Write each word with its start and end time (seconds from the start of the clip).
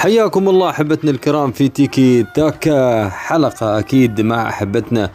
حياكم 0.00 0.48
الله 0.48 0.70
أحبتنا 0.70 1.10
الكرام 1.10 1.52
في 1.52 1.68
تيكي 1.68 2.26
تاكا 2.34 3.08
حلقة 3.08 3.78
أكيد 3.78 4.20
مع 4.20 4.48
أحبتنا 4.48 5.10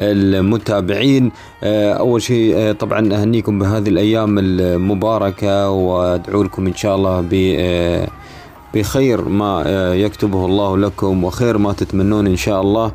المتابعين. 0.00 1.32
آه، 1.62 1.92
أول 1.92 2.22
شيء 2.22 2.54
آه، 2.56 2.72
طبعا 2.72 3.14
أهنيكم 3.14 3.58
بهذه 3.58 3.88
الأيام 3.88 4.38
المباركة 4.38 5.70
وأدعو 5.70 6.42
لكم 6.42 6.66
إن 6.66 6.74
شاء 6.74 6.96
الله 6.96 7.20
ب 7.20 7.54
آه، 7.58 8.08
بخير 8.74 9.28
ما 9.28 9.62
يكتبه 9.94 10.46
الله 10.46 10.78
لكم 10.78 11.24
وخير 11.24 11.58
ما 11.58 11.72
تتمنون 11.72 12.26
إن 12.26 12.36
شاء 12.36 12.60
الله. 12.60 12.92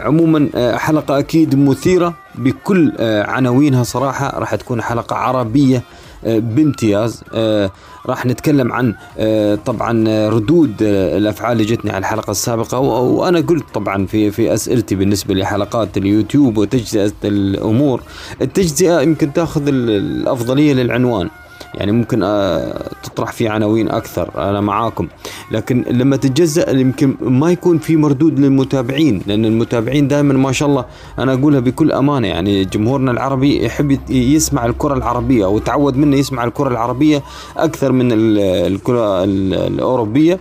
عموما 0.00 0.48
حلقة 0.76 1.18
أكيد 1.18 1.58
مثيرة 1.58 2.14
بكل 2.34 2.92
عناوينها 3.00 3.82
صراحة. 3.82 4.38
راح 4.38 4.54
تكون 4.54 4.82
حلقة 4.82 5.16
عربية 5.16 5.82
بامتياز. 6.26 7.22
آه، 7.34 7.70
راح 8.06 8.26
نتكلم 8.26 8.72
عن 8.72 8.94
آه، 9.18 9.54
طبعا 9.54 10.28
ردود 10.28 10.74
الأفعال 10.82 11.52
اللي 11.52 11.64
جتني 11.64 11.90
على 11.90 11.98
الحلقة 11.98 12.30
السابقة 12.30 12.78
وأنا 12.78 13.40
قلت 13.40 13.64
طبعا 13.74 14.06
في 14.06 14.30
في 14.30 14.54
أسئلتي 14.54 14.94
بالنسبة 14.94 15.34
لحلقات 15.34 15.96
اليوتيوب 15.96 16.56
وتجزئة 16.56 17.12
الأمور. 17.24 18.02
التجزئة 18.42 19.00
يمكن 19.00 19.32
تأخذ 19.32 19.68
الأفضلية 19.68 20.72
للعنوان. 20.72 21.30
يعني 21.74 21.92
ممكن 21.92 22.22
آه، 22.22 22.90
تطرح 23.02 23.32
في 23.32 23.48
عناوين 23.48 23.90
أكثر 23.90 24.30
أنا 24.36 24.60
معاكم. 24.60 25.08
لكن 25.50 25.84
لما 25.90 26.16
تتجزأ 26.16 26.70
يمكن 26.70 27.14
ما 27.20 27.50
يكون 27.52 27.78
في 27.78 27.96
مردود 27.96 28.38
للمتابعين 28.40 29.22
لأن 29.26 29.44
المتابعين 29.44 30.08
دائما 30.08 30.34
ما 30.34 30.52
شاء 30.52 30.68
الله 30.68 30.84
أنا 31.18 31.32
أقولها 31.34 31.60
بكل 31.60 31.92
أمانة 31.92 32.28
يعني 32.28 32.64
جمهورنا 32.64 33.10
العربي 33.10 33.64
يحب 33.64 33.98
يسمع 34.10 34.66
الكرة 34.66 34.94
العربية 34.94 35.46
وتعود 35.46 35.96
منه 35.96 36.16
يسمع 36.16 36.44
الكرة 36.44 36.68
العربية 36.68 37.22
أكثر 37.56 37.92
من 37.92 38.08
الكرة 38.12 39.24
الأوروبية. 39.24 40.38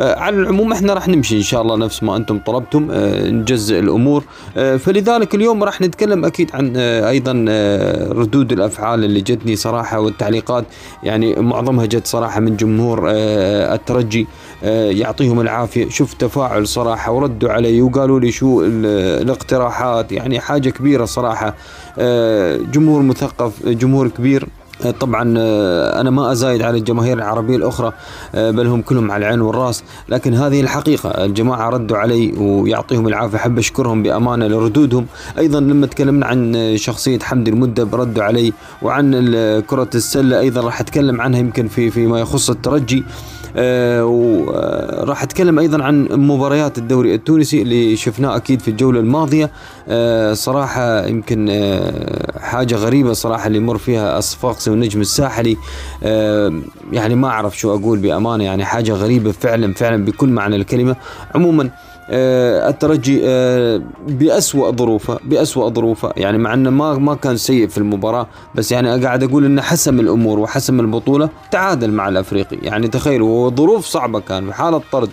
على 0.00 0.36
العموم 0.36 0.72
إحنا 0.72 0.94
راح 0.94 1.08
نمشي 1.08 1.36
إن 1.36 1.42
شاء 1.42 1.62
الله 1.62 1.76
نفس 1.76 2.02
ما 2.02 2.16
أنتم 2.16 2.38
طلبتم 2.38 2.88
آه، 2.90 3.30
نجزء 3.30 3.78
الأمور. 3.78 4.24
فلذلك 4.54 5.34
اليوم 5.34 5.64
راح 5.64 5.80
نتكلم 5.80 6.24
أكيد 6.24 6.50
عن 6.54 6.76
أيضا 6.76 7.32
ردود 8.12 8.52
الأفعال 8.52 9.04
اللي 9.04 9.20
جتني 9.20 9.56
صراحة 9.56 10.00
والتعليقات. 10.00 10.64
يعني 11.02 11.34
معظمها 11.34 11.86
جت 11.86 12.06
صراحة 12.06 12.40
من 12.40 12.56
جمهور 12.56 13.04
آه، 13.08 13.74
الترجي 13.74 14.26
آه، 14.64 14.90
يعطيهم 14.90 15.40
العافية. 15.40 15.88
شوف 15.88 16.14
تفاعل 16.14 16.68
صراحة 16.68 17.12
وردوا 17.12 17.50
علي 17.50 17.82
وقالوا 17.82 18.20
لي 18.20 18.32
شو 18.32 18.62
الاقتراحات. 18.64 20.12
يعني 20.12 20.40
حاجة 20.40 20.70
كبيرة 20.70 21.04
صراحة. 21.04 21.54
آه، 21.98 22.56
جمهور 22.56 23.02
مثقف 23.02 23.68
جمهور 23.68 24.08
كبير. 24.08 24.48
طبعا 24.90 25.34
آه، 25.38 26.00
أنا 26.00 26.10
ما 26.10 26.32
أزايد 26.32 26.62
على 26.62 26.78
الجماهير 26.78 27.18
العربية 27.18 27.56
الأخرى 27.56 27.92
آه، 28.34 28.50
بل 28.50 28.66
هم 28.66 28.82
كلهم 28.82 29.10
على 29.10 29.26
العين 29.26 29.40
والرأس. 29.40 29.84
لكن 30.08 30.34
هذه 30.34 30.60
الحقيقة 30.60 31.10
الجماعة 31.24 31.68
ردوا 31.68 31.96
علي 31.96 32.32
ويعطيهم 32.38 33.08
العافية. 33.08 33.36
أحب 33.36 33.58
أشكرهم 33.58 34.02
بأمانة 34.02 34.46
لردودهم. 34.46 35.06
أيضا 35.38 35.60
لما 35.60 35.86
تكلمنا 35.86 36.26
عن 36.26 36.72
شخصية 36.76 37.18
حمدي 37.18 37.50
المدب 37.50 37.94
ردوا 37.94 38.24
علي 38.24 38.52
وعن 38.82 39.12
كرة 39.60 39.90
السلة 39.94 40.40
أيضا 40.40 40.60
راح 40.60 40.80
أتكلم 40.80 41.20
عنها 41.20 41.40
يمكن 41.40 41.68
في 41.68 41.90
فيما 41.90 42.20
يخص 42.20 42.50
الترجي. 42.50 42.98
آه، 42.98 43.33
وراح 43.56 45.22
أتكلم 45.22 45.58
أيضا 45.58 45.82
عن 45.82 46.08
مباريات 46.10 46.78
الدوري 46.78 47.14
التونسي 47.14 47.62
اللي 47.62 47.96
شفناه 47.96 48.36
أكيد 48.36 48.60
في 48.60 48.68
الجولة 48.68 49.00
الماضية. 49.00 49.50
صراحة 50.32 51.06
يمكن 51.06 51.70
حاجة 52.40 52.74
غريبة 52.74 53.12
صراحة 53.12 53.46
اللي 53.46 53.58
يمر 53.58 53.78
فيها 53.78 54.18
الصفاقسي 54.18 54.70
والنجم 54.70 55.00
الساحلي. 55.00 55.56
يعني 56.92 57.14
ما 57.14 57.28
أعرف 57.28 57.58
شو 57.58 57.74
أقول 57.74 57.98
بأمانة 57.98 58.44
يعني 58.44 58.64
حاجة 58.64 58.92
غريبة 58.92 59.32
فعلا 59.32 59.74
فعلا 59.74 60.04
بكل 60.04 60.28
معنى 60.28 60.56
الكلمة. 60.56 60.96
عموما 61.34 61.64
آه 61.64 61.70
الترجي 62.10 63.20
آه 63.24 63.82
بأسوأ 64.08 64.70
ظروفه 64.70 65.18
بأسوأ 65.24 65.68
ظروفه. 65.70 66.12
يعني 66.16 66.38
مع 66.38 66.54
إنه 66.54 66.70
ما 66.70 66.98
ما 66.98 67.14
كان 67.14 67.36
سيء 67.36 67.66
في 67.68 67.78
المباراة 67.78 68.26
بس 68.54 68.72
يعني 68.72 69.04
قاعد 69.04 69.22
أقول 69.22 69.44
إنه 69.44 69.62
حسم 69.62 70.00
الأمور 70.00 70.38
وحسم 70.38 70.80
البطولة 70.80 71.28
تعادل 71.50 71.90
مع 71.90 72.08
الأفريقي. 72.08 72.56
يعني 72.62 72.88
تخيلوا 72.88 73.50
ظروف 73.50 73.84
صعبة 73.86 74.20
كان 74.20 74.46
في 74.46 74.52
حاله 74.52 74.82
طرد 74.92 75.10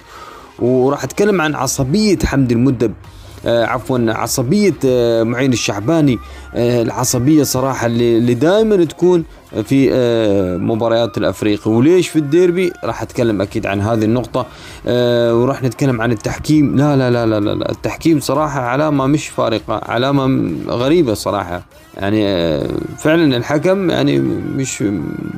وراح 0.60 1.04
أتكلم 1.04 1.42
عن 1.42 1.56
عصبية 1.56 2.18
حمدي 2.26 2.54
المدب. 2.54 2.92
آه 2.92 3.21
عفوا 3.46 4.00
عصبية 4.08 4.74
آه 4.86 5.24
معين 5.24 5.54
الشعباني 5.54 6.20
آه 6.56 6.82
العصبية 6.82 7.44
صراحة 7.44 7.86
اللي, 7.88 8.34
دائما 8.34 8.86
تكون 8.86 9.24
في 9.64 9.90
آه 9.94 10.58
مباريات 10.58 11.18
الأفريقي. 11.18 11.72
وليش 11.72 12.08
في 12.10 12.20
الديربي؟ 12.20 12.72
راح 12.84 13.02
أتكلم 13.02 13.42
أكيد 13.42 13.66
عن 13.66 13.82
هذه 13.82 14.04
النقطة 14.06 14.46
آه 14.88 15.36
وراح 15.36 15.64
نتكلم 15.64 16.02
عن 16.02 16.12
التحكيم. 16.12 16.76
لا 16.76 16.96
لا 16.96 17.12
لا 17.12 17.40
لا 17.40 17.54
لا 17.56 17.72
التحكيم 17.72 18.20
صراحة 18.20 18.62
علامة 18.62 19.08
مش 19.08 19.28
فارقة 19.28 19.82
علامة 19.86 20.52
غريبة 20.68 21.14
صراحة. 21.14 21.64
يعني 21.98 22.28
آه 22.28 22.68
فعلا 22.98 23.38
الحكم 23.38 23.90
يعني 23.90 24.20
مش 24.56 24.82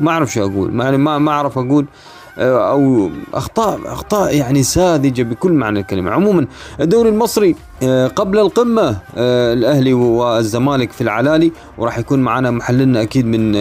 ما 0.01 0.11
أعرف 0.11 0.33
شو 0.33 0.41
أقول. 0.45 0.79
يعني 0.79 0.97
ما 0.97 1.17
ما 1.17 1.31
أعرف 1.31 1.57
أقول 1.57 1.85
آه، 1.85 2.12
أو 2.37 3.09
أخطاء 3.33 3.79
أخطاء 3.85 4.35
يعني 4.35 4.63
ساذجة 4.63 5.23
بكل 5.23 5.51
معنى 5.51 5.79
الكلمة. 5.79 6.11
عموما 6.11 6.47
الدوري 6.81 7.09
المصري 7.09 7.55
آه، 7.83 8.07
قبل 8.07 8.39
القمة 8.39 8.97
آه، 9.17 9.53
الأهلي 9.53 9.93
والزمالك 9.93 10.91
في 10.91 11.01
العلالي 11.01 11.51
وراح 11.77 11.97
يكون 11.97 12.19
معنا 12.19 12.51
محللنا 12.51 13.01
أكيد 13.01 13.25
من 13.25 13.51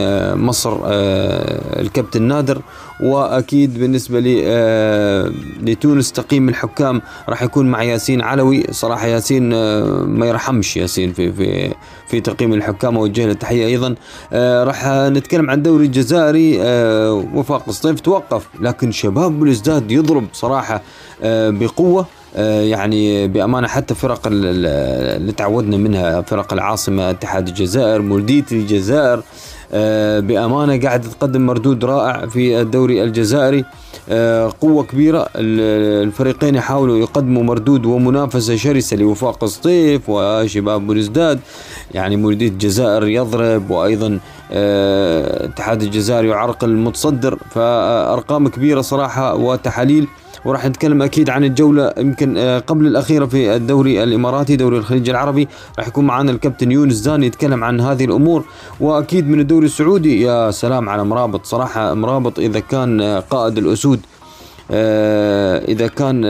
مصر 0.47 0.78
الكابتن 1.81 2.22
نادر 2.22 2.62
وأكيد 3.00 3.78
بالنسبة 3.78 4.21
لي 4.21 4.43
لتونس 5.62 6.12
تقييم 6.12 6.49
الحكام 6.49 7.03
راح 7.28 7.43
يكون 7.43 7.71
مع 7.71 7.82
ياسين 7.82 8.21
علوي. 8.21 8.65
صراحة 8.71 9.06
ياسين 9.06 9.49
ما 10.05 10.27
يرحمش 10.27 10.77
ياسين 10.77 11.12
في 11.12 11.32
في 11.32 11.75
في 12.12 12.21
تقييم 12.21 12.53
الحكام 12.53 12.97
وجه 12.97 13.27
له 13.27 13.33
تحية 13.33 13.67
أيضا. 13.67 13.95
راح 14.65 14.87
نتكلم 14.87 15.50
عن 15.50 15.59
الدوري 15.59 15.87
الجزائري. 15.87 16.59
وفاق 17.34 17.65
الصيف 17.69 18.00
توقف 18.00 18.49
لكن 18.61 18.93
شباب 18.93 19.41
بلوزداد 19.41 19.91
يضرب 19.91 20.25
صراحة 20.33 20.83
آه، 21.23 21.50
بقوة 21.50 22.06
آه، 22.37 22.62
يعني 22.62 23.28
بأمانة 23.28 23.69
حتى 23.69 23.95
فرق 23.95 24.21
اللي 24.27 25.33
تعودنا 25.33 25.77
منها 25.77 26.21
فرق 26.21 26.53
العاصمة 26.53 27.11
اتحاد 27.11 27.49
الجزائر 27.49 28.03
مولدية 28.03 28.44
الجزائر. 28.53 29.19
آه، 29.19 29.23
بأمانة 30.21 30.81
قاعد 30.81 31.00
تقدم 31.00 31.47
مردود 31.47 31.84
رائع 31.84 32.27
في 32.27 32.60
الدوري 32.60 33.03
الجزائري. 33.03 33.65
قوة 34.60 34.84
كبيرة. 34.84 35.28
الفريقين 35.37 36.55
يحاولوا 36.55 36.97
يقدموا 36.97 37.43
مردود 37.43 37.87
ومنافسة 37.87 38.56
شرسة 38.56 38.97
لوفاق 38.97 39.44
الصيف 39.44 40.03
وشباب 40.09 40.87
بلوزداد 40.87 41.41
يعني 41.94 42.16
مولدية 42.16 42.49
الجزائر 42.49 43.06
يضرب 43.06 43.71
وأيضا 43.71 44.21
اتحاد 44.50 45.82
الجزائر 45.82 46.25
يعرقل 46.25 46.69
المتصدر. 46.69 47.38
فأرقام 47.50 48.49
كبيرة 48.49 48.81
صراحة 48.81 49.34
وتحاليل. 49.34 50.09
وراح 50.44 50.66
نتكلم 50.66 51.03
أكيد 51.03 51.30
عن 51.30 51.44
الجولة 51.44 51.92
يمكن 51.98 52.38
آه، 52.38 52.58
قبل 52.58 52.86
الأخيرة 52.86 53.26
في 53.26 53.56
الدوري 53.56 54.03
الإماراتي 54.03 54.56
دوري 54.56 54.78
الخليج 54.78 55.10
العربي. 55.10 55.48
راح 55.78 55.88
يكون 55.88 56.06
معنا 56.06 56.30
الكابتن 56.30 56.72
يونس 56.72 56.94
زاني 56.94 57.26
يتكلم 57.26 57.64
عن 57.64 57.80
هذه 57.80 58.04
الأمور. 58.04 58.44
وأكيد 58.81 59.28
من 59.28 59.41
الدوري 59.41 59.66
السعودي 59.66 60.22
يا 60.22 60.50
سلام 60.50 60.88
على 60.88 61.04
مرابط 61.04 61.47
صراحة 61.47 61.94
مرابط 61.94 62.38
إذا 62.38 62.60
كان 62.60 63.00
آه، 63.00 63.20
قائد 63.20 63.58
الأسود. 63.58 64.00
إذا 64.72 65.87
كان 65.87 66.21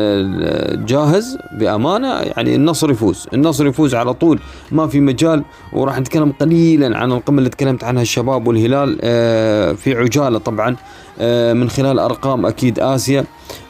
جاهز 0.87 1.39
بأمانة 1.59 2.09
يعني 2.15 2.55
النصر 2.55 2.91
يفوز. 2.91 3.27
النصر 3.35 3.67
يفوز 3.67 3.95
على 3.95 4.15
طول. 4.15 4.39
ما 4.73 4.87
في 4.87 5.01
مجال 5.01 5.43
وراح 5.73 5.99
نتكلم 6.01 6.33
قليلا 6.41 6.99
عن 6.99 7.13
القمة 7.13 7.39
اللي 7.39 7.51
تكلمت 7.51 7.85
عنها 7.85 8.03
الشباب 8.03 8.47
والهلال 8.47 8.99
في 9.77 9.95
عجالة 9.99 10.39
طبعا 10.39 10.77
من 11.55 11.71
خلال 11.71 11.99
أرقام 11.99 12.47
أكيد 12.47 12.79
آسيا. 12.81 13.25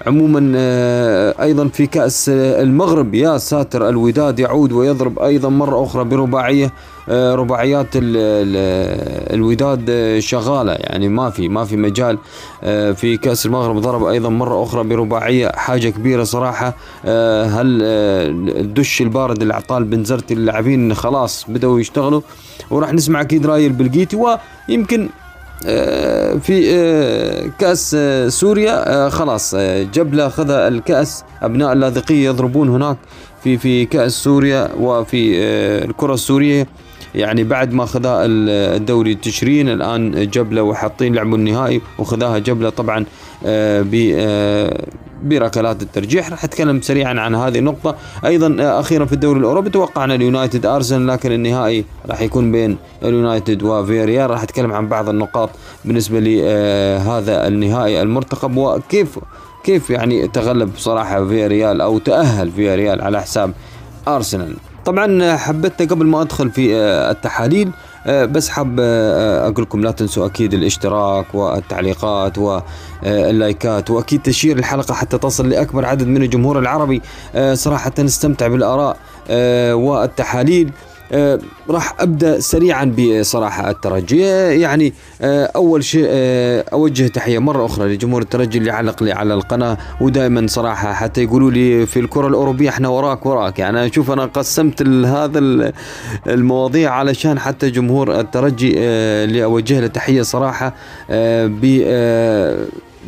عموما 0.07 0.53
آه، 0.57 1.35
أيضا 1.43 1.69
في 1.69 1.87
كأس 1.87 2.29
المغرب 2.35 3.15
يا 3.15 3.39
ساتر 3.39 3.89
الوداد 3.89 4.39
يعود 4.39 4.73
ويضرب 4.73 5.19
أيضا 5.19 5.49
مرة 5.49 5.85
أخرى 5.85 6.05
برباعية. 6.05 6.67
آه، 6.67 6.71
رباعيات 7.09 7.89
الوداد 9.35 10.17
شغالة. 10.19 10.73
يعني 10.73 11.09
ما 11.09 11.31
في 11.31 11.49
ما 11.49 11.65
في 11.65 11.77
مجال 11.77 12.19
آه، 12.65 12.93
في 12.93 13.17
كأس 13.17 13.47
المغرب 13.47 13.79
ضرب 13.79 14.05
أيضا 14.05 14.29
مرة 14.29 14.63
أخرى 14.63 14.85
برباعية. 14.85 15.49
حاجة 15.49 15.89
كبيرة 15.89 16.25
صراحة 16.25 16.69
هل 17.45 17.83
الدش 17.83 19.03
البارد 19.03 19.43
اللي 19.43 19.55
اعطاه 19.55 19.79
البنزرتي 19.79 20.35
اللاعبين 20.35 20.95
خلاص 20.95 21.45
بدأوا 21.49 21.81
يشتغلوا؟ 21.81 22.21
وراح 22.71 22.93
نسمع 22.93 23.21
أكيد 23.21 23.47
رأي 23.47 23.67
البلقيتي 23.67 24.17
ويمكن 24.69 25.09
آه، 25.67 26.35
في 26.35 26.75
آه، 26.75 27.51
كأس 27.59 27.97
آه، 27.99 28.29
سوريا 28.29 29.09
خلاص 29.09 29.55
جبلة 29.95 30.27
أخذ 30.27 30.51
الكأس. 30.51 31.25
أبناء 31.43 31.73
اللاذقية 31.73 32.25
يضربون 32.25 32.69
هناك 32.69 32.97
في 33.45 33.59
في 33.59 33.85
كأس 33.87 34.13
سوريا 34.13 34.69
وفي 34.81 35.39
الكرة 35.85 36.15
السورية. 36.15 36.67
يعني 37.15 37.45
بعد 37.45 37.73
ما 37.73 37.87
خذا 37.87 38.19
الدوري 38.25 39.15
تشرين 39.15 39.69
الآن 39.69 40.31
جبلة 40.31 40.63
وحاطين 40.63 41.15
لعبوا 41.15 41.37
النهائي 41.37 41.81
وخذاها 41.99 42.39
جبلة 42.39 42.71
طبعا 42.71 43.05
ب 43.83 43.95
بركلات 45.23 45.83
الترجيح. 45.83 46.31
راح 46.31 46.45
أتكلم 46.45 46.81
سريعا 46.81 47.21
عن 47.21 47.35
هذه 47.35 47.59
النقطة. 47.59 47.97
أيضا 48.25 48.57
أخيرا 48.81 49.05
في 49.05 49.13
الدوري 49.13 49.41
الأوروبي 49.41 49.71
توقعنا 49.71 50.15
اليونايتد 50.15 50.67
أرسنال 50.67 51.07
لكن 51.07 51.33
النهائي 51.33 51.85
راح 52.09 52.21
يكون 52.21 52.53
بين 52.53 52.77
اليونايتد 53.03 53.63
وفيريال 53.63 54.31
راح 54.31 54.43
أتكلم 54.43 54.73
عن 54.73 54.89
بعض 54.89 55.09
النقاط 55.09 55.51
بالنسبة 55.85 56.21
لهذا 56.21 57.49
النهائي 57.49 58.03
المرتقب. 58.03 58.57
وكيف 58.57 59.19
كيف 59.65 59.91
يعني 59.91 60.29
تغلب 60.29 60.71
صراحة 60.77 61.27
فيريال 61.27 61.81
أو 61.81 61.99
تأهل 61.99 62.51
فيريال 62.51 63.03
على 63.03 63.21
حساب 63.23 63.53
أرسنال؟ 64.09 64.57
طبعا 64.85 65.37
حبيت 65.37 65.91
قبل 65.93 66.07
ما 66.07 66.23
أدخل 66.23 66.51
في 66.51 66.77
التحاليل 67.11 67.71
آه، 68.07 68.25
بس 68.25 68.49
حاب 68.49 68.77
آه، 68.81 69.49
أقول 69.49 69.63
لكم 69.63 69.81
لا 69.81 69.91
تنسوا 69.91 70.27
أكيد 70.27 70.55
الاشتراك 70.55 71.35
والتعليقات 71.35 72.39
واللايكات 72.39 73.91
وأكيد 73.91 74.23
تشير 74.23 74.59
الحلقة 74.59 74.95
حتى 74.95 75.19
تصل 75.19 75.49
لأكبر 75.49 75.85
عدد 75.85 76.07
من 76.07 76.23
الجمهور 76.23 76.59
العربي. 76.59 77.03
آه، 77.35 77.55
صراحة 77.55 77.93
نستمتع 77.99 78.49
بالآراء 78.49 78.97
والتحاليل. 79.75 80.69
آه، 80.69 80.92
راح 81.71 81.95
أبدأ 82.01 82.41
سريعا 82.41 82.95
بصراحة 82.99 83.71
الترجي. 83.71 84.27
آه، 84.27 84.51
يعني 84.51 84.93
آه، 85.23 85.51
أول 85.57 85.85
شيء 85.85 86.07
أوجه 86.73 87.07
تحية 87.07 87.39
مرة 87.39 87.67
أخرى 87.67 87.95
لجمهور 87.95 88.23
الترجي 88.23 88.59
اللي 88.59 88.71
علق 88.71 89.03
لي 89.03 89.13
على 89.13 89.35
القناة 89.35 89.79
ودائما 90.01 90.47
صراحة 90.47 90.93
حتى 90.93 91.23
يقولوا 91.23 91.51
لي 91.51 91.87
في 91.87 92.01
الكرة 92.01 92.29
الأوروبية 92.29 92.69
إحنا 92.69 92.89
وراك 92.89 93.27
وراك. 93.27 93.59
يعني 93.59 93.79
أنا 93.79 93.87
أشوف 93.87 94.11
أنا 94.11 94.25
قسمت 94.27 94.83
هذا 95.07 95.73
المواضيع 96.27 96.91
علشان 96.93 97.39
حتى 97.39 97.71
جمهور 97.71 98.21
الترجي 98.21 98.73
اللي 98.79 99.45
أوجه 99.45 99.81
له 99.81 99.87
تحية 99.87 100.23
صراحة 100.23 100.75
ب 101.11 101.83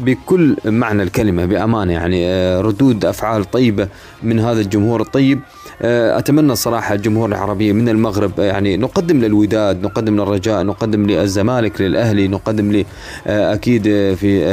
بكل 0.00 0.56
معنى 0.64 1.02
الكلمة 1.02 1.44
بأمانة. 1.44 1.92
يعني 1.92 2.26
ردود 2.60 3.04
أفعال 3.04 3.50
طيبة 3.50 3.88
من 4.22 4.40
هذا 4.40 4.60
الجمهور 4.60 5.00
الطيب. 5.00 5.40
آه، 5.40 5.63
أتمنى 5.82 6.54
صراحة 6.54 6.94
الجمهور 6.94 7.28
العربي 7.28 7.72
من 7.72 7.88
المغرب 7.88 8.40
آه، 8.40 8.44
يعني 8.44 8.76
نقدم 8.76 9.20
للوداد 9.20 9.82
نقدم 9.82 10.16
للرجاء 10.16 10.62
نقدم 10.62 11.06
للزمالك 11.06 11.80
للأهلي 11.80 12.28
نقدم 12.28 12.72
ل 12.72 12.84
آه، 13.26 13.54
أكيد 13.54 13.82
في 14.14 14.44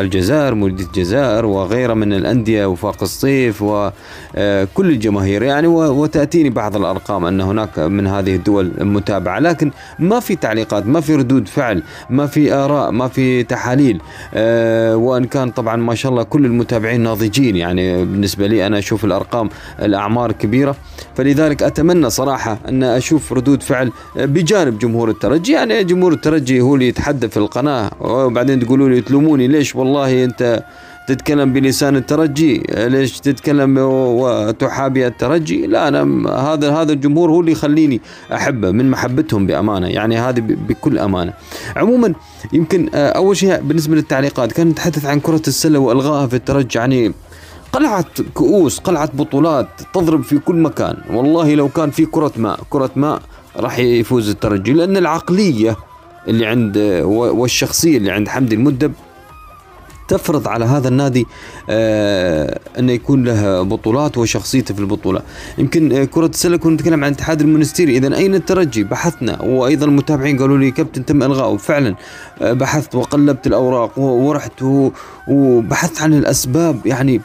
الجزائر 0.00 0.54
مولوديه 0.54 0.84
الجزائر 0.84 1.46
وغيرها 1.46 1.94
من 1.94 2.12
الأندية 2.12 2.66
وفاق 2.66 3.02
الصيف 3.02 3.62
وكل 3.62 4.90
الجماهير. 4.90 5.42
يعني 5.42 5.66
وتأتيني 5.66 6.50
بعض 6.50 6.76
الأرقام 6.76 7.24
أن 7.24 7.40
هناك 7.40 7.78
من 7.78 8.06
هذه 8.06 8.36
الدول 8.36 8.72
متابعة. 8.80 9.38
لكن 9.38 9.70
ما 9.98 10.20
في 10.20 10.36
تعليقات 10.36 10.86
ما 10.86 11.00
في 11.00 11.14
ردود 11.14 11.48
فعل 11.48 11.82
ما 12.10 12.26
في 12.26 12.52
آراء 12.52 12.90
ما 12.90 13.08
في 13.08 13.42
تحاليل 13.42 14.00
وإن 14.94 15.24
كان 15.24 15.50
طبعا 15.50 15.76
ما 15.76 15.94
شاء 15.94 16.12
الله 16.12 16.22
كل 16.22 16.44
المتابعين 16.44 17.00
ناضجين. 17.00 17.56
يعني 17.56 18.04
بالنسبة 18.04 18.46
لي 18.46 18.66
أنا 18.66 18.78
أشوف 18.78 19.04
الأرقام 19.04 19.48
الأعمار 19.82 20.31
كبيرة. 20.32 20.76
فلذلك 21.16 21.62
أتمنى 21.62 22.10
صراحة 22.10 22.58
أن 22.68 22.82
أشوف 22.82 23.32
ردود 23.32 23.62
فعل 23.62 23.92
بجانب 24.16 24.78
جمهور 24.78 25.10
الترجي. 25.10 25.52
يعني 25.52 25.84
جمهور 25.84 26.12
الترجي 26.12 26.60
هو 26.60 26.74
اللي 26.74 26.88
يتحدث 26.88 27.30
في 27.30 27.36
القناة 27.36 27.90
وبعدين 28.00 28.60
تقولوا 28.60 28.88
لي 28.88 29.00
تلوموني 29.00 29.48
ليش 29.48 29.76
والله 29.76 30.24
أنت 30.24 30.64
تتكلم 31.08 31.52
بلسان 31.52 31.96
الترجي؟ 31.96 32.62
ليش 32.76 33.20
تتكلم 33.20 33.78
وتحابي 33.78 35.06
الترجي؟ 35.06 35.66
لا 35.66 35.88
أنا 35.88 36.30
هذا 36.30 36.72
هذا 36.72 36.92
الجمهور 36.92 37.30
هو 37.30 37.40
اللي 37.40 37.52
يخليني 37.52 38.00
أحبه 38.32 38.70
من 38.70 38.90
محبتهم 38.90 39.46
بأمانة. 39.46 39.86
يعني 39.86 40.18
هذه 40.18 40.40
بكل 40.40 40.98
أمانة. 40.98 41.32
عموما 41.76 42.14
يمكن 42.52 42.88
أول 42.94 43.36
شيء 43.36 43.60
بالنسبة 43.60 43.96
للتعليقات 43.96 44.52
كان 44.52 44.68
نتحدث 44.68 45.06
عن 45.06 45.20
كرة 45.20 45.42
السلة 45.48 45.78
والغائها 45.78 46.26
في 46.26 46.36
الترجي. 46.36 46.78
يعني 46.78 47.12
قلعة 47.72 48.04
كؤوس 48.34 48.78
قلعة 48.78 49.10
بطولات 49.14 49.68
تضرب 49.94 50.22
في 50.22 50.38
كل 50.38 50.54
مكان. 50.54 50.96
والله 51.10 51.54
لو 51.54 51.68
كان 51.68 51.90
في 51.90 52.06
كرة 52.06 52.32
ماء 52.36 52.60
كرة 52.70 52.90
ماء 52.96 53.22
راح 53.56 53.78
يفوز 53.78 54.28
الترجي. 54.28 54.72
لأن 54.72 54.96
العقلية 54.96 55.76
اللي 56.28 56.46
عند 56.46 56.78
والشخصية 57.10 57.96
اللي 57.96 58.10
عند 58.10 58.28
حمدي 58.28 58.54
المدب 58.54 58.92
تفرض 60.08 60.48
على 60.48 60.64
هذا 60.64 60.88
النادي 60.88 61.26
آه 61.70 62.60
انه 62.78 62.92
يكون 62.92 63.24
له 63.24 63.62
بطولات 63.62 64.18
وشخصيته 64.18 64.74
في 64.74 64.80
البطولة. 64.80 65.22
يمكن 65.58 65.92
آه 65.92 66.04
كرة 66.04 66.26
السلة 66.26 66.56
كنا 66.56 66.74
نتكلم 66.74 67.04
عن 67.04 67.12
اتحاد 67.12 67.40
المونستيري 67.40 67.96
اذا 67.96 68.16
أين 68.16 68.34
الترجي؟ 68.34 68.84
بحثنا. 68.84 69.42
وأيضا 69.42 69.86
المتابعين 69.86 70.38
قالوا 70.38 70.58
لي 70.58 70.70
كابتن 70.70 71.04
تم 71.04 71.22
الغائه 71.22 71.56
فعلا 71.56 71.94
آه 72.42 72.52
بحثت 72.52 72.94
وقلبت 72.94 73.46
الأوراق 73.46 73.98
ورحت 73.98 74.62
وبحثت 75.28 76.02
عن 76.02 76.14
الأسباب. 76.14 76.86
يعني 76.86 77.20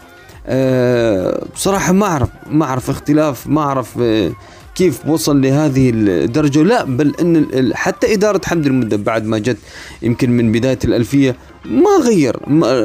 بصراحة 1.56 1.94
ما 1.94 2.06
أعرف 2.06 2.30
ما 2.50 2.66
أعرف 2.66 2.90
اختلاف 2.90 3.48
ما 3.48 3.62
أعرف 3.62 3.98
أه 4.02 4.32
كيف 4.78 5.06
وصل 5.06 5.42
لهذه 5.42 5.92
الدرجة. 5.94 6.64
لا 6.64 6.84
بل 6.84 7.16
أن 7.22 7.72
حتى 7.76 8.14
إدارة 8.14 8.42
حمد 8.46 8.66
المدة 8.66 8.98
بعد 8.98 9.26
ما 9.26 9.38
جت 9.38 9.58
يمكن 10.02 10.32
من 10.32 10.52
بداية 10.52 10.80
الألفية 10.86 11.36
ما 11.66 11.90
غير 12.06 12.38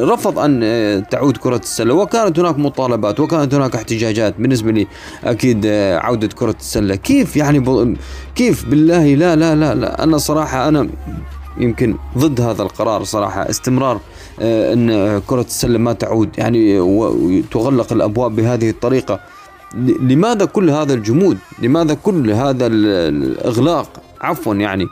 رفض 0.09 0.39
أن 0.39 0.61
أه، 0.63 0.99
تعود 0.99 1.37
كرة 1.37 1.57
السلة. 1.57 1.95
وكانت 1.95 2.39
هناك 2.39 2.59
مطالبات 2.59 3.21
وكانت 3.21 3.55
هناك 3.55 3.75
احتجاجات 3.75 4.35
بالنسبة 4.39 4.73
لي 4.73 4.87
أكيد 5.25 5.67
عودة 5.67 6.29
كرة 6.29 6.57
السلة. 6.61 6.95
كيف 6.95 7.37
يعني 7.37 7.97
كيف؟ 8.35 8.65
بالله 8.65 9.15
لا 9.15 9.37
لا 9.37 9.55
لا 9.55 9.75
لا. 9.75 10.03
أنا 10.05 10.19
صراحة 10.19 10.69
أنا 10.69 10.89
يمكن 11.59 11.97
ضد 12.19 12.41
هذا 12.41 12.63
القرار 12.63 13.05
صراحة 13.05 13.51
استمرار 13.51 14.01
آه، 14.41 14.73
أن 14.73 15.19
كرة 15.27 15.41
السلة 15.41 15.79
ما 15.79 15.93
تعود. 15.93 16.29
يعني 16.39 16.81
وتغلق 16.81 17.93
الأبواب 17.93 18.37
بهذه 18.37 18.71
الطريقة. 18.71 19.21
لماذا 20.01 20.45
كل 20.45 20.71
هذا 20.71 20.95
الجمود؟ 20.95 21.39
لماذا 21.63 21.95
كل 21.95 22.31
هذا 22.31 22.67
الإغلاق؟ 22.67 23.89
عفوا 24.21 24.55
يعني. 24.55 24.87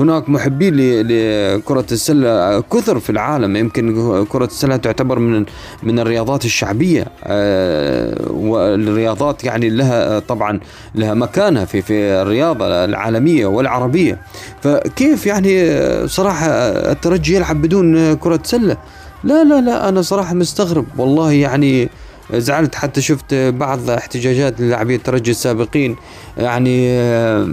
هناك 0.00 0.28
محبين 0.28 0.74
لكرة 0.76 1.86
السلة 1.92 2.60
كثر 2.60 3.00
في 3.00 3.10
العالم. 3.10 3.56
يمكن 3.56 4.24
كرة 4.28 4.44
السلة 4.44 4.76
تعتبر 4.76 5.18
من 5.18 5.46
من 5.82 5.98
الرياضات 5.98 6.44
الشعبية 6.44 7.06
آه، 7.24 8.30
والرياضات 8.30 9.44
يعني 9.44 9.70
لها 9.70 10.18
طبعا 10.18 10.60
لها 10.94 11.14
مكانها 11.14 11.64
في 11.64 11.82
في 11.82 11.94
الرياضة 12.22 12.84
العالمية 12.84 13.46
والعربية. 13.46 14.18
فكيف 14.62 15.26
يعني 15.26 15.78
صراحة 16.08 16.46
الترجي 16.92 17.34
يلعب 17.36 17.62
بدون 17.62 18.14
كرة 18.14 18.40
سلة؟ 18.44 18.76
لا 19.24 19.44
لا 19.44 19.60
لا 19.60 19.88
أنا 19.88 20.02
صراحة 20.02 20.34
مستغرب. 20.34 20.86
والله 20.98 21.32
يعني 21.32 21.88
زعلت. 22.34 22.74
حتى 22.74 23.00
شفت 23.00 23.34
بعض 23.34 23.90
احتجاجات 23.90 24.60
للاعبي 24.60 24.94
الترجي 24.94 25.30
السابقين. 25.30 25.96
يعني 26.38 26.90
آه، 26.90 27.48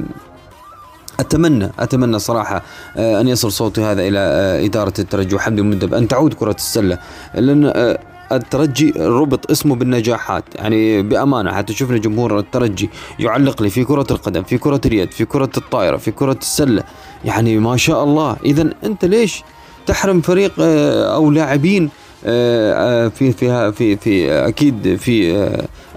أتمنى 1.20 1.70
أتمنى 1.80 2.20
صراحة 2.20 2.64
آه، 2.98 3.22
أن 3.22 3.28
يصل 3.28 3.52
صوتي 3.52 3.82
هذا 3.82 4.08
إلى 4.08 4.20
آه، 4.20 4.66
إدارة 4.66 4.94
الترجي. 5.00 5.36
وحمد 5.36 5.60
المدب 5.60 5.94
أن 5.94 6.08
تعود 6.08 6.34
كرة 6.34 6.52
السلة 6.52 6.98
لأن 7.36 7.72
آه، 7.76 8.00
الترجي 8.32 8.94
ربط 8.98 9.52
اسمه 9.52 9.76
بالنجاحات. 9.76 10.44
يعني 10.56 11.02
بأمانة 11.02 11.52
حتى 11.52 11.74
شفنا 11.74 11.98
جمهور 11.98 12.40
الترجي 12.40 12.90
يعلق 13.20 13.62
لي 13.62 13.70
في 13.70 13.84
كرة 13.84 14.08
القدم 14.12 14.44
في 14.44 14.58
كرة 14.58 14.82
اليد 14.86 15.12
في 15.12 15.26
كرة 15.26 15.50
الطائرة 15.58 15.98
في 15.98 16.12
كرة 16.12 16.38
السلة. 16.42 16.84
يعني 17.26 17.58
ما 17.60 17.78
شاء 17.78 18.04
الله. 18.04 18.38
اذا 18.46 18.70
أنت 18.84 19.06
ليش 19.06 19.44
تحرم 19.86 20.22
فريق 20.22 20.54
أو 20.60 21.32
لاعبين 21.32 21.90
في 22.24 23.10
في 23.38 23.72
في 23.72 23.98
في 23.98 24.32
أكيد 24.32 24.96
في 24.96 25.48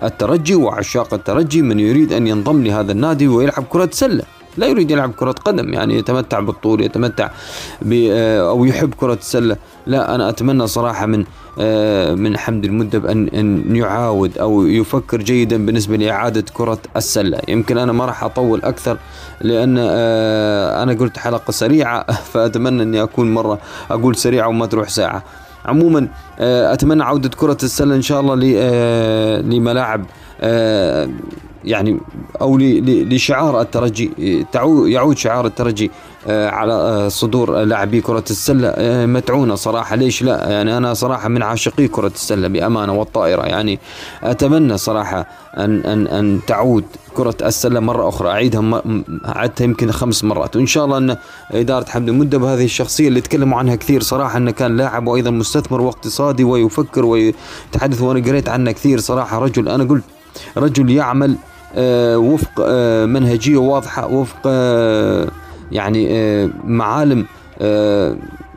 الترجي 0.03 0.55
وعشاق 0.55 1.15
الترجي 1.15 1.63
من 1.63 1.81
يريد 1.81 2.13
أن 2.13 2.27
ينضم 2.27 2.65
لهذا 2.65 2.93
النادي 2.93 3.29
ويلعب 3.29 3.65
كرة 3.65 3.89
سلة. 3.93 4.40
لا 4.57 4.67
يريد 4.67 4.91
يلعب 4.91 5.13
كرة 5.13 5.33
قدم 5.33 5.73
يعني 5.73 5.95
يتمتع 5.99 6.41
بالطول 6.41 6.81
يتمتع 6.81 7.31
آه، 7.93 8.51
أو 8.51 8.65
يحب 8.65 8.95
كرة 8.95 9.15
السلة. 9.15 9.57
لا 9.87 10.15
أنا 10.15 10.29
أتمنى 10.29 10.67
صراحة 10.67 11.07
من 11.07 11.25
آه، 11.59 12.15
من 12.15 12.39
حمد 12.39 12.65
المدب 12.65 13.07
أن 13.07 13.29
أن 13.29 13.77
يعاود 13.77 14.39
أو 14.39 14.67
يفكر 14.67 15.23
جيدا 15.23 15.67
بالنسبة 15.67 15.97
لإعادة 15.97 16.45
كرة 16.55 16.79
السلة. 16.97 17.39
يمكن 17.49 17.79
أنا 17.79 17.93
ما 17.93 18.05
راح 18.05 18.25
أطول 18.25 18.63
أكثر 18.63 18.99
لأن 19.41 19.77
آه، 19.79 20.83
أنا 20.83 20.93
قلت 20.93 21.19
حلقة 21.19 21.51
سريعة 21.51 22.13
فأتمنى 22.33 22.83
أني 22.83 23.03
أكون 23.03 23.35
مرة 23.35 23.59
أقول 23.91 24.17
سريعة 24.17 24.49
وما 24.49 24.67
تروح 24.67 24.89
ساعة. 24.89 25.25
عموما 25.65 26.09
أتمنى 26.39 27.03
عودة 27.03 27.29
كرة 27.29 27.59
السلة 27.63 27.95
إن 27.95 28.03
شاء 28.03 28.21
الله 28.21 28.35
لملاعب 29.41 30.05
يعني 31.65 31.99
أو 32.41 32.59
لشعار 32.59 33.61
الترجي 33.61 34.11
يعود 34.87 35.19
شعار 35.19 35.47
الترجي 35.47 35.91
آه، 36.29 36.51
على 36.51 36.73
آه، 36.73 37.09
صدور 37.09 37.63
لاعبي 37.63 38.01
كرة 38.01 38.25
السلة. 38.31 38.69
آه، 38.69 39.07
متعونة 39.07 39.55
صراحة. 39.55 39.97
ليش 39.97 40.23
لا؟ 40.23 40.51
يعني 40.51 40.77
أنا 40.77 40.95
صراحة 40.95 41.29
من 41.29 41.43
عاشقي 41.43 41.89
كرة 41.89 42.13
السلة 42.15 42.49
بأمانة 42.49 42.93
والطائرة. 42.93 43.43
يعني 43.43 43.79
أتمنى 44.23 44.79
صراحة 44.79 45.27
أن 45.57 45.81
أن 45.81 46.07
أن 46.07 46.41
تعود 46.47 46.85
كرة 47.15 47.35
السلة 47.43 47.81
مرة 47.81 48.09
أخرى. 48.09 48.29
أعيدها 48.29 48.83
عدتها 49.25 49.65
يمكن 49.65 49.91
خمس 49.91 50.25
مرات. 50.25 50.57
وإن 50.57 50.67
شاء 50.67 50.85
الله 50.85 50.99
أن 50.99 51.17
إدارة 51.51 51.85
حمد 51.85 52.09
المدة 52.09 52.39
بهذه 52.39 52.65
الشخصية 52.65 53.09
اللي 53.09 53.21
تكلموا 53.21 53.59
عنها 53.59 53.75
كثير 53.77 54.03
صراحة 54.03 54.37
أنه 54.37 54.51
كان 54.51 54.77
لاعب 54.77 55.07
وأيضا 55.07 55.31
مستثمر 55.31 55.81
واقتصادي 55.81 56.45
ويفكر 56.45 57.05
ويتحدث 57.05 58.01
وأنا 58.01 58.29
قريت 58.29 58.49
عنه 58.49 58.73
كثير 58.73 59.01
صراحة. 59.01 59.39
رجل 59.39 59.69
أنا 59.69 59.85
قلت 59.85 60.05
رجل 60.57 60.91
يعمل 60.91 61.37
وفق 62.17 62.69
منهجية 63.05 63.57
واضحة 63.57 64.07
وفق 64.07 64.47
يعني 65.73 66.07
آه، 66.11 66.51
معالم 66.65 67.21
آه، 67.21 67.25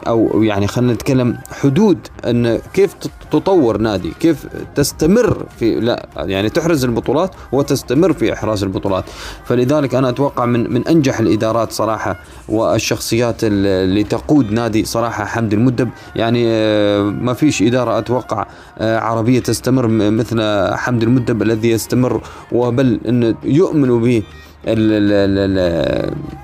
أو 0.07 0.43
يعني 0.43 0.67
خلينا 0.67 0.93
نتكلم 0.93 1.37
حدود 1.51 1.97
أن 2.25 2.59
كيف 2.73 2.95
تطور 3.31 3.77
نادي 3.77 4.13
كيف 4.19 4.47
تستمر 4.75 5.45
في 5.59 5.79
لا 5.79 6.09
يعني 6.15 6.49
تحرز 6.49 6.85
البطولات 6.85 7.31
وتستمر 7.51 8.13
في 8.13 8.33
إحراز 8.33 8.63
البطولات. 8.63 9.03
فلذلك 9.45 9.95
أنا 9.95 10.09
أتوقع 10.09 10.45
من 10.45 10.73
من 10.73 10.87
أنجح 10.87 11.19
الإدارات 11.19 11.71
صراحة 11.71 12.19
والشخصيات 12.49 13.35
اللي 13.43 14.03
تقود 14.03 14.51
نادي 14.51 14.85
صراحة 14.85 15.25
حمد 15.25 15.53
المدب. 15.53 15.89
يعني 16.15 16.43
آه، 16.47 17.01
ما 17.01 17.33
فيش 17.33 17.61
إدارة 17.61 17.97
أتوقع 17.97 18.45
عربية 18.81 19.39
تستمر 19.39 19.87
مثل 19.87 20.41
حمد 20.75 21.03
المدب 21.03 21.41
الذي 21.41 21.69
يستمر 21.69 22.21
وبل 22.51 22.99
انه 23.07 23.35
يؤمن 23.43 24.01
به 24.01 24.23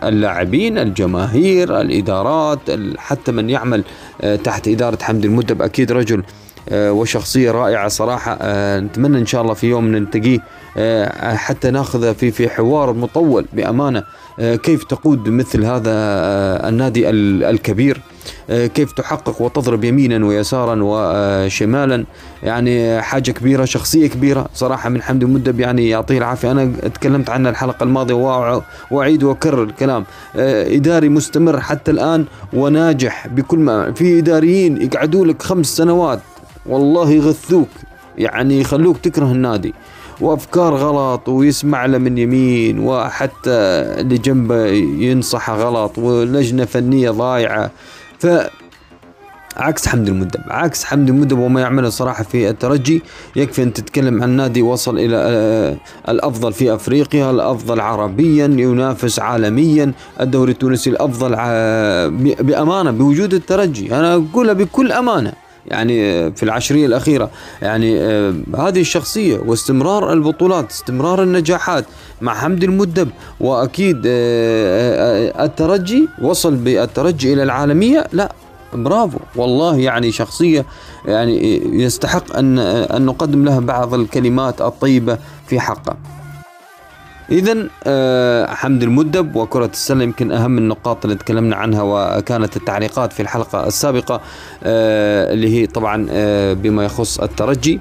اللاعبين 0.04 0.78
الجماهير 0.78 1.82
الإدارات 1.82 2.60
حتى 2.98 3.32
من 3.32 3.50
يعمل 3.50 3.84
آه، 4.22 4.36
تحت 4.36 4.68
إدارة 4.68 4.98
حمد 5.04 5.26
المدب. 5.26 5.62
أكيد 5.62 5.92
رجل 5.92 6.24
آه، 6.70 6.92
وشخصية 6.92 7.52
رائعة 7.52 7.88
صراحة. 7.88 8.38
آه، 8.42 8.80
نتمنى 8.80 9.18
إن 9.18 9.26
شاء 9.26 9.42
الله 9.42 9.54
في 9.54 9.68
يوم 9.68 9.88
نلتقيه 9.88 10.40
حتى 11.36 11.72
ناخذ 11.72 12.16
في 12.16 12.32
في 12.32 12.50
حوار 12.50 12.94
مطول 12.94 13.46
بأمانة. 13.54 14.04
كيف 14.40 14.84
تقود 14.84 15.30
مثل 15.30 15.66
هذا 15.66 15.92
النادي 16.70 17.10
الكبير؟ 17.10 18.02
آه، 18.50 18.66
كيف 18.66 18.92
تحقق 18.92 19.42
وتضرب 19.42 19.84
يمينا 19.84 20.26
ويسارا 20.26 20.80
وشمالا؟ 20.82 22.06
يعني 22.44 23.02
حاجة 23.02 23.32
كبيرة 23.32 23.66
شخصية 23.66 24.08
كبيرة. 24.08 24.50
صراحة 24.54 24.90
من 24.90 25.02
حمد 25.02 25.24
المدب 25.24 25.60
يعني 25.60 25.90
يعطيه 25.90 26.18
العافية. 26.18 26.52
أنا 26.52 26.72
تكلمت 26.94 27.30
عنها 27.30 27.52
الحلقة 27.52 27.84
الماضية 27.84 28.62
وأعيد 28.92 29.24
وأكرر 29.24 29.64
الكلام. 29.64 30.06
آه، 30.36 30.76
إداري 30.76 31.10
مستمر 31.10 31.60
حتى 31.60 31.92
الآن 31.92 32.26
وناجح 32.54 33.28
بكل 33.28 33.60
ما 33.60 33.92
في 33.92 34.20
إداريين 34.20 34.82
يقعدوا 34.82 35.26
لك 35.26 35.42
خمس 35.42 35.78
سنوات. 35.78 36.20
والله 36.66 37.12
يغثوك 37.12 37.70
يعني 38.18 38.62
يخلوك 38.62 38.98
تكره 38.98 39.32
النادي. 39.32 39.74
وأفكار 40.22 40.76
غلط 40.76 41.30
ويسمع 41.30 41.86
له 41.86 41.98
من 41.98 42.18
يمين 42.18 42.80
وحتى 42.80 43.50
اللي 44.00 44.18
جنبه 44.18 44.66
ينصحه 45.06 45.56
غلط 45.56 45.98
ولجنة 45.98 46.66
فنية 46.66 47.10
ضايعة. 47.12 47.72
ف 48.20 48.28
عكس 49.58 49.88
حمد 49.88 50.08
المدب 50.08 50.42
عكس 50.48 50.84
حمد 50.84 51.10
المدب 51.10 51.40
وما 51.40 51.62
يعمله 51.62 51.90
صراحة 51.90 52.24
في 52.24 52.50
الترجي. 52.50 53.02
يكفي 53.36 53.64
أن 53.64 53.74
تتكلم 53.74 54.24
عن 54.24 54.30
نادي 54.30 54.62
وصل 54.62 55.00
إلى 55.00 55.16
آه، 55.18 55.78
الأفضل 56.10 56.54
في 56.54 56.74
أفريقيا 56.74 57.32
الأفضل 57.32 57.80
عربيا 57.80 58.46
ينافس 58.46 59.20
عالميا. 59.20 59.92
الدوري 60.22 60.52
التونسي 60.52 60.90
الأفضل 60.90 61.30
بأمانة 62.44 62.92
بوجود 62.92 63.34
الترجي. 63.34 63.96
أنا 63.96 64.14
أقولها 64.14 64.54
بكل 64.54 64.92
أمانة. 64.92 65.34
يعني 65.70 66.32
في 66.32 66.44
العشرية 66.44 66.86
الأخيرة. 66.86 67.30
يعني 67.62 68.00
آه، 68.02 68.34
هذه 68.58 68.82
الشخصية 68.82 69.38
واستمرار 69.38 70.14
البطولات 70.14 70.72
استمرار 70.72 71.24
النجاحات 71.24 71.86
مع 72.22 72.34
حمد 72.34 72.64
المدب 72.64 73.10
وأكيد 73.40 74.02
آه، 74.06 75.32
آه، 75.38 75.46
الترجي 75.46 76.08
وصل 76.22 76.56
بالترجي 76.56 77.34
إلى 77.34 77.44
العالمية. 77.44 78.08
لا 78.14 78.32
برافو. 78.74 79.18
والله 79.36 79.78
يعني 79.78 80.12
شخصية 80.12 80.66
يعني 81.06 81.62
يستحق 81.84 82.38
أن 82.38 82.60
أن 82.60 83.06
نقدم 83.06 83.46
لها 83.46 83.60
بعض 83.60 83.94
الكلمات 83.94 84.62
الطيبة 84.62 85.18
في 85.48 85.60
حقه 85.60 85.98
اذا 87.32 87.68
آه 87.84 88.46
حمد 88.54 88.84
المدب 88.84 89.36
وكرة 89.36 89.66
السلة 89.74 90.04
يمكن 90.04 90.32
أهم 90.32 90.58
النقاط 90.58 91.06
اللي 91.06 91.16
تكلمنا 91.18 91.56
عنها 91.56 91.82
وكانت 91.82 92.58
التعليقات 92.58 93.14
في 93.14 93.20
الحلقة 93.20 93.68
السابقة 93.68 94.22
آه 94.64 95.34
اللي 95.34 95.62
هي 95.62 95.68
طبعا 95.68 96.08
آه 96.12 96.54
بما 96.54 96.86
يخص 96.86 97.20
الترجي. 97.20 97.80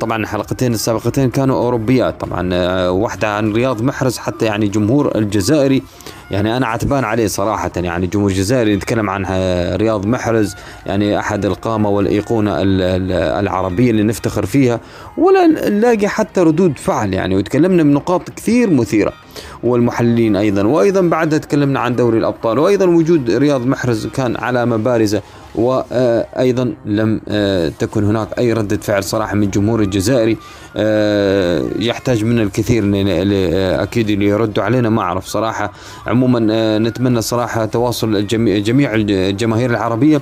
طبعا 0.00 0.16
الحلقتين 0.16 0.74
السابقتين 0.74 1.30
كانوا 1.30 1.56
أوروبيات 1.56 2.20
طبعا 2.20 2.54
واحدة 2.88 3.28
عن 3.36 3.52
رياض 3.52 3.82
محرز 3.82 4.18
حتى 4.18 4.44
يعني 4.44 4.68
جمهور 4.68 5.18
الجزائري. 5.18 5.82
يعني 6.30 6.56
أنا 6.56 6.66
عتبان 6.66 7.04
عليه 7.04 7.26
صراحة 7.26 7.70
يعني 7.76 8.06
جمهور 8.06 8.30
الجزائر 8.30 8.68
يتكلم 8.68 9.10
عن 9.10 9.26
رياض 9.76 10.06
محرز 10.06 10.54
يعني 10.86 11.18
أحد 11.18 11.44
القامة 11.44 11.88
والأيقونة 11.88 12.52
العربية 13.40 13.90
اللي 13.90 14.02
نفتخر 14.02 14.46
فيها 14.46 14.80
ولا 15.18 15.46
نلاقي 15.46 16.08
حتى 16.08 16.40
ردود 16.40 16.78
فعل 16.78 17.14
يعني 17.14 17.36
وتكلمنا 17.36 17.82
بنقاط 17.82 18.30
كثير 18.30 18.70
مثيرة. 18.70 19.12
والمحللين 19.62 20.36
أيضا. 20.36 20.62
وأيضا 20.66 21.00
بعدها 21.00 21.38
تكلمنا 21.38 21.80
عن 21.80 21.96
دوري 21.96 22.18
الأبطال. 22.18 22.58
وأيضا 22.58 22.86
وجود 22.86 23.30
رياض 23.30 23.66
محرز 23.66 24.06
كان 24.06 24.36
علامه 24.36 24.76
بارزه 24.76 25.22
وأيضا 25.54 26.74
لم 26.86 27.20
آه، 27.28 27.68
تكن 27.68 28.04
هناك 28.04 28.38
أي 28.38 28.52
ردة 28.52 28.76
فعل 28.76 29.04
صراحة 29.04 29.34
من 29.34 29.42
الجمهور 29.42 29.82
الجزائري. 29.82 30.36
آه، 30.76 31.62
يحتاج 31.78 32.24
منا 32.24 32.42
الكثير 32.42 32.84
أكيد 33.82 34.10
اللي 34.10 34.26
يردوا 34.26 34.64
علينا. 34.64 34.88
ما 34.88 35.02
أعرف 35.02 35.26
صراحة. 35.26 35.72
عموما 36.06 36.46
آه، 36.50 36.78
نتمنى 36.78 37.22
صراحة 37.22 37.64
تواصل 37.64 38.26
جميع 38.26 38.94
الجماهير 38.94 39.70
العربية. 39.70 40.20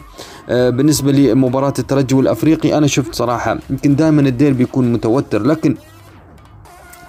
بالنسبة 0.48 1.12
لمباراة 1.12 1.74
الترجي 1.78 2.14
والافريقي 2.14 2.78
أنا 2.78 2.86
شفت 2.86 3.14
صراحة 3.14 3.58
يمكن 3.70 3.96
دائما 3.96 4.20
الدير 4.20 4.52
بيكون 4.52 4.92
متوتر. 4.92 5.42
لكن 5.42 5.76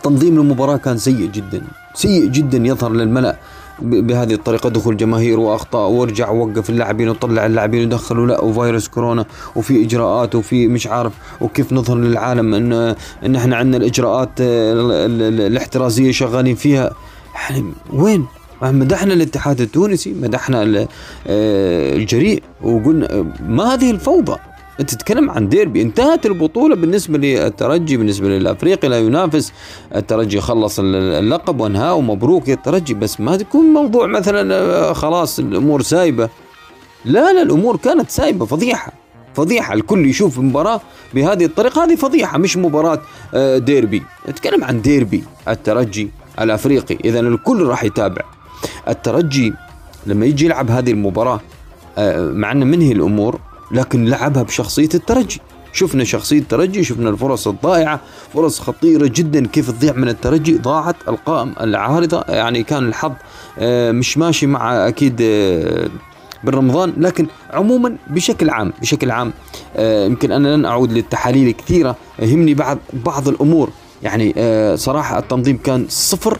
تنظيم 0.03 0.39
المباراة 0.39 0.77
كان 0.77 0.97
سيء 0.97 1.29
جدا. 1.33 1.61
سيء 1.93 2.25
جدا 2.25 2.57
يظهر 2.57 2.91
للملأ 2.91 3.37
بهذه 3.81 4.33
الطريقة. 4.33 4.69
دخول 4.69 4.97
جماهير 4.97 5.39
وأخطاء 5.39 5.89
وارجع 5.89 6.29
ووقف 6.29 6.69
اللاعبين 6.69 7.09
وطلع 7.09 7.45
اللاعبين 7.45 7.85
ودخلوا 7.85 8.27
لا 8.27 8.41
وفيروس 8.41 8.87
كورونا 8.87 9.25
وفي 9.55 9.83
إجراءات 9.83 10.35
وفي 10.35 10.67
مش 10.67 10.87
عارف 10.87 11.13
وكيف 11.41 11.73
نظهر 11.73 11.97
للعالم 11.97 12.53
ان 12.53 12.95
إن 13.25 13.35
إحنا 13.35 13.55
عندنا 13.55 13.77
الإجراءات 13.77 14.29
الاحترازية 14.39 16.11
شغالين 16.11 16.55
فيها. 16.55 16.91
يعني 17.49 17.73
وين؟ 17.93 18.25
مدحنا 18.61 19.13
الاتحاد 19.13 19.61
التونسي 19.61 20.13
مدحنا 20.21 20.87
الجريء 21.27 22.43
وقلنا 22.61 23.25
ما 23.47 23.73
هذه 23.73 23.91
الفوضى. 23.91 24.37
أنت 24.79 24.91
تتكلم 24.91 25.29
عن 25.29 25.49
ديربي. 25.49 25.81
انتهت 25.81 26.25
البطولة 26.25 26.75
بالنسبة 26.75 27.17
للترجي 27.17 27.97
بالنسبة 27.97 28.27
للأفريقي 28.27 28.87
لا 28.87 28.99
ينافس. 28.99 29.53
الترجي 29.95 30.41
خلص 30.41 30.79
اللقب 30.79 31.59
وانهاه 31.59 31.93
ومبروك 31.93 32.49
الترجي 32.49 32.93
بس 32.93 33.19
ما 33.21 33.37
تكون 33.37 33.65
موضوع 33.65 34.07
مثلا 34.07 34.55
آه، 34.55 34.93
خلاص 34.93 35.39
الأمور 35.39 35.81
سايبة. 35.81 36.29
لا 37.05 37.33
لا 37.33 37.41
الأمور 37.41 37.77
كانت 37.77 38.09
سايبة 38.09 38.45
فضيحة. 38.45 38.91
فضيحة. 39.33 39.73
الكل 39.73 40.05
يشوف 40.05 40.39
مباراة 40.39 40.81
بهذه 41.13 41.45
الطريقة. 41.45 41.83
هذه 41.83 41.95
فضيحة 41.95 42.37
مش 42.37 42.57
مباراة 42.57 43.01
آه، 43.33 43.57
ديربي. 43.57 44.03
نتكلم 44.29 44.63
عن 44.63 44.81
ديربي. 44.81 45.23
الترجي 45.47 46.09
الأفريقي. 46.41 46.97
إذا 47.05 47.19
الكل 47.19 47.63
راح 47.63 47.83
يتابع. 47.83 48.21
الترجي 48.87 49.53
لما 50.05 50.25
يجي 50.25 50.45
يلعب 50.45 50.71
هذه 50.71 50.91
المباراة 50.91 51.41
آه، 51.97 52.31
مع 52.31 52.51
أنه 52.51 52.65
منهي 52.65 52.91
الأمور 52.91 53.39
لكن 53.73 54.05
لعبها 54.05 54.43
بشخصية 54.43 54.89
الترجي. 54.93 55.41
شفنا 55.73 56.03
شخصية 56.03 56.39
الترجي 56.39 56.83
شفنا 56.83 57.09
الفرص 57.09 57.47
الضائعة 57.47 57.99
فرص 58.33 58.59
خطيرة 58.59 59.07
جدا 59.15 59.47
كيف 59.47 59.71
تضيع 59.71 59.93
من 59.93 60.09
الترجي؟ 60.09 60.57
ضاعت 60.57 60.95
القائم 61.07 61.53
العارضة 61.61 62.23
يعني 62.29 62.63
كان 62.63 62.87
الحظ 62.87 63.11
آه، 63.59 63.91
مش 63.91 64.17
ماشي 64.17 64.47
مع 64.47 64.87
أكيد 64.87 65.19
آه، 65.21 65.89
بالرمضان 66.43 66.93
لكن 66.97 67.27
عموما 67.51 67.95
بشكل 68.07 68.49
عام 68.49 68.73
بشكل 68.81 69.11
عام 69.11 69.33
آه، 69.75 70.05
يمكن 70.05 70.31
أنا 70.31 70.55
لن 70.55 70.65
أعود 70.65 70.91
للتحاليل 70.91 71.51
كثيرة 71.51 71.95
يهمني 72.19 72.53
بعض 72.53 72.77
بعض 72.93 73.27
الأمور. 73.27 73.69
يعني 74.03 74.33
صراحة 74.77 75.19
التنظيم 75.19 75.57
كان 75.57 75.85
صفر 75.89 76.39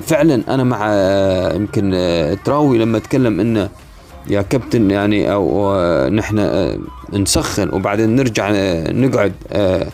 فعلا 0.00 0.42
أنا 0.48 0.64
مع 0.64 0.92
يمكن 1.54 1.90
تراوي 2.44 2.78
لما 2.78 2.98
تكلم 2.98 3.40
أنه 3.40 3.68
يا 4.28 4.42
كابتن 4.42 4.90
يعني 4.90 5.32
أو 5.32 5.76
نحن 6.08 6.38
آه، 6.38 6.78
نسخن 7.12 7.68
وبعدين 7.72 8.16
نرجع 8.16 8.50
آه، 8.54 8.92
نقعد 8.92 9.32
آه، 9.52 9.86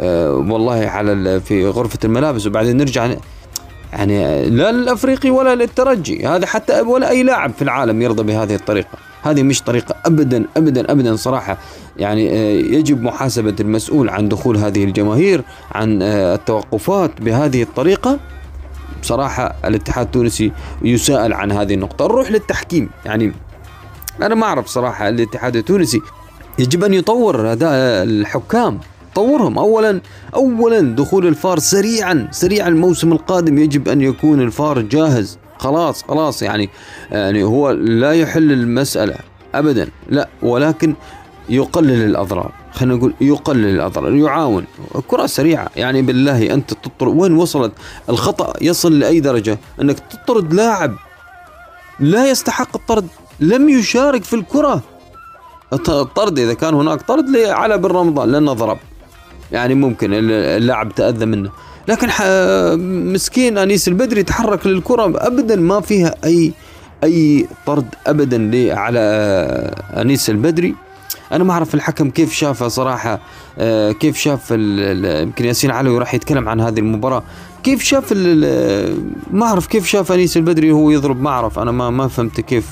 آه، 0.00 0.32
والله 0.32 0.86
على 0.86 1.40
في 1.40 1.66
غرفة 1.66 1.98
الملابس 2.04 2.46
وبعدين 2.46 2.76
نرجع 2.76 3.14
يعني 3.92 4.50
لا 4.50 4.72
للأفريقي 4.72 5.30
ولا 5.30 5.54
للترجي. 5.54 6.26
هذا 6.26 6.46
حتى 6.46 6.80
ولا 6.80 7.10
أي 7.10 7.22
لاعب 7.22 7.52
في 7.52 7.62
العالم 7.62 8.02
يرضى 8.02 8.22
بهذه 8.22 8.54
الطريقة. 8.54 8.98
هذه 9.22 9.42
مش 9.42 9.62
طريقة 9.62 9.94
ابدا 10.06 10.44
ابدا 10.56 10.92
ابدا 10.92 11.16
صراحة. 11.16 11.58
يعني 11.96 12.26
يجب 12.74 13.02
محاسبة 13.02 13.54
المسؤول 13.60 14.08
عن 14.08 14.28
دخول 14.28 14.56
هذه 14.56 14.84
الجماهير 14.84 15.42
عن 15.72 16.02
التوقفات 16.02 17.20
بهذه 17.20 17.62
الطريقة. 17.62 18.18
بصراحه 19.02 19.54
الاتحاد 19.64 20.06
التونسي 20.06 20.52
يساءل 20.82 21.32
عن 21.32 21.52
هذه 21.52 21.74
النقطة. 21.74 22.04
نروح 22.06 22.30
للتحكيم. 22.30 22.88
يعني 23.04 23.32
أنا 24.22 24.34
ما 24.34 24.46
أعرف 24.46 24.66
صراحة 24.66 25.08
الاتحاد 25.08 25.56
التونسي 25.56 26.00
يجب 26.58 26.84
أن 26.84 26.94
يطور 26.94 27.52
اداء 27.52 28.02
الحكام 28.02 28.80
طورهم. 29.14 29.58
اولا 29.58 30.00
اولا 30.34 30.80
دخول 30.80 31.26
الفار 31.26 31.58
سريعا 31.58 32.28
سريعا 32.30 32.68
الموسم 32.68 33.12
القادم 33.12 33.58
يجب 33.58 33.88
أن 33.88 34.00
يكون 34.00 34.40
الفار 34.40 34.80
جاهز. 34.80 35.38
خلاص 35.58 36.02
خلاص 36.02 36.42
يعني 36.42 36.70
يعني 37.10 37.44
هو 37.44 37.70
لا 37.70 38.12
يحل 38.12 38.52
المسألة 38.52 39.14
ابدا 39.54 39.88
لا 40.08 40.28
ولكن 40.42 40.94
يقلل 41.48 42.04
الأضرار. 42.04 42.52
خلينا 42.72 42.94
نقول 42.94 43.14
يقلل 43.20 43.74
الأضرار 43.74 44.14
يعاون. 44.14 44.64
كرة 45.08 45.26
سريعة 45.26 45.70
يعني 45.76 46.02
بالله 46.02 46.54
أنت 46.54 46.74
تطرد. 46.74 47.16
وين 47.16 47.36
وصلت؟ 47.36 47.72
الخطأ 48.08 48.52
يصل 48.60 48.98
لأي 48.98 49.20
درجة؟ 49.20 49.58
أنك 49.80 49.98
تطرد 49.98 50.54
لاعب 50.54 50.94
لا 52.00 52.30
يستحق 52.30 52.76
الطرد. 52.76 53.06
لم 53.40 53.68
يشارك 53.68 54.24
في 54.24 54.36
الكرة. 54.36 54.82
الطرد 55.72 56.38
إذا 56.38 56.54
كان 56.54 56.74
هناك 56.74 57.02
طرد 57.02 57.36
على 57.36 57.78
بن 57.78 57.88
رمضان 57.88 58.32
لأنه 58.32 58.52
ضرب. 58.52 58.78
يعني 59.52 59.74
ممكن 59.74 60.10
اللاعب 60.12 60.94
تأذى 60.94 61.26
منه. 61.26 61.50
لكن 61.88 62.08
مسكين 63.12 63.58
أنيس 63.58 63.88
البدري 63.88 64.22
تحرك 64.22 64.66
للكرة 64.66 65.12
ابدا 65.16 65.56
ما 65.56 65.80
فيها 65.80 66.14
اي 66.24 66.52
أي 67.04 67.48
طرد 67.66 67.86
ابدا 68.06 68.78
على 68.78 69.00
أنيس 69.96 70.30
البدري. 70.30 70.74
أنا 71.32 71.44
ما 71.44 71.52
أعرف 71.52 71.74
الحكم 71.74 72.10
كيف 72.10 72.32
شافه 72.32 72.68
صراحة 72.68 73.20
آه، 73.58 73.92
كيف 73.92 74.16
شاف 74.16 74.50
يمكن 74.50 75.44
ياسين 75.44 75.70
علوي 75.70 75.98
راح 75.98 76.14
يتكلم 76.14 76.48
عن 76.48 76.60
هذه 76.60 76.78
المباراة. 76.78 77.22
كيف 77.62 77.82
شاف 77.82 78.12
ما 79.32 79.46
أعرف 79.46 79.66
كيف 79.66 79.86
شاف 79.86 80.12
أنيس 80.12 80.36
البدري 80.36 80.72
وهو 80.72 80.90
يضرب 80.90 81.22
ما 81.22 81.30
أعرف. 81.30 81.58
أنا 81.58 81.72
ما 81.72 81.90
ما 81.90 82.08
فهمت 82.08 82.40
كيف 82.40 82.66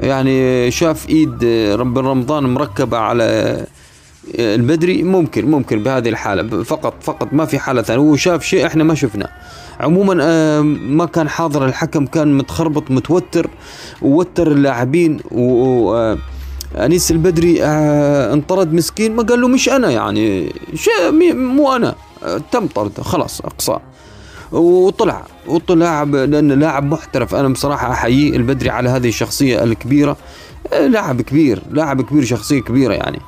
يعني 0.00 0.70
شاف 0.70 1.08
إيد 1.08 1.44
رب 1.74 1.98
رمضان 1.98 2.44
مركبة 2.44 2.98
على 2.98 3.66
البدري 4.34 5.02
ممكن 5.02 5.50
ممكن 5.50 5.82
بهذه 5.82 6.08
الحالة 6.08 6.62
فقط 6.62 6.94
فقط 7.00 7.32
ما 7.32 7.44
في 7.44 7.58
حالة 7.58 7.82
ثانية. 7.82 8.02
هو 8.02 8.16
شاف 8.16 8.44
شيء 8.44 8.66
إحنا 8.66 8.84
ما 8.84 8.94
شفناه. 8.94 9.28
عموما 9.80 10.18
آه، 10.22 10.60
ما 10.60 11.06
كان 11.06 11.28
حاضر 11.28 11.66
الحكم 11.66 12.06
كان 12.06 12.38
متخربط 12.38 12.90
متوتر 12.90 13.50
ووتر 14.02 14.52
اللاعبين 14.52 15.20
و 15.30 15.94
آه، 15.94 16.18
أنيس 16.76 17.10
البدري 17.10 17.64
آه، 17.64 18.32
انطرد 18.32 18.72
مسكين 18.72 19.16
ما 19.16 19.22
قال 19.22 19.40
له 19.40 19.48
مش 19.48 19.68
أنا 19.68 19.90
يعني 19.90 20.52
شيء 20.74 21.34
مو 21.34 21.76
أنا. 21.76 21.94
تم 22.52 22.66
طرده 22.66 23.02
خلاص 23.02 23.40
اقصاء 23.40 23.82
وطلع 24.54 25.22
وطلع 25.46 26.02
لأن 26.02 26.52
لاعب 26.52 26.84
محترف. 26.84 27.34
أنا 27.34 27.48
بصراحة 27.48 27.92
احييه 27.92 28.36
البدري 28.36 28.70
على 28.70 28.88
هذه 28.88 29.08
الشخصية 29.08 29.64
الكبيرة. 29.64 30.16
لاعب 30.72 31.22
كبير 31.22 31.62
لاعب 31.70 32.02
كبير 32.02 32.24
شخصية 32.24 32.60
كبيرة 32.60 32.94
يعني. 32.94 33.18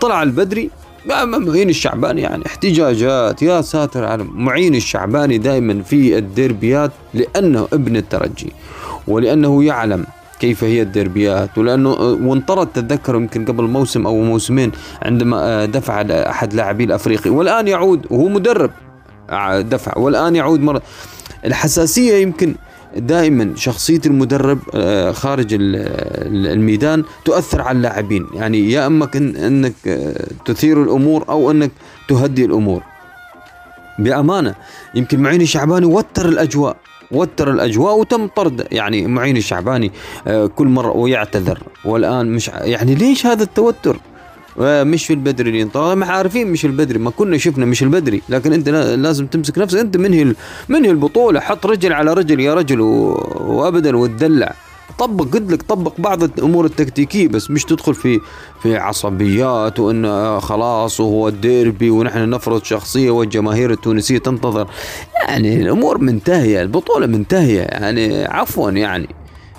طلع 0.00 0.22
البدري 0.22 0.70
معين 1.06 1.68
الشعباني 1.68 2.20
يعني. 2.20 2.46
احتجاجات 2.46 3.42
يا 3.42 3.60
ساتر 3.60 4.04
على 4.04 4.24
معين 4.24 4.74
الشعباني 4.74 5.38
دائما 5.38 5.82
في 5.82 6.18
الديربيات 6.18 6.90
لأنه 7.14 7.68
ابن 7.72 7.96
الترجي 7.96 8.52
ولأنه 9.06 9.64
يعلم 9.64 10.06
كيف 10.40 10.64
هي 10.64 10.82
الديربيات 10.82 11.58
ولأنه 11.58 11.90
وانطرد 12.00 12.66
تتذكر 12.66 13.14
يمكن 13.14 13.44
قبل 13.44 13.64
موسم 13.64 14.06
أو 14.06 14.22
موسمين 14.22 14.72
عندما 15.02 15.64
دفع 15.64 16.00
احد 16.10 16.54
لاعبي 16.54 16.84
الأفريقي. 16.84 17.30
والآن 17.30 17.68
يعود 17.68 18.06
وهو 18.10 18.28
مدرب. 18.28 18.70
دفع. 19.60 19.98
والآن 19.98 20.36
يعود 20.36 20.60
مرة. 20.60 20.82
الحساسية 21.44 22.22
يمكن 22.22 22.54
دائما 22.96 23.52
شخصية 23.56 24.00
المدرب 24.06 24.58
آه، 24.74 25.12
خارج 25.12 25.46
الميدان 25.50 27.04
تؤثر 27.24 27.62
على 27.62 27.76
اللاعبين. 27.76 28.26
يعني 28.34 28.72
يا 28.72 28.86
إما 28.86 29.08
إنك 29.14 29.74
آه، 29.86 30.26
تثير 30.44 30.82
الأمور 30.82 31.24
أو 31.28 31.50
إنك 31.50 31.70
تهدي 32.08 32.44
الأمور. 32.44 32.82
بأمانة 33.98 34.54
يمكن 34.94 35.20
معين 35.20 35.40
الشعباني 35.40 35.86
وتر 35.86 36.28
الأجواء 36.28 36.76
وتر 37.10 37.50
الأجواء 37.50 37.98
وتم 37.98 38.26
طرد. 38.26 38.66
يعني 38.72 39.06
معين 39.06 39.36
الشعباني 39.36 39.92
آه، 40.26 40.46
كل 40.46 40.66
مرة 40.66 40.90
ويعتذر. 40.96 41.62
والآن 41.84 42.26
مش 42.26 42.48
يعني 42.48 42.94
ليش 42.94 43.26
هذا 43.26 43.42
التوتر؟ 43.42 43.96
مش 44.60 45.06
في 45.06 45.12
البدري 45.12 45.50
اللي 45.50 45.62
انطلق 45.62 45.92
ما 45.94 46.06
عارفين 46.06 46.46
مش 46.46 46.64
البدري 46.64 46.98
ما 46.98 47.10
كنا 47.10 47.38
شفنا 47.38 47.66
مش 47.66 47.82
البدري. 47.82 48.22
لكن 48.28 48.52
أنت 48.52 48.68
لازم 48.68 49.26
تمسك 49.26 49.58
نفسك. 49.58 49.78
أنت 49.78 49.96
منهي 49.96 50.34
منهي 50.68 50.90
البطولة. 50.90 51.40
حط 51.40 51.66
رجل 51.66 51.92
على 51.92 52.12
رجل 52.14 52.40
يا 52.40 52.54
رجل 52.54 52.80
وابدا 52.80 53.96
وتدلع. 53.96 54.54
طبق 54.98 55.24
قلت 55.24 55.52
لك 55.52 55.62
طبق 55.62 55.92
بعض 55.98 56.22
الأمور 56.22 56.64
التكتيكية 56.64 57.28
بس 57.28 57.50
مش 57.50 57.64
تدخل 57.64 57.94
في 57.94 58.20
في 58.62 58.76
عصبيات 58.76 59.80
وإن 59.80 60.40
خلاص 60.40 61.00
وهو 61.00 61.28
الديربي 61.28 61.90
ونحن 61.90 62.30
نفرض 62.30 62.64
شخصية 62.64 63.10
والجماهير 63.10 63.70
التونسية 63.70 64.18
تنتظر. 64.18 64.68
يعني 65.28 65.62
الأمور 65.62 65.98
منتهية 65.98 66.62
البطولة 66.62 67.06
منتهية. 67.06 67.60
يعني 67.60 68.24
عفوا 68.24 68.70
يعني. 68.70 69.08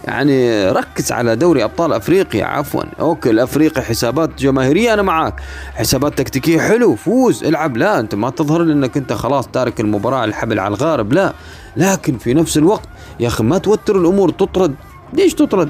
يعني 0.06 0.70
ركز 0.70 1.12
على 1.12 1.36
دوري 1.36 1.64
أبطال 1.64 1.94
أفريقيا 1.94 2.46
عفوا. 2.46 2.84
أوكي 3.00 3.30
الأفريقي 3.30 3.82
حسابات 3.82 4.30
جماهيرية 4.40 4.94
أنا 4.94 5.02
معاك. 5.02 5.34
حسابات 5.76 6.18
تكتيكية 6.18 6.60
حلو 6.60 6.96
فوز 6.96 7.44
العب. 7.44 7.78
لا 7.78 8.00
أنت 8.00 8.16
ما 8.16 8.30
تظهر 8.30 8.62
إنك 8.62 8.98
أنت 8.98 9.14
خلاص 9.14 9.48
تارك 9.48 9.80
المباراة 9.80 10.26
الحبل 10.26 10.60
على 10.60 10.76
الغارب. 10.76 11.14
لا 11.14 11.34
لكن 11.78 12.18
في 12.18 12.34
نفس 12.34 12.58
الوقت 12.58 12.90
يا 13.20 13.28
أخي 13.28 13.44
ما 13.44 13.58
توتر 13.58 13.96
الأمور 13.96 14.30
تطرد. 14.30 14.76
ليش 15.14 15.34
تطرد؟ 15.34 15.70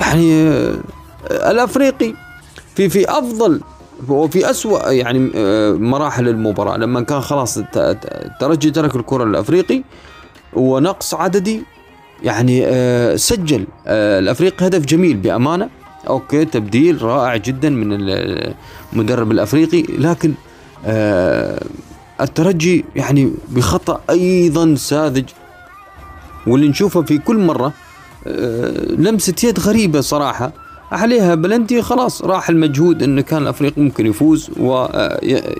يعني 0.00 0.48
آه، 0.48 0.76
الأفريقي 1.30 2.14
في 2.74 2.88
في 2.88 3.10
أفضل 3.10 3.60
وفي 4.08 4.50
أسوأ 4.50 4.90
يعني 4.90 5.32
آه، 5.36 5.72
مراحل 5.72 6.28
المباراة. 6.28 6.76
لما 6.76 7.00
كان 7.00 7.20
خلاص 7.20 7.58
ترجي 8.40 8.70
ترك 8.70 8.96
الكرة 8.96 9.24
الأفريقي 9.24 9.82
ونقص 10.52 11.14
عددي 11.14 11.62
يعني 12.24 12.62
آه 12.66 13.16
سجل 13.16 13.66
آه 13.86 14.18
الافريقي 14.18 14.66
هدف 14.66 14.84
جميل 14.84 15.16
بأمانة. 15.16 15.68
أوكي 16.08 16.44
تبديل 16.44 17.02
رائع 17.02 17.36
جدا 17.36 17.70
من 17.70 17.88
المدرب 18.92 19.32
الأفريقي 19.32 19.82
لكن 19.82 20.34
آه 20.86 21.64
الترجي 22.20 22.84
يعني 22.96 23.32
بخطأ 23.48 24.00
أيضا 24.10 24.74
ساذج. 24.74 25.24
واللي 26.46 26.68
نشوفه 26.68 27.02
في 27.02 27.18
كل 27.18 27.38
مرة 27.38 27.72
لمسة 28.98 29.34
يد 29.44 29.60
غريبة 29.60 30.00
صراحة. 30.00 30.52
عليها 30.92 31.34
بلنتي 31.34 31.82
خلاص 31.82 32.22
راح 32.22 32.48
المجهود 32.48 33.02
انه 33.02 33.22
كان 33.22 33.42
الافريقي 33.42 33.82
ممكن 33.82 34.06
يفوز 34.06 34.50
و 34.60 34.86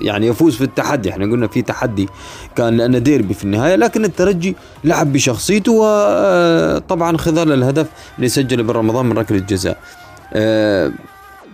يعني 0.03 0.27
يفوز 0.27 0.57
في 0.57 0.64
التحدي. 0.64 1.11
إحنا 1.11 1.25
قلنا 1.25 1.47
في 1.47 1.62
تحدي 1.62 2.09
كان 2.57 2.77
لأنه 2.77 2.99
ديربي 2.99 3.35
في 3.35 3.45
النهاية 3.45 3.75
لكن 3.75 4.05
الترجي 4.05 4.57
لعب 4.85 5.12
بشخصيته 5.12 5.73
وطبعا 5.73 7.16
خذل 7.16 7.53
الهدف 7.53 7.87
اللي 8.16 8.29
سجله 8.29 8.62
بالرمضان 8.62 9.07
من 9.07 9.18
ركلة 9.18 9.38
الجزاء. 9.38 9.79
آه، 10.35 10.92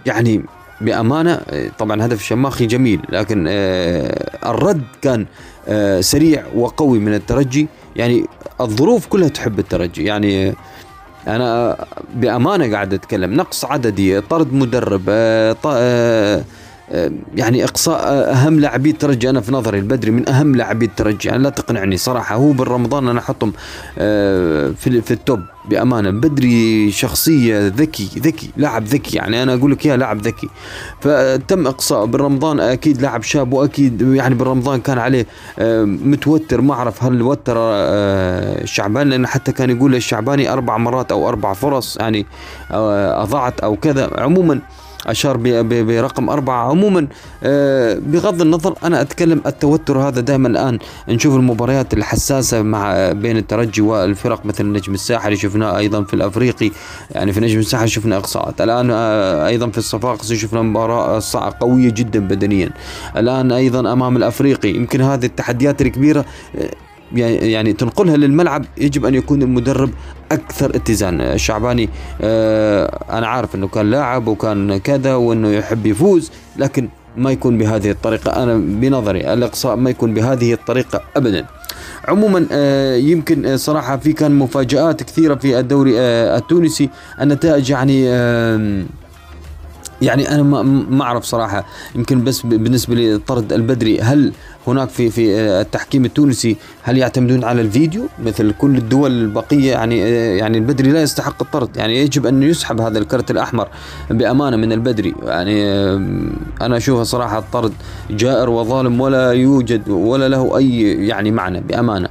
يعني 0.07 0.45
بأمانة 0.81 1.41
طبعا 1.79 2.07
هدف 2.07 2.21
الشماخي 2.21 2.67
جميل 2.67 3.01
لكن 3.09 3.47
آه، 3.49 4.51
الرد 4.51 4.83
كان 5.03 5.27
آه، 5.69 6.01
سريع 6.01 6.45
وقوي 6.55 6.99
من 6.99 7.14
الترجي. 7.14 7.69
يعني 7.97 8.25
الظروف 8.61 9.07
كلها 9.07 9.29
تحب 9.29 9.59
الترجي. 9.59 10.05
يعني 10.05 10.55
أنا 11.26 11.76
بأمانة 12.14 12.72
قاعد 12.72 12.94
أتكلم. 12.94 13.35
نقص 13.35 13.64
عددي 13.64 14.20
طرد 14.20 14.52
مدرب 14.52 15.02
آه، 15.09 15.57
آه، 15.66 16.44
آه، 16.90 17.11
يعني 17.37 17.64
إقصاء 17.64 18.00
أهم 18.33 18.61
لاعبي 18.61 18.90
الترجي 18.90 19.31
أنا 19.31 19.40
في 19.40 19.52
نظري 19.52 19.78
البدري 19.78 20.11
من 20.11 20.28
أهم 20.28 20.57
لاعبي 20.57 20.87
الترجي 20.87 21.28
يعني 21.28 21.42
لا 21.42 21.50
تقنعني 21.50 21.96
صراحة. 21.96 22.35
هو 22.35 22.52
بالرمضان 22.52 23.09
أنا 23.09 23.18
أحطهم 23.18 23.52
في 24.76 25.11
التوب 25.11 25.40
بأمانة 25.70 26.11
بدري 26.11 26.90
شخصية 26.90 27.66
ذكي 27.66 28.09
ذكي 28.18 28.50
لاعب 28.57 28.85
ذكي. 28.85 29.16
يعني 29.16 29.42
أنا 29.42 29.54
أقول 29.54 29.72
لك 29.72 29.87
يا 29.87 29.96
لاعب 29.96 30.20
ذكي. 30.22 30.48
فتم 31.00 31.66
إقصاء 31.66 32.04
بالرمضان 32.04 32.61
أكيد 32.61 33.02
لاعب 33.02 33.22
شاب 33.22 33.52
وأكيد 33.52 34.02
يعني 34.02 34.35
بالرمضان 34.35 34.81
كان 34.81 34.98
عليه 34.98 35.26
متوتر. 35.85 36.61
ما 36.61 36.74
أعرف 36.74 37.04
هل 37.04 37.22
وتر 37.22 37.57
الشعبان 37.59 39.09
لأنه 39.09 39.28
حتى 39.28 39.52
كان 39.52 39.70
يقول 39.70 39.94
الشعباني 39.94 40.52
أربع 40.52 40.76
مرات 40.76 41.12
أو 41.12 41.28
أربع 41.28 41.52
فرص 41.52 41.96
يعني 41.96 42.26
أضاعت 42.70 43.61
أو 43.61 43.76
كذا. 43.76 44.11
عموما 44.18 44.61
أشار 45.07 45.37
برقم 45.63 46.29
أربعة. 46.31 46.71
عموما 46.71 47.09
بغض 48.13 48.43
النظر 48.43 48.75
أنا 48.85 49.01
أتكلم 49.01 49.43
التوتر 49.47 49.99
هذا 49.99 50.21
دائما 50.21 50.49
الآن 50.49 50.79
نشوف 51.09 51.37
المباريات 51.37 51.95
الحساسة 51.95 52.63
مع 52.63 53.13
بين 53.13 53.37
الترجي 53.37 53.81
والفرق 53.83 54.47
مثل 54.47 54.65
النجم 54.65 54.95
الساحلي 54.95 55.37
شفناه 55.37 55.79
أيضا 55.79 56.03
في 56.03 56.15
الأفريقي 56.15 56.71
يعني 57.11 57.33
في 57.33 57.41
نجم 57.41 57.59
الساحلي 57.59 57.89
شفنا 57.89 58.17
إقصاءات. 58.17 58.61
الآن 58.61 58.91
أيضا 58.91 59.71
في 59.71 59.79
الصفاقسي 59.79 60.37
شفنا 60.37 60.63
مباراة 60.63 61.23
قوية 61.61 61.91
جدا 61.91 62.21
بدنيا. 62.21 62.71
الآن 63.17 63.53
أيضا 63.53 63.93
أمام 63.93 64.17
الأفريقي 64.17 64.69
يمكن 64.69 65.01
هذه 65.01 65.27
التحديات 65.27 65.83
الكبيرة 65.83 66.25
يعني 67.13 67.73
تنقلها 67.73 68.17
للملعب 68.17 68.65
يجب 68.79 69.07
أن 69.07 69.15
يكون 69.15 69.43
المدرب 69.43 69.91
أكثر 70.33 70.77
اتزان 70.77 71.21
الشعباني 71.21 71.88
آه 72.21 73.05
أنا 73.11 73.27
عارف 73.27 73.55
إنه 73.55 73.69
كان 73.69 73.91
لاعب 73.91 74.29
وكان 74.29 74.79
كذا 74.79 75.14
وإنه 75.14 75.49
يحب 75.49 75.87
يفوز 75.87 76.31
لكن 76.57 76.88
ما 77.17 77.31
يكون 77.31 77.59
بهذه 77.59 77.91
الطريقة. 77.91 78.43
أنا 78.43 78.55
بنظري 78.57 79.33
الإقصاء 79.33 79.77
ما 79.77 79.91
يكون 79.91 80.14
بهذه 80.14 80.53
الطريقة 80.53 81.01
أبدا. 81.17 81.47
عموما 82.09 82.47
آه 82.53 82.97
يمكن 82.97 83.47
آه 83.47 83.57
صراحة 83.57 83.97
في 83.97 84.12
كان 84.12 84.38
مفاجآت 84.38 85.03
كثيرة 85.03 85.35
في 85.35 85.59
الدوري 85.59 85.99
التونسي. 85.99 86.88
النتائج 87.21 87.71
يعني 87.71 88.05
يعني 90.03 90.35
أنا 90.35 90.43
ما 90.91 91.05
أعرف 91.05 91.25
صراحة. 91.25 91.67
يمكن 91.95 92.25
بس 92.25 92.41
بالنسبة 92.47 92.95
لطرد 92.95 93.53
البدري 93.53 94.01
هل 94.01 94.33
هناك 94.68 94.88
في 94.88 95.11
في 95.11 95.40
التحكيم 95.40 96.04
التونسي 96.04 96.57
هل 96.83 96.98
يعتمدون 96.98 97.44
على 97.44 97.61
الفيديو؟ 97.61 98.07
مثل 98.24 98.52
كل 98.52 98.76
الدول 98.76 99.11
البقية 99.11 99.70
يعني 99.70 99.98
يعني 100.38 100.59
البدري 100.59 100.90
لا 100.90 101.02
يستحق 101.02 101.42
الطرد. 101.42 101.76
يعني 101.76 101.98
يجب 101.98 102.26
أن 102.26 102.42
يسحب 102.42 102.81
هذا 102.81 102.98
الكرت 102.98 103.31
الأحمر 103.31 103.68
بأمانة 104.11 104.57
من 104.57 104.72
البدري. 104.72 105.14
يعني 105.22 105.64
أنا 106.61 106.76
أشوفه 106.76 107.02
صراحة 107.02 107.38
الطرد 107.38 107.72
جائر 108.11 108.50
وظالم 108.50 109.00
ولا 109.00 109.33
يوجد 109.33 109.88
ولا 109.88 110.28
له 110.28 110.59
أي 110.59 110.81
يعني 111.07 111.31
معنى 111.31 111.61
بأمانة. 111.61 112.09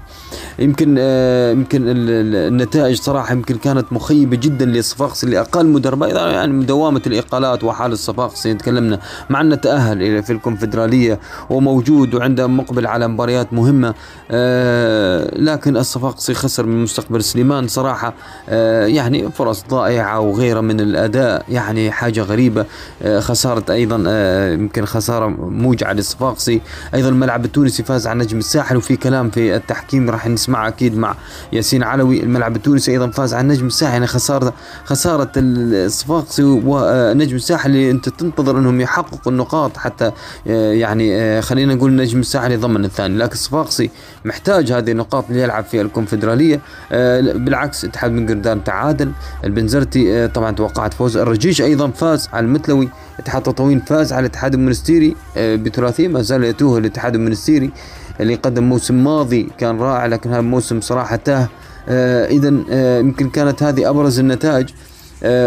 يمكن 0.60 0.96
آه 1.00 1.52
يمكن 1.52 1.84
النتائج 1.88 2.98
صراحة 2.98 3.34
يمكن 3.34 3.56
كانت 3.56 3.94
مخيبة 3.94 4.38
جدا 4.38 4.66
للصفاقسي 4.66 5.26
اللي 5.26 5.40
أقل 5.40 5.68
مدرب 5.68 6.04
يعني 6.04 6.54
مدوامه 6.54 7.02
الإقالات 7.08 7.64
وحال 7.64 7.92
الصفاقسي 7.92 8.54
تكلمنا 8.54 9.00
مع 9.30 9.42
انه 9.42 9.56
تأهل 9.56 10.24
في 10.24 10.34
الكونفدرالية 10.34 11.20
وموجود 11.50 12.16
وعنده 12.16 12.47
مقبل 12.48 12.88
على 12.88 13.08
مباريات 13.08 13.54
مهمة 13.54 13.94
آه 14.32 15.32
لكن 15.36 15.78
الصفاقسي 15.78 16.34
خسر 16.34 16.66
من 16.66 16.84
مستقبل 16.84 17.24
سليمان 17.24 17.68
صراحة 17.68 18.14
آه 18.50 18.86
يعني 18.86 19.32
فرص 19.32 19.64
ضائعة 19.70 20.20
وغيرها 20.20 20.62
من 20.62 20.80
الأداء 20.80 21.46
يعني 21.50 21.92
حاجة 21.92 22.22
غريبة 22.22 22.66
آه 23.02 23.20
خسارة 23.20 23.72
أيضا 23.74 24.04
آه 24.08 24.54
يمكن 24.54 24.86
خسارة 24.86 25.28
موجعة 25.40 25.94
للصفاقسي 25.94 26.62
أيضا 26.94 27.10
الملعب 27.10 27.46
التونسي 27.46 27.84
فاز 27.84 28.08
على 28.08 28.20
نجم 28.20 28.38
الساحل 28.38 28.78
وفي 28.78 28.96
كلام 28.96 29.30
في 29.30 29.56
التحكيم 29.56 30.10
راح 30.10 30.28
نسمع 30.28 30.68
أكيد 30.68 30.98
مع 30.98 31.16
ياسين 31.54 31.84
علوي. 31.84 32.24
الملعب 32.24 32.56
التونسي 32.56 32.92
أيضا 32.92 33.08
فاز 33.10 33.34
على 33.34 33.42
النجم 33.42 33.68
الساحل 33.68 33.94
يعني 33.94 34.08
خسارة 34.08 34.54
خسارة 34.86 35.32
الصفاقسي 35.38 36.44
ونجم 36.44 37.36
الساحل 37.36 37.70
اللي 37.70 37.92
أنت 37.92 38.10
تنتظر 38.10 38.58
أنهم 38.60 38.82
يحققوا 38.82 39.32
النقاط 39.32 39.78
حتى 39.78 40.12
يعني 40.46 41.42
خلينا 41.42 41.76
نقول 41.76 41.96
نجم 41.96 42.20
الساحل 42.20 42.37
يضمن 42.46 42.86
الثاني. 42.86 43.18
لكن 43.18 43.34
الصفاقسي 43.34 43.90
محتاج 44.26 44.72
هذه 44.72 44.92
النقاط 44.92 45.26
ليلعب 45.30 45.64
في 45.64 45.82
الكونفدرالية. 45.82 46.60
آه، 46.92 47.22
بالعكس 47.22 47.86
اتحاد 47.86 48.12
بن 48.12 48.28
قردان 48.28 48.64
تعادل. 48.64 49.12
البنزرتي 49.44 50.28
طبعا 50.28 50.52
توقعت 50.52 50.94
فوز. 50.94 51.18
الرجيش 51.18 51.62
أيضا 51.62 51.88
فاز 51.88 52.30
على 52.34 52.46
المتلوي. 52.46 52.90
اتحاد 53.20 53.44
تطاوين 53.44 53.80
فاز 53.80 54.14
على 54.14 54.20
الاتحاد 54.20 54.54
المنستيري 54.54 55.16
بثلاثيه 55.38 56.08
ما 56.08 56.22
زال 56.22 56.44
يتوه 56.44 56.78
الاتحاد 56.78 57.16
المنستيري 57.16 57.72
اللي 58.20 58.36
قدم 58.36 58.64
موسم 58.64 59.04
ماضي 59.04 59.50
كان 59.58 59.80
رائع 59.80 60.06
لكن 60.06 60.30
هذا 60.30 60.40
الموسم 60.40 60.82
صراحة 60.82 61.16
تاه. 61.16 61.48
آه 61.90 62.26
اذا 62.26 62.54
آه 62.72 63.00
يمكن 63.00 63.30
كانت 63.30 63.64
هذه 63.64 63.90
أبرز 63.90 64.20
النتائج. 64.20 64.70
آه 64.70 64.97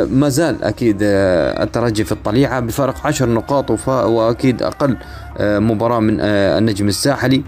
ما 0.05 0.29
زال 0.29 0.65
أكيد 0.65 0.99
آه 1.03 1.63
الترجي 1.63 2.05
في 2.05 2.13
الطليعة 2.13 2.61
بفارق 2.61 3.07
عشر 3.07 3.29
نقاط 3.29 3.89
وأكيد 3.89 4.63
أقل 4.63 4.97
آه 5.39 5.59
مباراة 5.59 6.01
من 6.01 6.19
آه 6.21 6.59
النجم 6.59 6.89
الساحلي. 6.89 7.43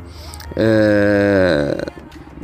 آه 0.59 1.87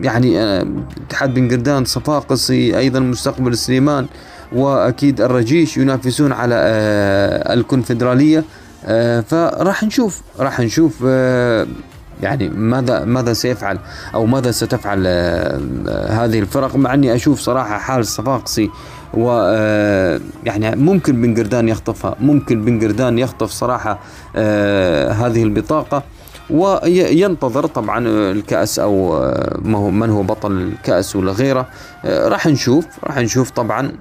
يعني 0.01 0.41
آه، 0.43 0.67
اتحاد 1.07 1.35
بن 1.35 1.51
قردان 1.51 1.85
صفاقسي 1.85 2.79
أيضا 2.79 3.01
مستقبل 3.01 3.57
سليمان 3.57 4.07
وأكيد 4.53 5.21
الرجيش 5.21 5.77
ينافسون 5.77 6.33
على 6.33 6.55
آه 6.55 7.55
الكونفدرالية. 7.55 8.45
آه 8.85 9.21
فراح 9.21 9.85
نشوف 9.85 10.23
راح 10.38 10.61
نشوف 10.61 11.03
آه 11.07 11.67
يعني 12.23 12.49
ماذا 12.49 13.05
ماذا 13.05 13.33
سيفعل 13.33 13.79
أو 14.14 14.27
ماذا 14.27 14.51
ستفعل 14.51 15.03
آه، 15.07 15.61
هذه 16.11 16.38
الفرق. 16.38 16.77
مع 16.77 16.95
إني 16.95 17.14
أشوف 17.14 17.41
صراحة 17.41 17.79
حال 17.79 18.01
الصفاقسي 18.01 18.71
و 19.14 19.31
آه، 19.31 20.21
يعني 20.44 20.77
ممكن 20.77 21.23
بن 21.23 21.35
قردان 21.35 21.68
يخطفها 21.68 22.14
ممكن 22.21 22.64
بن 22.64 22.81
قردان 22.81 23.18
يخطف 23.18 23.51
صراحة 23.51 23.99
آه، 24.37 25.12
هذه 25.12 25.42
البطاقة 25.42 26.03
وينتظر 26.51 27.66
طبعا 27.66 28.09
الكأس 28.09 28.79
أو 28.79 29.21
من 29.90 30.11
هو 30.11 30.23
بطل 30.23 30.53
الكأس 30.53 31.16
ولا 31.16 31.33
غيره. 31.33 31.66
راح 32.05 32.47
نشوف 32.47 32.85
راح 33.05 33.18
نشوف 33.18 33.51
طبعا 33.51 33.92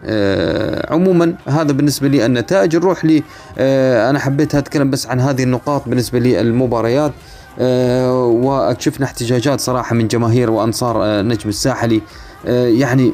عموما 0.90 1.36
هذا 1.48 1.72
بالنسبة 1.72 2.08
لي 2.08 2.26
النتائج 2.26 2.76
نروح 2.76 3.06
لي 3.06 3.24
أنا 4.10 4.20
حبيت 4.20 4.56
أتكلم 4.56 4.90
بس 4.90 5.08
عن 5.08 5.20
هذه 5.20 5.44
النقاط 5.44 5.90
بالنسبة 5.90 6.20
لي 6.20 6.42
المباريات 6.42 7.12
آه، 7.60 8.26
وشفنا 8.26 9.06
احتجاجات 9.06 9.60
صراحة 9.60 9.96
من 9.96 10.08
جماهير 10.08 10.52
وأنصار 10.52 11.04
آه، 11.04 11.22
نجم 11.22 11.50
الساحلي 11.50 12.02
آه، 12.46 12.68
يعني 12.68 13.14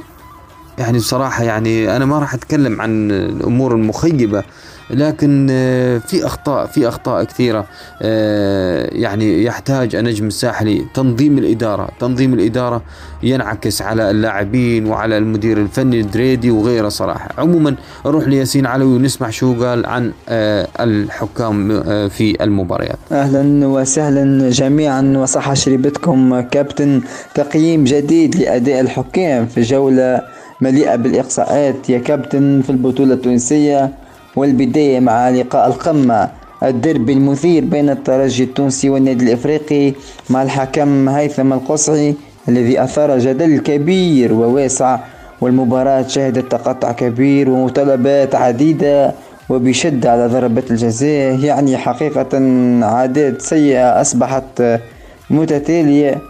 يعني 0.78 0.98
بصراحة 0.98 1.44
يعني 1.44 1.96
أنا 1.96 2.06
ما 2.06 2.20
راح 2.20 2.34
أتكلم 2.34 2.82
عن 2.82 3.12
الأمور 3.12 3.76
المخيبة 3.76 4.44
لكن 4.90 5.48
آه، 5.52 5.98
في 5.98 6.26
أخطاء 6.26 6.66
في 6.66 6.88
أخطاء 6.88 7.24
كثيرة 7.24 7.66
آه، 8.02 8.90
يعني 8.92 9.44
يحتاج 9.44 9.96
النجم 9.96 10.28
الساحلي 10.28 10.86
تنظيم 10.94 11.38
الإدارة 11.38 11.90
تنظيم 12.00 12.34
الإدارة 12.34 12.82
ينعكس 13.24 13.82
على 13.82 14.12
اللاعبين 14.12 14.88
وعلى 14.88 15.18
المدير 15.18 15.58
الفني 15.58 16.00
الدريدي 16.00 16.52
وغيره 16.52 16.90
صراحة. 16.90 17.30
عموما 17.38 17.76
نروح 18.06 18.28
لياسين 18.28 18.66
علوي 18.66 18.96
ونسمع 18.96 19.30
شو 19.30 19.66
قال 19.66 19.86
عن 19.86 20.12
آه، 20.30 20.68
الحكام 20.80 21.84
في 22.10 22.44
المباريات. 22.44 22.98
أهلا 23.12 23.68
وسهلا 23.68 24.50
جميعا 24.50 25.14
وصحة 25.18 25.54
شريبتكم 25.54 26.42
كابتن 26.42 27.02
تقييم 27.36 27.84
جديد 27.84 28.36
لأداء 28.36 28.80
الحكام 28.82 29.46
في 29.46 29.62
جولة 29.62 30.22
مليئة 30.64 30.96
بالإقصاءات. 30.96 31.90
يا 31.90 32.00
كابتن 32.00 32.62
في 32.66 32.70
البطولة 32.70 33.14
التونسية 33.14 33.90
والبداية 34.36 35.00
مع 35.00 35.30
لقاء 35.30 35.68
القمة 35.68 36.30
الدربي 36.64 37.14
المثير 37.14 37.66
بين 37.66 37.90
الترجي 37.90 38.44
التونسي 38.44 38.90
والنادي 38.90 39.24
الإفريقي 39.26 39.94
مع 40.30 40.44
الحكم 40.44 41.10
هيثم 41.10 41.54
القصعي 41.54 42.16
الذي 42.50 42.84
أثار 42.84 43.18
جدل 43.20 43.58
كبير 43.60 44.34
وواسع 44.34 45.00
والمباراة 45.42 46.08
شهدت 46.08 46.52
تقطع 46.52 46.92
كبير 46.92 47.50
ومطالبات 47.50 48.36
عديدة 48.36 49.14
وبشدة 49.50 50.12
على 50.12 50.28
ضربة 50.28 50.64
الجزاء. 50.72 51.40
يعني 51.40 51.78
حقيقة 51.78 52.32
عادات 52.86 53.42
سيئة 53.42 54.02
أصبحت 54.02 54.64
متتالية 55.30 56.22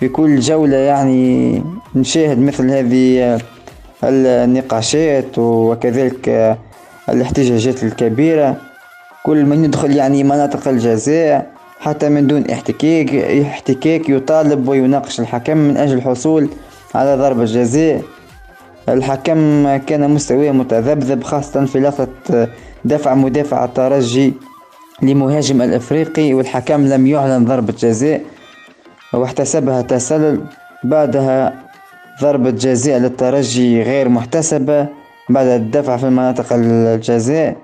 في 0.00 0.08
كل 0.08 0.40
جولة. 0.40 0.76
يعني 0.76 1.62
نشاهد 1.94 2.38
مثل 2.38 2.70
هذه 2.70 3.38
النقاشات 4.04 5.38
وكذلك 5.38 6.56
الاحتجاجات 7.08 7.82
الكبيرة. 7.82 8.56
كل 9.24 9.44
من 9.44 9.64
يدخل 9.64 9.96
يعني 9.96 10.24
مناطق 10.24 10.68
الجزاء 10.68 11.50
حتى 11.80 12.08
من 12.08 12.26
دون 12.26 12.50
احتكاك 12.50 13.14
احتكاك 13.14 14.08
يطالب 14.08 14.68
ويناقش 14.68 15.20
الحكم 15.20 15.56
من 15.56 15.76
أجل 15.76 15.94
الحصول 15.98 16.48
على 16.94 17.16
ضربة 17.16 17.44
جزاء 17.44 18.02
الحكم 18.88 19.76
كان 19.76 20.10
مستواه 20.10 20.50
متذبذب 20.50 21.22
خاصة 21.24 21.64
في 21.64 21.80
لقطة 21.80 22.48
دفع 22.84 23.14
مدافع 23.14 23.64
الترجي 23.64 24.34
لمهاجم 25.02 25.62
الإفريقي 25.62 26.34
والحكم 26.34 26.86
لم 26.86 27.06
يعلن 27.06 27.44
ضربة 27.44 27.74
جزاء 27.78 28.20
واحتسبها 29.12 29.82
تسلل. 29.82 30.40
بعدها 30.84 31.52
ضربة 32.20 32.50
جزاء 32.50 32.98
للترجي 32.98 33.82
غير 33.82 34.08
محتسبة 34.08 34.86
بعد 35.28 35.46
الدفع 35.46 35.96
في 35.96 36.06
مناطق 36.06 36.46
الجزاء. 36.52 37.56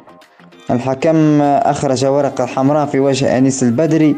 الحكم 0.71 1.43
أخرج 1.43 2.05
ورقة 2.05 2.47
حمراء 2.47 2.87
في 2.87 3.01
وجه 3.01 3.39
أنيس 3.39 3.63
البدري 3.63 4.17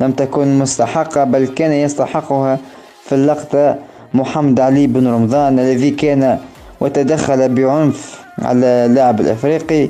لم 0.00 0.12
تكن 0.12 0.58
مستحقة 0.58 1.24
بل 1.24 1.46
كان 1.46 1.72
يستحقها 1.72 2.58
في 3.04 3.14
اللقطة 3.14 3.76
محمد 4.14 4.60
علي 4.60 4.86
بن 4.86 5.08
رمضان 5.08 5.58
الذي 5.58 5.90
كان 5.90 6.38
وتدخل 6.80 7.48
بعنف 7.54 8.20
على 8.38 8.66
اللاعب 8.66 9.20
الأفريقي. 9.20 9.88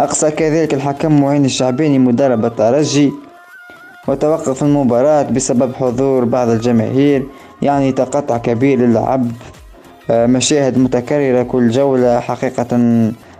أقصى 0.00 0.30
كذلك 0.30 0.74
الحكم 0.74 1.20
معين 1.20 1.44
الشعباني 1.44 1.98
مدرب 1.98 2.44
الترجي 2.44 3.12
وتوقف 4.08 4.62
المباراة 4.62 5.22
بسبب 5.22 5.74
حضور 5.74 6.24
بعض 6.24 6.48
الجماهير 6.48 7.26
يعني 7.62 7.92
تقطع 7.92 8.38
كبير 8.38 8.78
للعب 8.78 9.26
آه، 10.10 10.26
مشاهد 10.26 10.78
متكررة 10.78 11.42
كل 11.42 11.70
جولة 11.70 12.20
حقيقة 12.20 12.66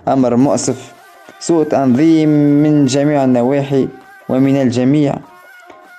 أمر 0.08 0.36
مؤسف. 0.36 0.92
سوء 1.40 1.64
تنظيم 1.64 2.28
من 2.62 2.86
جميع 2.86 3.24
النواحي 3.24 3.88
ومن 4.28 4.56
الجميع. 4.62 5.14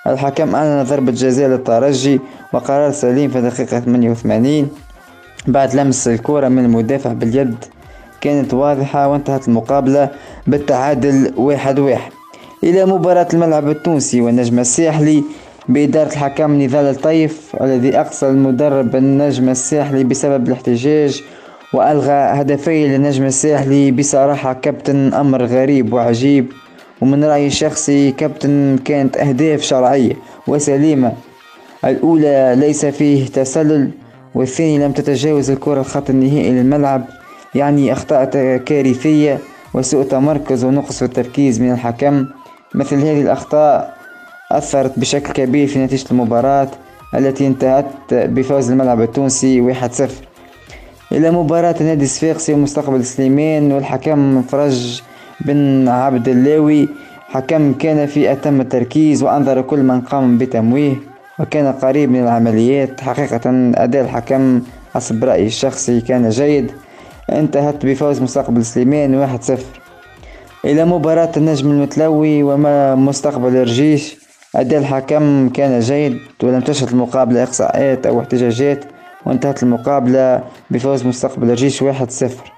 الحكم 0.06 0.54
أعلن 0.54 0.82
ضربة 0.82 1.12
جزاء 1.12 1.48
للترجي 1.48 2.20
وقرار 2.52 2.92
سليم 2.92 3.30
في 3.30 3.40
دقيقة 3.40 3.80
88 3.80 4.68
بعد 5.46 5.74
لمس 5.76 6.08
الكرة 6.08 6.48
من 6.48 6.64
المدافع 6.64 7.12
باليد. 7.12 7.54
كانت 8.20 8.54
واضحة 8.54 9.08
وانتهت 9.08 9.48
المقابلة 9.48 10.08
بالتعادل 10.46 11.32
واحد 11.36 11.78
واحد. 11.78 12.12
إلى 12.64 12.86
مباراة 12.86 13.28
الملعب 13.34 13.68
التونسي 13.68 14.20
والنجم 14.20 14.58
الساحلي 14.58 15.24
بإدارة 15.68 16.08
الحكم 16.08 16.62
نضال 16.62 16.84
الطيف 16.84 17.56
الذي 17.60 18.00
أقصى 18.00 18.28
المدرب 18.28 18.96
النجم 18.96 19.48
الساحلي 19.48 20.04
بسبب 20.04 20.48
الاحتجاج 20.48 21.22
وألغى 21.74 22.12
هدفي 22.12 22.88
للنجم 22.88 23.24
الساحلي 23.24 23.90
بصراحة 23.90 24.52
كابتن 24.52 25.14
أمر 25.14 25.44
غريب 25.44 25.92
وعجيب. 25.92 26.52
ومن 27.00 27.24
رأيي 27.24 27.46
الشخصي 27.46 28.10
كابتن 28.12 28.78
كانت 28.84 29.16
أهداف 29.16 29.62
شرعية 29.62 30.12
وسليمة. 30.46 31.12
الأولى 31.84 32.54
ليس 32.58 32.86
فيه 32.86 33.26
تسلل 33.26 33.90
والثاني 34.34 34.78
لم 34.78 34.92
تتجاوز 34.92 35.50
الكرة 35.50 35.80
الخط 35.80 36.10
النهائي 36.10 36.50
للملعب 36.50 37.04
يعني 37.54 37.92
أخطاء 37.92 38.24
كارثية 38.56 39.38
وسوء 39.74 40.04
تمركز 40.04 40.64
ونقص 40.64 40.98
في 40.98 41.04
التركيز 41.04 41.60
من 41.60 41.72
الحكم. 41.72 42.26
مثل 42.74 42.96
هذه 42.96 43.20
الأخطاء 43.20 44.01
أثرت 44.58 44.98
بشكل 44.98 45.32
كبير 45.32 45.66
في 45.66 45.78
نتيجة 45.78 46.04
المباراة 46.10 46.68
التي 47.14 47.46
انتهت 47.46 47.86
بفوز 48.12 48.70
الملعب 48.70 49.00
التونسي 49.00 49.74
1-0 49.74 50.02
إلى 51.12 51.30
مباراة 51.30 51.74
النادي 51.80 52.04
الصفاقسي 52.04 52.52
ومستقبل 52.52 53.04
سليمان 53.04 53.72
والحكم 53.72 54.42
فرج 54.42 55.02
بن 55.40 55.88
عبد 55.88 56.28
اللاوي 56.28 56.88
حكم 57.28 57.72
كان 57.74 58.06
في 58.06 58.32
أتم 58.32 58.60
التركيز 58.60 59.22
وأنظر 59.22 59.60
كل 59.60 59.82
من 59.82 60.00
قام 60.00 60.38
بتمويه 60.38 60.96
وكان 61.40 61.72
قريب 61.72 62.10
من 62.10 62.22
العمليات. 62.22 63.00
حقيقة 63.00 63.40
أداء 63.74 64.04
الحكم 64.04 64.62
حسب 64.94 65.24
رأيي 65.24 65.46
الشخصي 65.46 66.00
كان 66.00 66.28
جيد. 66.28 66.70
انتهت 67.30 67.86
بفوز 67.86 68.22
مستقبل 68.22 68.64
سليمان 68.64 69.14
واحد 69.14 69.42
صفر. 69.42 69.80
إلى 70.64 70.84
مباراة 70.84 71.32
النجم 71.36 71.70
المتلوي 71.70 72.42
وما 72.42 72.94
مستقبل 72.94 73.56
الرجيش 73.56 74.16
أداء 74.56 74.78
الحكم 74.80 75.48
كان 75.48 75.80
جيد 75.80 76.18
ولم 76.42 76.60
تشهد 76.60 76.88
المقابلة 76.88 77.42
إقصاءات 77.42 78.06
أو 78.06 78.20
احتجاجات 78.20 78.84
وانتهت 79.26 79.62
المقابلة 79.62 80.40
بفوز 80.70 81.06
مستقبل 81.06 81.46
الرجيش 81.46 81.82
واحد 81.82 82.10
صفر. 82.10 82.52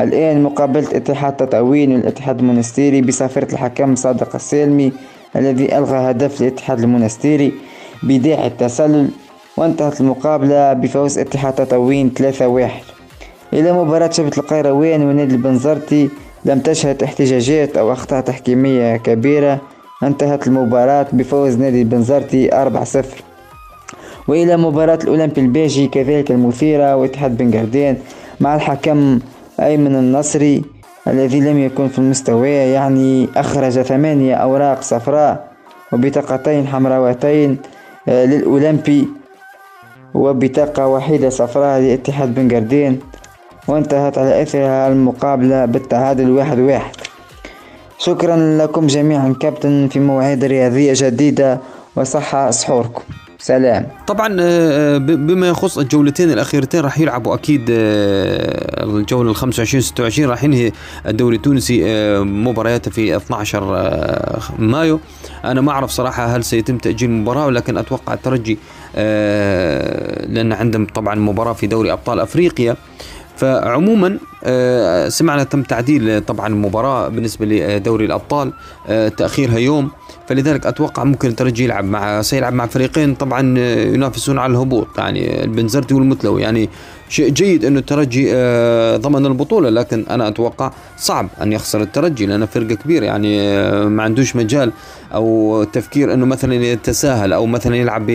الآن 0.00 0.42
مقابلة 0.42 0.88
اتحاد 0.92 1.36
تطاوين 1.36 1.92
والاتحاد 1.92 2.38
المونستيري 2.38 3.00
بصافرة 3.02 3.52
الحكم 3.52 3.94
صادق 3.94 4.34
السالمي 4.34 4.92
الذي 5.36 5.78
ألغى 5.78 5.96
هدف 6.10 6.40
الاتحاد 6.40 6.78
المونستيري 6.80 7.52
بداعي 8.02 8.46
التسلل 8.46 9.08
وانتهت 9.56 10.00
المقابلة 10.00 10.72
بفوز 10.72 11.18
اتحاد 11.18 11.54
تطاوين 11.54 12.10
ثلاثة 12.10 12.46
واحد. 12.48 12.82
إلى 13.52 13.72
مباراة 13.72 14.10
شبيبة 14.10 14.38
القيروان 14.38 15.02
ونادي 15.02 15.34
البنزرتي 15.34 16.10
لم 16.44 16.60
تشهد 16.60 17.02
احتجاجات 17.02 17.76
أو 17.76 17.92
أخطاء 17.92 18.20
تحكيمية 18.20 18.96
كبيرة 18.96 19.60
انتهت 20.06 20.46
المباراة 20.46 21.06
بفوز 21.12 21.56
نادي 21.56 21.82
البنزرتي 21.82 22.50
4-0 22.50 23.04
وإلى 24.28 24.56
مباراة 24.56 24.98
الأولمبي 25.02 25.40
الباجي 25.40 25.88
كذلك 25.88 26.30
المثيرة 26.30 26.96
واتحاد 26.96 27.36
بن 27.36 27.58
قردان 27.58 27.96
مع 28.40 28.54
الحكم 28.54 29.18
أيمن 29.60 29.94
النصري 29.94 30.62
الذي 31.08 31.40
لم 31.40 31.58
يكن 31.58 31.88
في 31.88 31.98
المستوى 31.98 32.50
يعني 32.50 33.28
أخرج 33.36 33.82
ثمانية 33.82 34.34
أوراق 34.34 34.82
صفراء 34.82 35.48
وبطاقتين 35.92 36.66
حمراوتين 36.66 37.58
آه، 38.08 38.24
للأولمبي 38.24 39.08
وبطاقة 40.14 40.86
وحيدة 40.86 41.30
صفراء 41.30 41.80
لاتحاد 41.80 42.34
بن 42.34 42.54
قردان 42.54 42.98
وانتهت 43.68 44.18
على 44.18 44.42
إثرها 44.42 44.88
المقابلة 44.88 45.64
بالتعادل 45.64 46.30
واحد 46.30 46.58
واحد. 46.58 46.94
شكرا 47.98 48.58
لكم 48.58 48.86
جميعا 48.86 49.34
كابتن 49.40 49.88
في 49.92 50.00
مواعيد 50.00 50.44
رياضية 50.44 50.92
جديدة 50.96 51.60
وصحة 51.96 52.50
سحوركم 52.50 53.02
سلام. 53.38 53.88
طبعا 54.06 54.36
آه، 54.40 54.98
بما 54.98 55.48
يخص 55.48 55.78
الجولتين 55.78 56.30
الأخيرتين 56.30 56.80
راح 56.80 56.98
يلعبوا 56.98 57.34
أكيد 57.34 57.66
آه، 57.70 58.84
الجولة 58.84 59.30
ال 59.30 59.36
25 59.36 59.80
26 59.80 60.30
راح 60.30 60.44
ينهي 60.44 60.72
الدوري 61.06 61.36
التونسي 61.36 61.82
آه، 61.86 62.20
مبارياته 62.20 62.90
في 62.90 63.16
12 63.16 64.40
مايو. 64.58 65.00
أنا 65.44 65.60
ما 65.60 65.70
أعرف 65.72 65.90
صراحة 65.90 66.24
هل 66.26 66.44
سيتم 66.44 66.78
تأجيل 66.78 67.10
المباراة 67.10 67.46
ولكن 67.46 67.76
أتوقع 67.76 68.14
الترجي 68.14 68.58
لأن 70.34 70.52
عندهم 70.52 70.86
طبعا 70.94 71.14
مباراة 71.14 71.52
في 71.52 71.66
دوري 71.66 71.92
أبطال 71.92 72.20
أفريقيا. 72.20 72.76
فعموما 73.36 74.18
آه، 74.44 75.08
سمعنا 75.08 75.44
تم 75.44 75.62
تعديل 75.62 76.20
طبعا 76.20 76.46
المباراة 76.46 77.08
بالنسبة 77.08 77.46
لدوري 77.46 78.04
الأبطال 78.04 78.52
آه، 78.88 79.08
تأخيرها 79.08 79.58
يوم. 79.58 79.90
فلذلك 80.28 80.66
أتوقع 80.66 81.04
ممكن 81.04 81.28
الترجي 81.28 81.64
يلعب 81.64 81.84
مع 81.84 82.22
سيلعب 82.22 82.52
مع 82.52 82.66
فريقين 82.66 83.14
طبعا 83.14 83.54
آه، 83.58 83.84
ينافسون 83.84 84.38
على 84.38 84.50
الهبوط. 84.50 84.88
يعني 84.98 85.44
البنزرتي 85.44 85.94
والمتلو 85.94 86.38
يعني 86.38 86.68
شيء 87.08 87.28
جيد 87.28 87.64
إنه 87.64 87.78
الترجي 87.78 88.26
ضمن 88.96 89.26
البطولة 89.26 89.70
لكن 89.70 90.04
أنا 90.10 90.28
أتوقع 90.28 90.72
صعب 90.98 91.28
أن 91.42 91.52
يخسر 91.52 91.80
الترجي 91.80 92.26
لأنه 92.26 92.46
فرقة 92.46 92.74
كبيرة. 92.74 93.04
يعني 93.04 93.38
ما 93.88 94.02
عندوش 94.02 94.36
مجال 94.36 94.72
أو 95.14 95.64
تفكير 95.64 96.14
إنه 96.14 96.26
مثلا 96.26 96.54
يتساهل 96.54 97.32
أو 97.32 97.46
مثلا 97.46 97.76
يلعب 97.76 98.06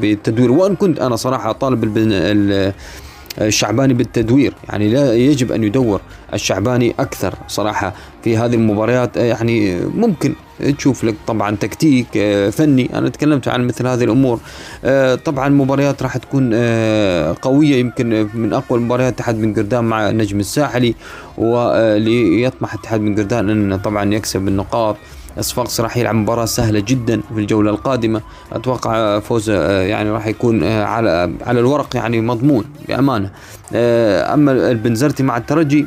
بالتدوير 0.00 0.52
وإن 0.52 0.76
كنت 0.76 1.00
أنا 1.00 1.16
صراحة 1.16 1.52
طالب 1.52 1.84
الشعباني 3.40 3.94
بالتدوير. 3.94 4.54
يعني 4.68 4.88
لا 4.88 5.14
يجب 5.14 5.52
أن 5.52 5.64
يدور 5.64 6.00
الشعباني 6.34 6.94
أكثر 6.98 7.34
صراحة 7.48 7.94
في 8.24 8.36
هذه 8.36 8.54
المباريات. 8.54 9.16
يعني 9.16 9.80
ممكن 9.84 10.34
تشوف 10.78 11.04
لك 11.04 11.14
طبعا 11.26 11.56
تكتيك 11.56 12.06
آه، 12.16 12.50
فني. 12.50 12.98
أنا 12.98 13.08
تكلمت 13.08 13.48
عن 13.48 13.66
مثل 13.66 13.86
هذه 13.86 14.04
الأمور. 14.04 14.40
آه، 14.84 15.14
طبعا 15.14 15.48
مباريات 15.48 16.02
راح 16.02 16.16
تكون 16.16 16.50
آه، 16.54 17.36
قوية. 17.42 17.76
يمكن 17.76 18.28
من 18.34 18.52
أقوى 18.52 18.78
المباريات 18.78 19.12
اتحاد 19.12 19.40
بن 19.40 19.54
قردان 19.54 19.84
مع 19.84 20.10
النجم 20.10 20.40
الساحلي 20.40 20.94
وليطمح 21.38 22.74
اتحاد 22.74 23.00
بن 23.00 23.14
قردان 23.14 23.50
إنه 23.50 23.76
طبعا 23.76 24.14
يكسب 24.14 24.48
النقاط. 24.48 24.96
صفاقس 25.40 25.80
راح 25.80 25.96
يلعب 25.96 26.14
مباراة 26.14 26.44
سهلة 26.44 26.80
جدا 26.80 27.20
في 27.34 27.40
الجولة 27.40 27.70
القادمة. 27.70 28.20
أتوقع 28.52 29.18
فوز 29.18 29.50
يعني 29.50 30.10
راح 30.10 30.26
يكون 30.26 30.64
على 30.64 31.32
على 31.46 31.60
الورق 31.60 31.96
يعني 31.96 32.20
مضمون 32.20 32.64
بأمانة. 32.88 33.30
أما 33.74 34.52
البنزرتي 34.52 35.22
مع 35.22 35.36
الترجي 35.36 35.86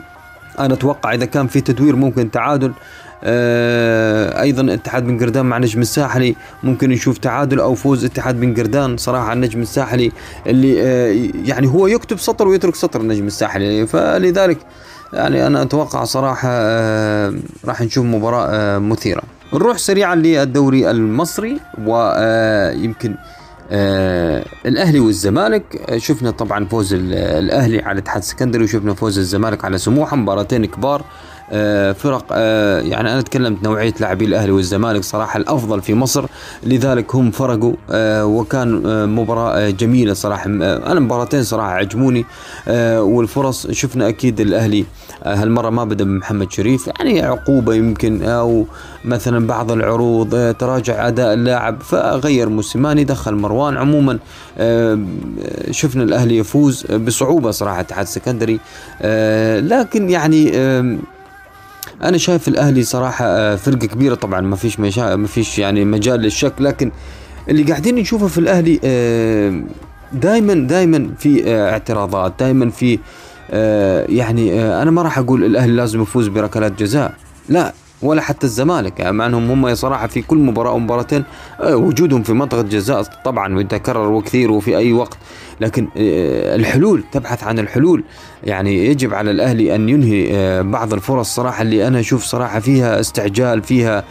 أنا 0.59 0.73
أتوقع 0.73 1.13
إذا 1.13 1.25
كان 1.25 1.47
في 1.47 1.61
تدوير 1.61 1.95
ممكن 1.95 2.31
تعادل. 2.31 2.71
أيضا 3.23 4.73
اتحاد 4.73 5.07
بن 5.07 5.19
قردان 5.19 5.45
مع 5.45 5.57
نجم 5.57 5.81
الساحلي 5.81 6.35
ممكن 6.63 6.89
نشوف 6.89 7.17
تعادل 7.17 7.59
أو 7.59 7.75
فوز 7.75 8.05
اتحاد 8.05 8.39
بن 8.39 8.53
قردان 8.53 8.97
صراحة 8.97 9.33
النجم 9.33 9.61
الساحلي 9.61 10.11
اللي 10.47 10.75
يعني 11.45 11.67
هو 11.67 11.87
يكتب 11.87 12.19
سطر 12.19 12.47
ويترك 12.47 12.75
سطر 12.75 13.01
النجم 13.01 13.27
الساحلي. 13.27 13.87
فلذلك 13.87 14.57
يعني 15.13 15.47
أنا 15.47 15.61
أتوقع 15.61 16.03
صراحة 16.03 16.49
راح 17.65 17.81
نشوف 17.81 18.05
مباراة 18.05 18.77
مثيرة. 18.77 19.21
نروح 19.53 19.77
سريعا 19.77 20.15
للدوري 20.15 20.91
المصري 20.91 21.59
ويمكن 21.85 23.15
آه 23.71 24.45
الأهلي 24.65 24.99
والزمالك. 24.99 25.95
شفنا 25.97 26.31
طبعا 26.31 26.65
فوز 26.65 26.93
الأهلي 26.93 27.79
على 27.81 27.91
الاتحاد 27.91 28.21
السكندري 28.21 28.63
وشفنا 28.63 28.93
فوز 28.93 29.17
الزمالك 29.19 29.65
على 29.65 29.77
سموحة. 29.77 30.15
مباراتين 30.17 30.65
كبار. 30.65 31.01
آه، 31.01 31.05
فرق 31.93 32.25
آه، 32.31 32.79
يعني 32.79 33.13
أنا 33.13 33.21
تكلمت 33.21 33.63
نوعية 33.63 33.93
لاعبي 33.99 34.25
الأهلي 34.25 34.51
والزمالك 34.51 35.03
صراحة 35.03 35.37
الأفضل 35.37 35.81
في 35.81 35.93
مصر 35.93 36.25
لذلك 36.63 37.15
هم 37.15 37.31
فرقوا 37.31 37.73
آه، 37.91 38.25
وكان 38.25 38.81
مباراة 39.09 39.69
جميلة 39.69 40.13
صراحة 40.13 40.45
أنا 40.45 40.99
مباراتين 40.99 41.43
صراحة 41.43 41.71
عجبوني 41.71 42.25
والفرص 42.97 43.71
شفنا 43.71 44.09
أكيد 44.09 44.39
الأهلي 44.39 44.85
هالمرة 45.23 45.69
ما 45.69 45.83
بدأ 45.83 46.03
بمحمد 46.03 46.51
شريف 46.51 46.87
يعني 46.87 47.21
عقوبة 47.21 47.73
يمكن 47.73 48.23
أو 48.23 48.65
مثلا 49.05 49.47
بعض 49.47 49.71
العروض 49.71 50.55
تراجع 50.59 51.07
أداء 51.07 51.33
اللاعب 51.33 51.81
فغير 51.81 52.49
موسيماني 52.49 53.03
دخل 53.03 53.35
مروان 53.35 53.77
عموما 53.77 54.19
شفنا 55.71 56.03
الأهلي 56.03 56.37
يفوز 56.37 56.85
بصعوبة 56.85 57.51
صراحة 57.51 57.79
اتحاد 57.79 58.05
السكندري 58.05 58.59
لكن 59.61 60.09
يعني 60.09 60.51
أنا 62.03 62.17
شايف 62.17 62.47
الأهلي 62.47 62.83
صراحة 62.83 63.25
آه، 63.25 63.55
فرقة 63.55 63.87
كبيرة 63.87 64.15
طبعا 64.15 64.41
ما 64.41 64.55
فيش. 64.55 64.79
ما 64.79 65.27
فيش 65.27 65.59
يعني 65.59 65.85
مجال 65.85 66.19
للشك 66.19 66.53
لكن 66.59 66.91
اللي 67.49 67.63
قاعدين 67.63 67.95
نشوفه 67.95 68.27
في 68.27 68.37
الأهلي 68.37 68.79
دائما 70.13 70.53
دائما 70.53 71.09
في 71.19 71.55
اعتراضات 71.55 72.33
دائما 72.39 72.69
في 72.69 72.99
يعني 74.09 74.61
أنا 74.81 74.91
ما 74.91 75.01
راح 75.01 75.17
أقول 75.17 75.43
الأهلي 75.43 75.73
لازم 75.73 76.01
يفوز 76.01 76.27
بركلات 76.27 76.79
جزاء 76.79 77.13
لا 77.49 77.73
ولا 78.05 78.21
حتى 78.21 78.45
الزمالك 78.45 78.99
يعني 78.99 79.11
مع 79.17 79.25
أنهم 79.25 79.51
هم 79.51 79.75
صراحة 79.75 80.07
في 80.07 80.21
كل 80.21 80.37
مباراة 80.37 80.71
ومباراتين 80.71 81.23
آه، 81.59 81.75
وجودهم 81.75 82.23
في 82.23 82.33
منطقة 82.33 82.61
جزاء 82.61 83.03
طبعا 83.25 83.55
ويتكرر 83.55 84.11
وكثير 84.11 84.51
وفي 84.51 84.77
أي 84.77 84.93
وقت 84.93 85.17
لكن 85.61 85.87
آه، 85.97 86.55
الحلول 86.55 87.03
تبحث 87.11 87.43
عن 87.43 87.59
الحلول 87.59 88.03
يعني 88.43 88.85
يجب 88.85 89.13
على 89.13 89.31
الأهلي 89.31 89.75
أن 89.75 89.89
ينهي 89.89 90.27
آه، 90.33 90.61
بعض 90.61 90.93
الفرص 90.93 91.35
صراحة 91.35 91.61
اللي 91.61 91.87
أنا 91.87 91.99
أشوف 91.99 92.23
صراحة 92.23 92.59
فيها 92.59 92.99
استعجال 92.99 93.63
فيها 93.63 94.03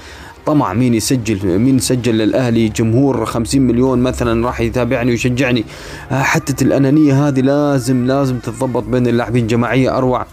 طمع 0.46 0.72
مين 0.72 0.94
يسجل 0.94 1.58
مين 1.58 1.78
سجل 1.78 2.18
للأهلي 2.18 2.68
جمهور 2.68 3.24
50 3.24 3.62
مليون 3.62 3.98
مثلا 3.98 4.46
راح 4.46 4.60
يتابعني 4.60 5.10
ويشجعني. 5.10 5.64
حتى 6.10 6.64
الأنانية 6.64 7.28
هذه 7.28 7.40
لازم 7.40 8.06
لازم 8.06 8.38
تتضبط 8.38 8.82
بين 8.82 9.06
اللاعبين 9.06 9.46
جماعية 9.46 9.96
أروع. 9.98 10.26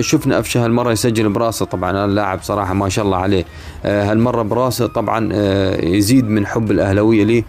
شفنا 0.00 0.38
أفشة 0.38 0.64
هالمرة 0.64 0.92
يسجل 0.92 1.28
براسه. 1.28 1.66
طبعا 1.66 2.04
اللاعب 2.04 2.42
صراحة 2.42 2.74
ما 2.74 2.88
شاء 2.88 3.04
الله 3.04 3.16
عليه. 3.16 3.44
آه، 3.84 4.10
هالمرة 4.10 4.42
براسه 4.42 4.86
طبعا 4.86 5.28
آه، 5.32 5.84
يزيد 5.84 6.28
من 6.28 6.46
حب 6.46 6.70
الأهلاوية 6.70 7.24
ليه 7.24 7.44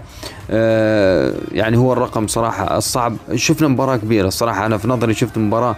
يعني 1.52 1.78
هو 1.78 1.94
الرقم 1.94 2.28
صراحة 2.28 2.78
الصعب. 2.78 3.16
شفنا 3.36 3.68
مباراة 3.68 3.98
كبيرة 3.98 4.28
الصراحه 4.28 4.66
أنا 4.66 4.78
في 4.78 4.88
نظري 4.88 5.14
شفت 5.14 5.38
مباراة 5.38 5.76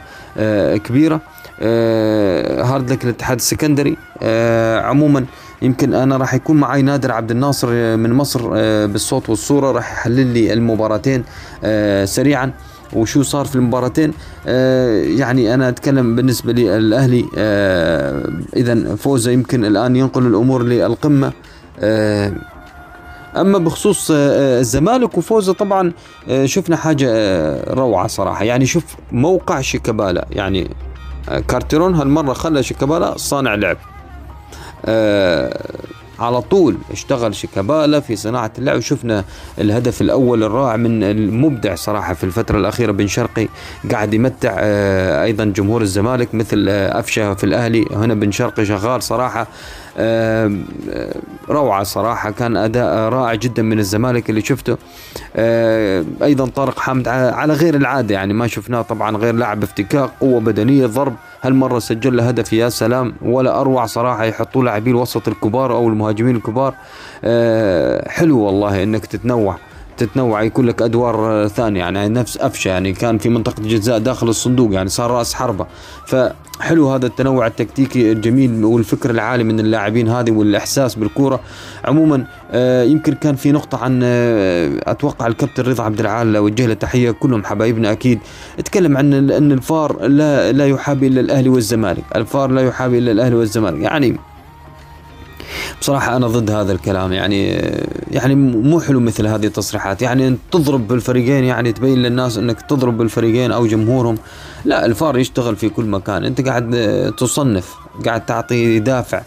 كبيرة. 0.77 1.21
هارد 2.61 2.91
لك 2.91 3.03
الاتحاد 3.03 3.37
السكندري. 3.37 3.97
عموما 4.83 5.25
يمكن 5.61 5.93
أنا 5.93 6.17
راح 6.17 6.33
يكون 6.33 6.57
معي 6.57 6.81
نادر 6.81 7.11
عبد 7.11 7.31
الناصر 7.31 7.97
من 7.97 8.13
مصر 8.13 8.47
بالصوت 8.87 9.29
والصورة. 9.29 9.71
راح 9.71 9.91
يحلل 9.91 10.27
لي 10.27 10.53
المباراتين 10.53 11.23
سريعا. 12.05 12.51
وشو 12.93 13.23
صار 13.23 13.45
في 13.45 13.55
المباراتين. 13.55 14.13
آه 14.47 15.03
يعني 15.03 15.53
أنا 15.53 15.69
أتكلم 15.69 16.15
بالنسبة 16.15 16.53
لي 16.53 16.77
الاهلي 16.77 17.25
آه 17.37 18.23
إذا 18.55 18.95
فوزه 18.95 19.31
يمكن 19.31 19.65
الآن 19.65 19.95
ينقل 19.95 20.27
الأمور 20.27 20.63
للقمة. 20.63 21.31
آه 21.79 22.33
أما 23.37 23.57
بخصوص 23.57 24.11
الزمالك 24.11 25.17
وفوزه 25.17 25.53
طبعا 25.53 25.91
شفنا 26.45 26.75
حاجة 26.75 27.09
روعة 27.73 28.07
صراحة. 28.07 28.43
يعني 28.43 28.65
شوف 28.65 28.83
موقع 29.11 29.61
شيكابالا. 29.61 30.27
يعني 30.31 30.69
كارتيرون 31.47 31.95
هالمرة 31.95 32.33
خلى 32.33 32.63
شيكابالا 32.63 33.17
صانع 33.17 33.55
لعب. 33.55 33.77
على 36.19 36.41
طول. 36.41 36.77
اشتغل 36.91 37.35
شيكابالا 37.35 37.99
في 37.99 38.15
صناعة 38.15 38.51
اللعب. 38.57 38.77
وشفنا 38.77 39.23
الهدف 39.59 40.01
الأول 40.01 40.43
الرائع 40.43 40.75
من 40.75 41.03
المبدع 41.03 41.75
صراحة 41.75 42.13
في 42.13 42.23
الفترة 42.23 42.57
الأخيرة. 42.57 42.91
بن 42.91 43.07
شرقي 43.07 43.47
قاعد 43.91 44.13
يمتع 44.13 44.55
آه، 44.59 45.23
أيضا 45.23 45.45
جمهور 45.45 45.81
الزمالك 45.81 46.35
مثل 46.35 46.65
آه، 46.69 46.99
أفشة 46.99 47.33
في 47.33 47.43
الأهلي. 47.43 47.85
هنا 47.91 48.13
بن 48.13 48.31
شرقي 48.31 48.65
شغال 48.65 49.03
صراحة 49.03 49.47
آه، 49.97 50.57
روعة 51.49 51.83
صراحة 51.83 52.31
كان 52.31 52.57
أداء 52.57 53.09
رائع 53.09 53.35
جدا 53.35 53.63
من 53.63 53.79
الزمالك 53.79 54.29
اللي 54.29 54.41
شفته. 54.41 54.77
أيضا 56.23 56.45
طارق 56.45 56.79
حامد 56.79 57.07
على 57.07 57.53
غير 57.53 57.75
العادة 57.75 58.15
يعني 58.15 58.33
ما 58.33 58.47
شفناه 58.47 58.81
طبعا 58.81 59.17
غير 59.17 59.35
لاعب 59.35 59.63
افتكاك 59.63 60.09
قوة 60.19 60.39
بدنية 60.39 60.85
ضرب. 60.85 61.15
هالمرة 61.41 61.79
سجل 61.79 62.17
له 62.17 62.27
هدف 62.27 62.53
يا 62.53 62.69
سلام 62.69 63.13
ولا 63.21 63.61
أروع 63.61 63.85
صراحة 63.85 64.23
يحطوا 64.23 64.63
لاعبين 64.63 64.95
الوسط 64.95 65.27
الكبار 65.27 65.71
أو 65.73 65.87
المهاجمين 65.87 66.35
الكبار. 66.35 66.73
أه 67.23 68.09
حلو 68.09 68.39
والله 68.39 68.83
إنك 68.83 69.05
تتنوع. 69.05 69.57
تتنوع 69.99 70.41
يكون 70.43 70.65
لك 70.65 70.81
أدوار 70.81 71.47
ثانية. 71.47 71.79
يعني 71.79 72.09
نفس 72.09 72.37
أفشة 72.37 72.69
يعني 72.69 72.93
كان 72.93 73.17
في 73.17 73.29
منطقة 73.29 73.59
الجزاء 73.59 73.99
داخل 73.99 74.29
الصندوق 74.29 74.73
يعني 74.73 74.89
صار 74.89 75.11
رأس 75.11 75.33
حربة. 75.33 75.65
فحلو 76.07 76.89
هذا 76.89 77.05
التنوع 77.05 77.47
التكتيكي 77.47 78.11
الجميل 78.11 78.65
والفكر 78.65 79.09
العالي 79.09 79.43
من 79.43 79.59
اللاعبين 79.59 80.09
هذه 80.09 80.31
والإحساس 80.31 80.95
بالكورة. 80.95 81.39
عموما 81.85 82.25
آه 82.51 82.83
يمكن 82.83 83.13
كان 83.13 83.35
في 83.35 83.51
نقطة 83.51 83.77
عن 83.77 83.99
آه 84.03 84.71
أتوقع 84.83 85.27
الكابتن 85.27 85.63
رضا 85.63 85.83
عبد 85.83 85.99
العال 85.99 86.37
وجه 86.37 86.65
له 86.65 86.73
تحية 86.73 87.11
كلهم 87.11 87.43
حبايبنا 87.43 87.91
أكيد. 87.91 88.19
أتكلم 88.59 88.97
عن 88.97 89.13
أن 89.13 89.51
الفار 89.51 90.07
لا 90.07 90.51
لا 90.51 90.67
يحابي 90.67 91.07
إلا 91.07 91.21
الأهلي 91.21 91.49
والزمالك. 91.49 92.03
الفار 92.15 92.51
لا 92.51 92.61
يحابي 92.61 92.97
إلا 92.97 93.11
الأهلي 93.11 93.35
والزمالك. 93.35 93.81
يعني 93.81 94.19
بصراحة 95.81 96.15
أنا 96.15 96.27
ضد 96.27 96.51
هذا 96.51 96.71
الكلام 96.71 97.13
يعني 97.13 97.47
يعني 98.11 98.35
مو 98.35 98.79
حلو 98.79 98.99
مثل 98.99 99.27
هذه 99.27 99.45
التصريحات. 99.45 100.01
يعني 100.01 100.27
أنت 100.27 100.39
تضرب 100.51 100.87
بالفريقين 100.87 101.43
يعني 101.43 101.71
تبين 101.71 101.97
للناس 101.97 102.37
أنك 102.37 102.61
تضرب 102.61 102.97
بالفريقين 102.97 103.51
أو 103.51 103.67
جمهورهم. 103.67 104.17
لا 104.65 104.85
الفار 104.85 105.17
يشتغل 105.17 105.55
في 105.55 105.69
كل 105.69 105.85
مكان. 105.85 106.25
أنت 106.25 106.41
قاعد 106.47 107.13
تصنف 107.17 107.75
قاعد 108.05 108.25
تعطي 108.25 108.79
دافع 108.79 109.21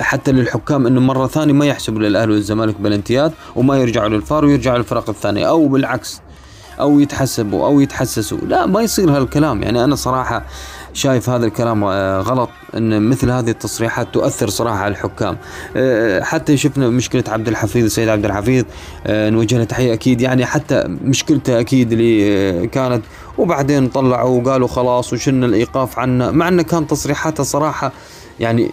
حتى 0.00 0.32
للحكام 0.32 0.86
إنه 0.86 1.00
مرة 1.00 1.26
ثانية 1.26 1.52
ما 1.52 1.66
يحسبوا 1.66 2.00
للأهلي 2.00 2.32
والزمالك 2.32 2.80
بلنتيات 2.80 3.32
وما 3.56 3.76
يرجعوا 3.76 4.08
للفار 4.08 4.44
ويرجعوا 4.44 4.78
للفرق 4.78 5.10
الثانية 5.10 5.48
أو 5.48 5.68
بالعكس 5.68 6.20
أو 6.80 7.00
يتحسبوا 7.00 7.66
أو 7.66 7.80
يتحسسوا. 7.80 8.38
لا 8.38 8.66
ما 8.66 8.82
يصير 8.82 9.10
هالكلام. 9.10 9.62
يعني 9.62 9.84
أنا 9.84 9.94
صراحة 9.94 10.44
شايف 10.92 11.30
هذا 11.30 11.46
الكلام 11.46 11.84
آه، 11.84 12.20
غلط 12.20 12.50
إن 12.76 13.02
مثل 13.02 13.30
هذه 13.30 13.50
التصريحات 13.50 14.14
تؤثر 14.14 14.48
صراحة 14.48 14.76
على 14.76 14.90
الحكام. 14.92 15.38
آه، 15.76 16.22
حتى 16.22 16.56
شفنا 16.56 16.88
مشكلة 16.88 17.24
عبد 17.28 17.48
الحفيظ 17.48 17.84
السيد 17.84 18.08
عبد 18.08 18.24
الحفيظ 18.24 18.64
آه، 19.06 19.30
نوجه 19.30 19.58
له 19.58 19.64
تحية 19.64 19.92
أكيد. 19.92 20.20
يعني 20.20 20.46
حتى 20.46 20.84
مشكلته 20.86 21.60
أكيد 21.60 21.92
اللي 21.92 22.66
كانت. 22.66 23.02
وبعدين 23.38 23.88
طلعوا 23.88 24.40
وقالوا 24.40 24.68
خلاص 24.68 25.12
وشلنا 25.12 25.46
الإيقاف 25.46 25.98
عنه 25.98 26.30
مع 26.30 26.48
انه 26.48 26.62
كان 26.62 26.86
تصريحاته 26.86 27.42
صراحة 27.42 27.92
يعني 28.40 28.70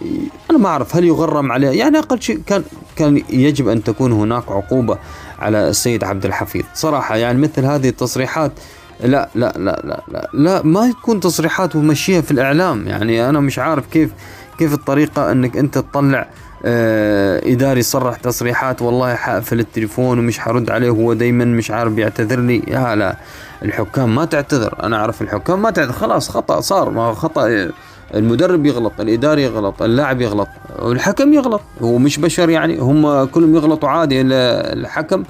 أنا 0.50 0.58
ما 0.58 0.68
أعرف 0.68 0.96
هل 0.96 1.04
يغرم 1.04 1.52
عليه. 1.52 1.68
يعني 1.68 1.98
أقل 1.98 2.22
شيء 2.22 2.40
كان 2.46 2.64
كان 2.96 3.22
يجب 3.30 3.68
أن 3.68 3.84
تكون 3.84 4.12
هناك 4.12 4.44
عقوبة 4.48 4.98
على 5.38 5.68
السيد 5.68 6.04
عبد 6.04 6.24
الحفيظ. 6.24 6.64
صراحة 6.74 7.16
يعني 7.16 7.38
مثل 7.38 7.64
هذه 7.64 7.88
التصريحات 7.88 8.52
لا 9.00 9.28
لا 9.34 9.52
لا 9.56 9.80
لا 9.84 10.02
لا, 10.08 10.30
لا 10.32 10.62
ما 10.62 10.92
تكون 10.92 11.20
تصريحات 11.20 11.76
ومشيها 11.76 12.20
في 12.20 12.30
الإعلام. 12.30 12.86
يعني 12.86 13.28
أنا 13.28 13.40
مش 13.40 13.58
عارف 13.58 13.86
كيف 13.86 14.12
كيف 14.58 14.74
الطريقة 14.74 15.32
إنك 15.32 15.56
أنت 15.56 15.78
تطلع 15.78 16.28
آه 16.64 17.52
إداري 17.52 17.80
يصرح 17.80 18.16
تصريحات 18.16 18.82
والله 18.82 19.14
حقفل 19.14 19.60
التليفون 19.60 20.18
ومش 20.18 20.38
حرد 20.38 20.70
عليه 20.70 20.90
هو 20.90 21.12
دايما 21.12 21.44
مش 21.44 21.70
عارف 21.70 21.92
بيعتذر 21.92 22.40
لي. 22.40 22.62
يا 22.66 22.94
لا 22.94 23.16
الحكام 23.62 24.14
ما 24.14 24.24
تعتذر. 24.24 24.74
أنا 24.82 24.96
أعرف 24.96 25.22
الحكام 25.22 25.62
ما 25.62 25.70
تعتذر. 25.70 25.92
خلاص 25.92 26.28
خطأ 26.28 26.60
صار. 26.60 26.90
ما 26.90 27.14
خطأ 27.14 27.70
المدرب 28.14 28.66
يغلط 28.66 29.00
الإداري 29.00 29.42
يغلط 29.42 29.82
اللاعب 29.82 30.20
يغلط 30.20 30.48
والحكم 30.78 31.32
يغلط. 31.32 31.60
هو 31.82 31.98
مش 31.98 32.18
بشر 32.18 32.50
يعني 32.50 32.78
هم 32.78 33.24
كلهم 33.24 33.54
يغلطوا 33.54 33.88
عادي. 33.88 34.20
الحكم 34.20 35.24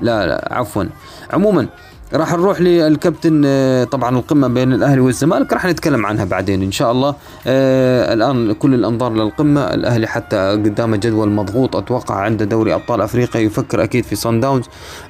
لا 0.00 0.26
لا 0.26 0.48
عفوا. 0.50 0.84
عموما 1.30 1.66
راح 2.14 2.32
نروح 2.32 2.60
للكابتن 2.60 3.42
آه، 3.46 3.84
طبعا 3.84 4.18
القمة 4.18 4.48
بين 4.48 4.72
الأهلي 4.72 5.00
والزمالك 5.00 5.52
راح 5.52 5.66
نتكلم 5.66 6.06
عنها 6.06 6.24
بعدين 6.24 6.62
إن 6.62 6.72
شاء 6.72 6.92
الله. 6.92 7.14
آه 7.46 8.14
الآن 8.14 8.52
كل 8.52 8.74
الأنظار 8.74 9.12
للقمة 9.12 9.60
الأهلي 9.60 10.06
حتى 10.06 10.36
قدامه 10.36 10.96
جدول 10.96 11.28
مضغوط 11.28 11.76
أتوقع 11.76 12.14
عنده 12.14 12.44
دوري 12.44 12.74
أبطال 12.74 13.00
أفريقيا 13.00 13.40
يفكر 13.40 13.82
أكيد 13.82 14.04
في 14.04 14.16
صن 14.16 14.40
داونز 14.40 14.64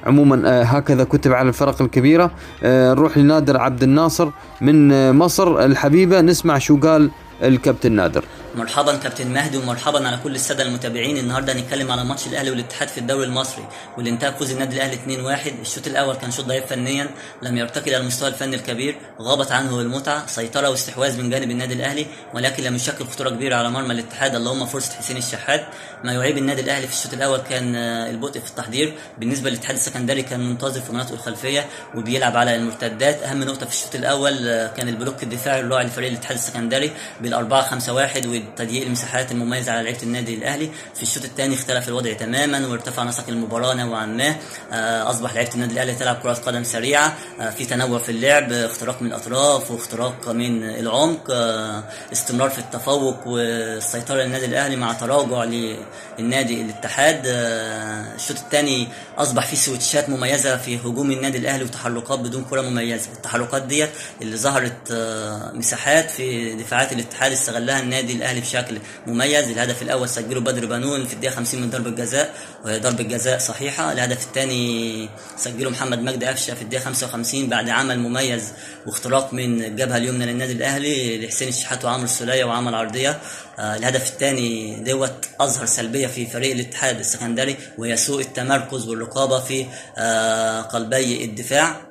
عموما 0.05 0.41
آه 0.45 0.63
هكذا 0.63 1.03
كتب 1.03 1.33
على 1.33 1.49
الفرق 1.49 1.81
الكبيرة. 1.81 2.31
آه 2.63 2.93
نروح 2.93 3.17
لنادر 3.17 3.57
عبد 3.57 3.83
الناصر 3.83 4.29
من 4.61 5.11
مصر. 5.15 5.65
الحبيبة 5.65 6.21
نسمع 6.21 6.57
شو 6.57 6.77
قال 6.77 7.11
الكابتن 7.43 7.91
نادر. 7.91 8.23
مرحبا 8.55 8.95
كابتن 8.95 9.27
مهدي 9.27 9.57
ومرحبا 9.57 10.07
على 10.07 10.19
كل 10.23 10.35
السادة 10.35 10.63
المتابعين. 10.63 11.17
النهارده 11.17 11.53
هنتكلم 11.53 11.91
على 11.91 12.03
ماتش 12.03 12.27
الأهلي 12.27 12.51
والاتحاد 12.51 12.87
في 12.87 12.97
الدوري 12.97 13.25
المصري 13.25 13.67
واللي 13.97 14.09
انتهى 14.09 14.31
بفوز 14.31 14.51
النادي 14.51 14.75
الأهلي 14.75 14.97
2-1 15.45 15.47
الشوط 15.61 15.87
الأول 15.87 16.15
كان 16.15 16.31
شوط 16.31 16.45
ضعيف 16.45 16.65
فنيا 16.65 17.09
لم 17.41 17.57
يرتقي 17.57 17.89
إلى 17.89 17.97
المستوى 17.97 18.27
الفني 18.27 18.55
الكبير 18.55 18.95
غابت 19.21 19.51
عنه 19.51 19.79
المتعة 19.79 20.27
سيطرة 20.27 20.69
واستحواذ 20.69 21.21
من 21.21 21.29
جانب 21.29 21.51
النادي 21.51 21.73
الأهلي 21.73 22.05
ولكن 22.33 22.63
لم 22.63 22.75
يشكل 22.75 23.05
خطورة 23.05 23.29
كبيرة 23.29 23.55
على 23.55 23.69
مرمى 23.69 23.93
الاتحاد. 23.93 24.35
اللهم 24.35 24.65
فرصة 24.65 24.93
حسين 24.93 25.17
الشحات. 25.17 25.65
ما 26.03 26.13
يعيب 26.13 26.37
النادي 26.37 26.61
الأهلي 26.61 26.87
في 26.87 26.93
الشوط 26.93 27.13
الأول 27.13 27.37
كان 27.37 27.75
آه، 27.75 28.09
البطء 28.09 28.39
في 28.39 28.49
التحضير. 28.49 28.93
بالنسبة 29.17 29.49
للاتحاد 29.49 29.75
السكندري 29.75 30.21
كان 30.21 30.49
منتظر 30.49 30.81
في 30.81 30.91
مناطقه 30.93 31.13
الخلفية 31.13 31.65
وبيلعب 31.95 32.37
على 32.37 32.55
المرتدات. 32.55 33.23
أهم 33.23 33.43
نقطة 33.43 33.65
في 33.65 33.71
الشوط 33.73 33.95
الأول 33.95 34.47
آه، 34.47 34.67
كان 34.67 34.87
ال 34.89 34.95
block 34.95 35.23
الدفاعي 35.23 35.59
الرائع 35.59 35.85
لفريق 35.85 36.09
الاتحاد 36.09 36.37
السكندري 36.37 36.91
بال 37.21 37.33
4 37.33 37.61
5 37.61 37.93
1 37.93 38.25
وتضييق 38.47 38.83
المساحات 38.85 39.31
المميزة 39.31 39.71
على 39.71 39.83
لعيبة 39.83 40.03
النادي 40.03 40.35
الأهلي. 40.35 40.69
في 40.95 41.03
الشوط 41.03 41.23
الثاني 41.23 41.55
اختلف 41.55 41.87
الوضع 41.87 42.13
تماما 42.13 42.67
وارتفع 42.67 43.03
نسق 43.03 43.29
المباراة 43.29 43.73
نوعا 43.73 44.05
ما. 44.05 44.35
آه، 44.71 45.09
أصبح 45.09 45.33
لعيبة 45.33 45.53
النادي 45.53 45.73
الأهلي 45.73 45.95
تلعب 45.95 46.15
كرة 46.15 46.33
قدم 46.33 46.63
سريعة. 46.63 47.17
آه، 47.41 47.49
في 47.49 47.65
تنوع 47.65 47.99
في 47.99 48.09
اللعب 48.09 48.51
اختراق 48.51 49.01
من 49.01 49.07
الأطراف 49.07 49.71
واختراق 49.71 50.29
من 50.29 50.63
العمق. 50.63 51.27
آه، 51.31 51.83
استمرار 52.11 52.49
في 52.49 52.59
التفوق 52.59 53.27
والسيطرة 53.27 54.15
للنادي 54.15 54.45
الأهلي 54.45 54.75
مع 54.75 54.93
تراجع 54.93 55.43
للنادي 55.43 56.61
الاتحاد. 56.61 57.21
الشوط 57.25 58.37
الثاني 58.37 58.87
أصبح 59.17 59.45
فيه 59.45 59.57
سويتشات 59.57 60.09
مميزة 60.09 60.57
في 60.57 60.77
هجوم 60.77 61.11
النادي 61.11 61.37
الأهلي 61.37 61.63
وتحركات 61.63 62.19
بدون 62.19 62.45
كرة 62.49 62.61
مميزة. 62.61 63.11
التحركات 63.15 63.61
ديت 63.61 63.89
اللي 64.21 64.37
ظهرت 64.37 64.91
مساحات 65.53 66.11
في 66.11 66.53
دفاعات 66.53 66.91
الاتحاد 66.91 67.31
استغلها 67.31 67.79
النادي 67.79 68.13
الأهلي 68.13 68.28
بشكل 68.35 68.77
مميز. 69.07 69.49
الهدف 69.49 69.81
الأول 69.81 70.09
سجله 70.09 70.39
بدر 70.39 70.65
بنون 70.65 71.05
في 71.05 71.13
الدقيقة 71.13 71.35
50 71.35 71.61
من 71.61 71.69
ضربة 71.69 71.89
جزاء 71.89 72.33
وهي 72.65 72.79
ضربة 72.79 73.03
جزاء 73.03 73.39
صحيحة. 73.39 73.91
الهدف 73.91 74.27
الثاني 74.27 75.09
سجله 75.37 75.69
محمد 75.69 75.99
مجدي 75.99 76.25
قفشه 76.25 76.53
في 76.53 76.61
الدقيقة 76.61 76.83
55 76.83 77.49
بعد 77.49 77.69
عمل 77.69 77.99
مميز 77.99 78.53
واختراق 78.85 79.33
من 79.33 79.63
الجبهه 79.63 79.97
اليمنى 79.97 80.25
للنادي 80.25 80.53
الأهلي 80.53 81.25
لحسين 81.25 81.47
الشحات 81.47 81.85
وعمرو 81.85 82.05
السولية 82.05 82.43
وعمل 82.43 82.75
عرضية. 82.75 83.19
آه، 83.59 83.75
الهدف 83.75 84.09
الثاني 84.09 84.75
دوت 84.83 85.25
اظهر 85.39 85.65
سلبية 85.65 86.07
في 86.07 86.25
فريق 86.25 86.51
الاتحاد 86.51 86.99
السكندري 86.99 87.55
وهي 87.77 87.97
سوء 87.97 88.21
التمركز 88.21 88.87
والرقابة 88.87 89.39
في 89.39 89.65
آه، 89.97 90.61
قلبي 90.61 91.25
الدفاع. 91.25 91.88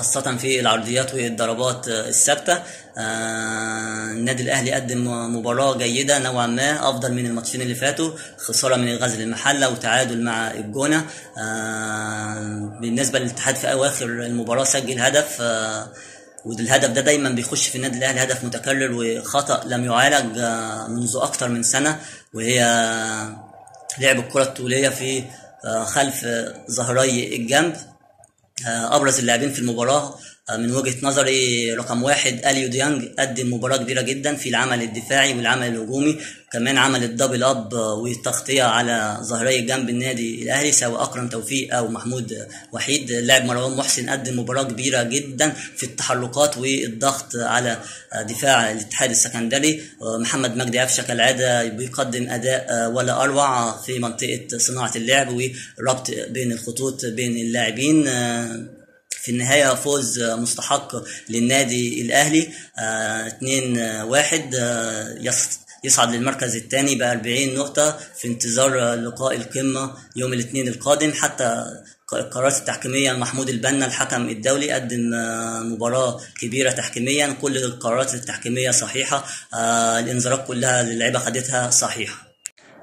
خاصة 0.00 0.36
في 0.36 0.60
العرضيات 0.60 1.14
والضربات 1.14 1.88
الثابتة. 1.88 2.62
آه، 2.98 4.10
النادي 4.10 4.42
الأهلي 4.42 4.72
قدم 4.72 5.06
مباراة 5.36 5.76
جيدة 5.76 6.18
نوعا 6.18 6.46
ما 6.46 6.88
أفضل 6.90 7.12
من 7.12 7.26
الماتشين 7.26 7.60
اللي 7.62 7.74
فاتوا 7.74 8.12
خسارة 8.38 8.76
من 8.76 8.88
الغزل 8.88 9.22
المحلة 9.22 9.68
وتعادل 9.68 10.22
مع 10.22 10.50
الجونة. 10.50 11.06
آه، 11.38 12.78
بالنسبة 12.80 13.18
للاتحاد 13.18 13.56
في 13.56 13.72
أواخر 13.72 14.04
المباراة 14.06 14.64
سجل 14.64 15.00
هدف. 15.00 15.36
آه، 15.40 15.88
والهدف 16.44 16.88
ده 16.90 17.00
دايما 17.00 17.28
بيخش 17.28 17.68
في 17.68 17.76
النادي 17.76 17.98
الأهلي 17.98 18.22
هدف 18.22 18.44
متكرر 18.44 18.92
وخطأ 18.92 19.64
لم 19.66 19.84
يعالج 19.84 20.38
منذ 20.88 21.16
أكثر 21.16 21.48
من 21.48 21.62
سنة 21.62 22.00
وهي 22.34 22.58
لعب 23.98 24.18
الكرة 24.18 24.42
الطوليه 24.42 24.88
في 24.88 25.24
خلف 25.84 26.26
ظهري 26.70 27.36
الجنب. 27.36 27.76
أبرز 28.66 29.18
اللاعبين 29.18 29.52
في 29.52 29.58
المباراة. 29.58 30.04
آه، 30.08 30.18
من 30.58 30.74
وجهة 30.74 30.96
نظري 31.02 31.72
رقم 31.74 32.02
واحد 32.02 32.46
اليو 32.46 32.68
ديانج 32.68 33.04
قدم 33.18 33.54
مباراة 33.54 33.76
كبيرة 33.76 34.00
جدا 34.00 34.36
في 34.36 34.48
العمل 34.48 34.82
الدفاعي 34.82 35.34
والعمل 35.34 35.68
الهجومي 35.68 36.16
كمان 36.52 36.78
عمل 36.78 37.04
ال 37.04 37.09
double 37.09 37.42
up 37.42 37.72
والتغطية 37.72 38.62
على 38.62 39.18
ظهري 39.22 39.60
جنب 39.60 39.88
النادي 39.88 40.42
الأهلي 40.42 40.72
سواء 40.72 41.02
أكرم 41.02 41.28
توفيق 41.28 41.76
أو 41.76 41.88
محمود 41.88 42.46
وحيد. 42.72 43.10
اللاعب 43.10 43.44
مروان 43.44 43.76
محسن 43.76 44.10
قدم 44.10 44.38
مباراة 44.38 44.62
كبيرة 44.62 45.02
جدا 45.02 45.52
في 45.76 45.82
التحركات 45.82 46.58
والضغط 46.58 47.36
على 47.36 47.78
دفاع 48.28 48.72
الاتحاد 48.72 49.10
السكندري. 49.10 49.82
محمد 50.02 50.56
مجدي 50.56 50.78
قفشه 50.78 51.02
كالعاده 51.02 51.64
بيقدم 51.64 52.30
أداء 52.30 52.90
ولا 52.90 53.24
أروع 53.24 53.76
في 53.76 53.98
منطقة 53.98 54.58
صناعة 54.58 54.92
اللعب 54.96 55.28
وربط 55.78 56.10
بين 56.30 56.52
الخطوط 56.52 57.06
بين 57.06 57.36
اللاعبين. 57.36 58.08
في 59.22 59.30
النهاية 59.30 59.74
فوز 59.74 60.22
مستحق 60.22 60.96
للنادي 61.28 62.02
الأهلي 62.02 62.48
2 62.78 64.02
واحد 64.02 64.54
يصعد 65.84 66.14
للمركز 66.14 66.56
الثاني 66.56 66.94
ب 66.94 67.02
40 67.02 67.54
نقطة 67.54 67.98
في 68.18 68.28
انتظار 68.28 68.94
لقاء 68.94 69.36
القمة 69.36 69.94
يوم 70.16 70.32
الاثنين 70.32 70.68
القادم. 70.68 71.12
حتى 71.12 71.64
القرارات 72.12 72.58
التحكيمية 72.58 73.12
محمود 73.12 73.48
البنا 73.48 73.86
الحكم 73.86 74.28
الدولي 74.28 74.72
قدم 74.72 75.14
آه، 75.14 75.60
مباراة 75.60 76.20
كبيرة 76.40 76.70
تحكيميا. 76.70 77.36
كل 77.40 77.56
القرارات 77.56 78.14
التحكيمية 78.14 78.70
صحيحة 78.70 79.24
آه، 79.54 79.98
الانذارات 79.98 80.46
كلها 80.46 80.80
اللعيبة 80.80 81.18
خدتها 81.18 81.70
صحيحة. 81.70 82.29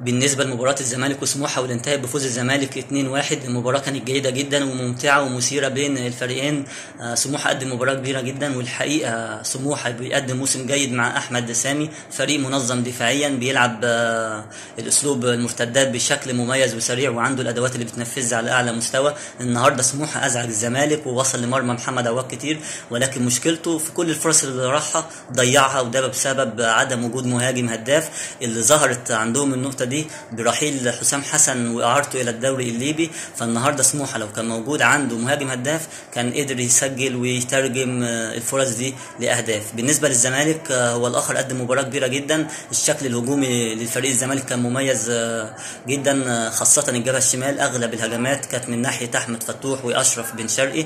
بالنسبة 0.01 0.43
لمباراة 0.43 0.75
الزمالك 0.79 1.21
وسموحة 1.21 1.61
واللي 1.61 1.73
انتهت 1.73 1.99
بفوز 1.99 2.25
الزمالك 2.25 2.77
2-1 2.77 3.45
المباراة 3.45 3.79
كانت 3.79 4.03
جيدة 4.07 4.29
جدا 4.29 4.63
وممتعة 4.63 5.23
ومثيرة 5.23 5.67
بين 5.67 5.97
الفريقين. 5.97 6.65
آه، 7.01 7.15
سموحة 7.15 7.49
قدم 7.49 7.73
مباراة 7.73 7.93
كبيرة 7.93 8.21
جدا 8.21 8.57
والحقيقة 8.57 9.43
سموحة 9.43 9.89
بيقدم 9.89 10.37
موسم 10.37 10.65
جيد 10.67 10.93
مع 10.93 11.17
أحمد 11.17 11.51
سامي 11.51 11.89
فريق 12.11 12.39
منظم 12.39 12.83
دفاعيا 12.83 13.29
بيلعب 13.29 13.79
آه، 13.83 14.45
الأسلوب 14.79 15.25
المرتدات 15.25 15.87
بشكل 15.87 16.33
مميز 16.33 16.75
وسريع 16.75 17.09
وعنده 17.09 17.41
الأدوات 17.41 17.73
اللي 17.75 17.85
بتنفذها 17.85 18.37
على 18.37 18.51
أعلى 18.51 18.71
مستوى. 18.73 19.13
النهاردة 19.41 19.83
سموحة 19.83 20.25
أزعج 20.25 20.47
الزمالك 20.47 21.07
ووصل 21.07 21.41
لمرمى 21.41 21.73
محمد 21.73 22.07
عواد 22.07 22.27
كتير 22.31 22.59
ولكن 22.91 23.25
مشكلته 23.25 23.77
في 23.77 23.91
كل 23.91 24.09
الفرص 24.09 24.43
اللي 24.43 24.65
راحها 24.65 25.09
ضيعها 25.33 25.81
وده 25.81 26.07
بسبب 26.07 26.61
عدم 26.61 27.05
وجود 27.05 27.25
مهاجم 27.25 27.69
هداف. 27.69 28.09
اللي 28.41 28.61
ظهرت 28.61 29.11
عندهم 29.11 29.53
النقطة 29.53 29.86
دي 29.88 30.07
برحيل 30.31 30.93
حسام 30.93 31.21
حسن 31.23 31.67
وإعارته 31.75 32.21
إلى 32.21 32.29
الدوري 32.31 32.69
الليبي. 32.69 33.09
فالنهاردة 33.35 33.83
سموحة 33.83 34.17
لو 34.19 34.31
كان 34.31 34.47
موجود 34.47 34.81
عنده 34.81 35.17
مهاجم 35.17 35.47
هداف 35.49 35.88
كان 36.13 36.33
قدر 36.33 36.59
يسجل 36.59 37.15
ويترجم 37.15 38.03
آه، 38.03 38.33
الفرص 38.33 38.69
دي 38.69 38.93
لأهداف. 39.19 39.63
بالنسبة 39.75 40.07
للزمالك 40.09 40.71
آه، 40.71 40.91
هو 40.91 41.07
الآخر 41.07 41.38
قدم 41.38 41.61
مباراة 41.61 41.81
كبيرة 41.81 42.07
جدا. 42.07 42.47
الشكل 42.71 43.05
الهجومي 43.05 43.75
للفريق 43.75 44.11
الزمالك 44.11 44.45
كان 44.45 44.59
مميز 44.59 45.09
آه، 45.09 45.55
جدا 45.88 46.49
خاصة 46.49 46.85
الجبهة 46.89 47.17
الشمال. 47.17 47.59
أغلب 47.59 47.93
الهجمات 47.93 48.45
كانت 48.45 48.69
من 48.69 48.81
ناحية 48.81 49.09
أحمد 49.15 49.43
فتوح 49.43 49.85
وأشرف 49.85 50.35
بن 50.35 50.47
شرقي 50.47 50.85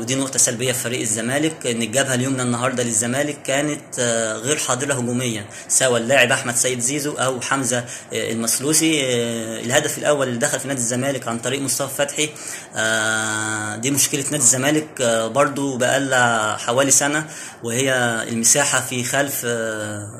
ودي 0.00 0.14
نقطة 0.14 0.38
سلبية 0.38 0.72
في 0.72 0.78
فريق 0.78 1.00
الزمالك 1.00 1.66
إن 1.66 1.82
الجبهة 1.82 2.14
اليمنى 2.14 2.42
النهارده 2.42 2.82
للزمالك 2.82 3.42
كانت 3.42 4.00
غير 4.44 4.56
حاضرة 4.56 4.94
هجوميا 4.94 5.44
سواء 5.68 6.00
اللاعب 6.00 6.32
أحمد 6.32 6.56
سيد 6.56 6.80
زيزو 6.80 7.12
أو 7.12 7.40
حمزة 7.40 7.78
آه، 7.78 7.84
المسلوسي 8.12 9.00
آه، 9.04 9.60
الهدف 9.60 9.98
الأول 9.98 10.28
اللي 10.28 10.38
دخل 10.38 10.60
في 10.60 10.68
نادي 10.68 10.80
الزمالك 10.80 11.28
عن 11.28 11.38
طريق 11.38 11.60
مصطفى 11.60 11.94
فتحي 11.98 12.28
آه، 12.76 13.76
دي 13.76 13.90
مشكلة 13.90 14.22
نادي 14.24 14.36
الزمالك 14.36 15.00
آه، 15.00 15.26
برضو 15.26 15.76
بقالها 15.76 16.56
حوالي 16.56 16.90
سنة 16.90 17.26
وهي 17.62 17.92
المساحة 18.28 18.80
في 18.80 19.04
خلف 19.04 19.40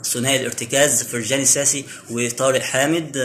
ثنائي 0.06 0.36
الارتكاز 0.40 1.02
فرجاني 1.02 1.44
ساسي 1.44 1.84
وطارق 2.10 2.60
حامد 2.62 3.18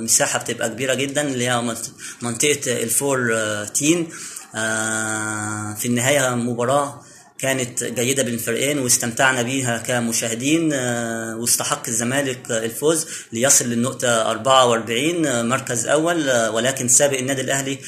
مساحة 0.00 0.38
بتبقى 0.38 0.68
كبيرة 0.68 0.94
جدا 0.94 1.22
اللي 1.22 1.48
هي 1.48 1.60
منط- 1.60 1.90
منطقة 2.22 2.60
الفور 2.82 3.34
تين 3.74 4.08
في 5.78 5.84
النهاية 5.88 6.34
مباراة 6.34 7.00
كانت 7.42 7.84
جيدة 7.84 8.22
بين 8.22 8.34
الفريقين 8.34 8.78
واستمتعنا 8.78 9.42
بيها 9.42 9.78
كمشاهدين 9.78 10.70
آه، 10.72 11.36
واستحق 11.36 11.82
الزمالك 11.88 12.50
الفوز 12.50 13.06
ليصل 13.32 13.64
للنقطة 13.64 14.30
44 14.30 15.26
آه، 15.26 15.42
مركز 15.42 15.86
أول 15.86 16.28
آه، 16.28 16.50
ولكن 16.50 16.88
سابق 16.88 17.18
النادي 17.18 17.40
الأهلي 17.40 17.78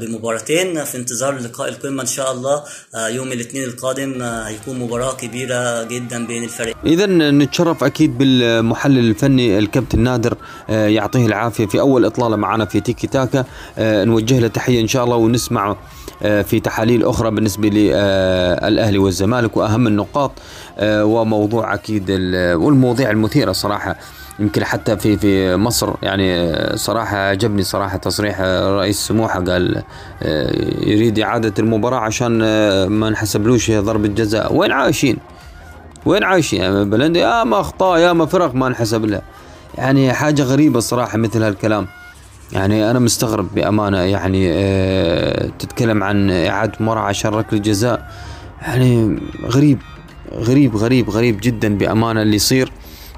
بمباراتين 0.00 0.84
في 0.84 0.96
انتظار 0.96 1.38
لقاء 1.38 1.68
القمة 1.68 2.02
إن 2.02 2.06
شاء 2.06 2.32
الله 2.32 2.64
يوم 2.96 3.32
الاثنين 3.32 3.64
القادم 3.64 4.22
هيكون 4.22 4.78
مباراة 4.78 5.14
كبيرة 5.14 5.82
جدا 5.84 6.26
بين 6.26 6.44
الفريقين 6.44 6.92
اذا 6.92 7.06
نتشرف 7.30 7.84
أكيد 7.84 8.18
بالمحلل 8.18 8.98
الفني 8.98 9.58
الكابتن 9.58 10.00
نادر 10.00 10.36
يعطيه 10.68 11.26
العافية 11.26 11.66
في 11.66 11.80
أول 11.80 12.04
إطلالة 12.04 12.36
معنا 12.36 12.64
في 12.64 12.80
تيكي 12.80 13.06
تاكا 13.06 13.44
نوجه 13.78 14.38
له 14.38 14.48
تحية 14.48 14.80
إن 14.80 14.88
شاء 14.88 15.04
الله 15.04 15.16
ونسمع 15.16 15.76
في 16.20 16.60
تحاليل 16.60 17.04
أخرى 17.06 17.30
بالنسبة 17.30 17.68
للأهلي 17.68 18.98
والزمالك 18.98 19.56
وأهم 19.56 19.86
النقاط 19.86 20.30
آه، 20.78 21.04
وموضوع 21.04 21.74
أكيد 21.74 22.04
ال- 22.08 22.54
والمواضيع 22.56 23.10
المثيرة 23.10 23.52
صراحة. 23.52 23.96
يمكن 24.38 24.64
حتى 24.64 24.96
في 24.96 25.16
في 25.16 25.56
مصر 25.56 25.90
يعني 26.02 26.34
آه، 26.40 26.76
صراحة 26.76 27.16
عجبني 27.16 27.62
صراحة 27.62 27.96
تصريح 27.96 28.36
آه، 28.40 28.76
رئيس 28.78 28.96
سموحة 29.06 29.40
قال 29.44 29.82
آه، 30.22 30.50
يريد 30.86 31.18
إعادة 31.18 31.54
المباراة 31.58 31.98
عشان 31.98 32.40
آه، 32.44 32.86
ما 32.86 33.10
نحسبلوش 33.10 33.70
ضربة 33.70 34.08
جزاء. 34.08 34.54
وين 34.54 34.72
عايشين؟ 34.72 35.16
وين 36.06 36.24
عايشين؟ 36.24 36.60
يعني 36.60 36.84
بلندي؟ 36.84 37.18
يا 37.18 37.44
ما 37.44 37.60
أخطاء 37.60 37.98
يا 37.98 38.12
ما 38.12 38.26
فرق 38.26 38.54
ما 38.54 38.66
انحسب 38.66 39.04
لها. 39.04 39.22
يعني 39.78 40.12
حاجة 40.12 40.42
غريبة 40.42 40.80
صراحة 40.80 41.18
مثل 41.18 41.42
هالكلام. 41.42 41.86
يعني 42.52 42.90
أنا 42.90 42.98
مستغرب 42.98 43.54
بأمانة 43.54 43.98
يعني 43.98 44.48
آه 44.52 45.50
تتكلم 45.58 46.02
عن 46.04 46.30
إعادة 46.30 46.72
مباراه 46.80 47.00
عشان 47.00 47.30
ركله 47.30 47.60
جزاء 47.60 48.10
يعني 48.62 49.18
غريب 49.46 49.78
غريب 50.34 50.76
غريب 50.76 51.10
غريب 51.10 51.38
جدا 51.42 51.78
بأمانة 51.78 52.22
اللي 52.22 52.36
يصير 52.36 52.72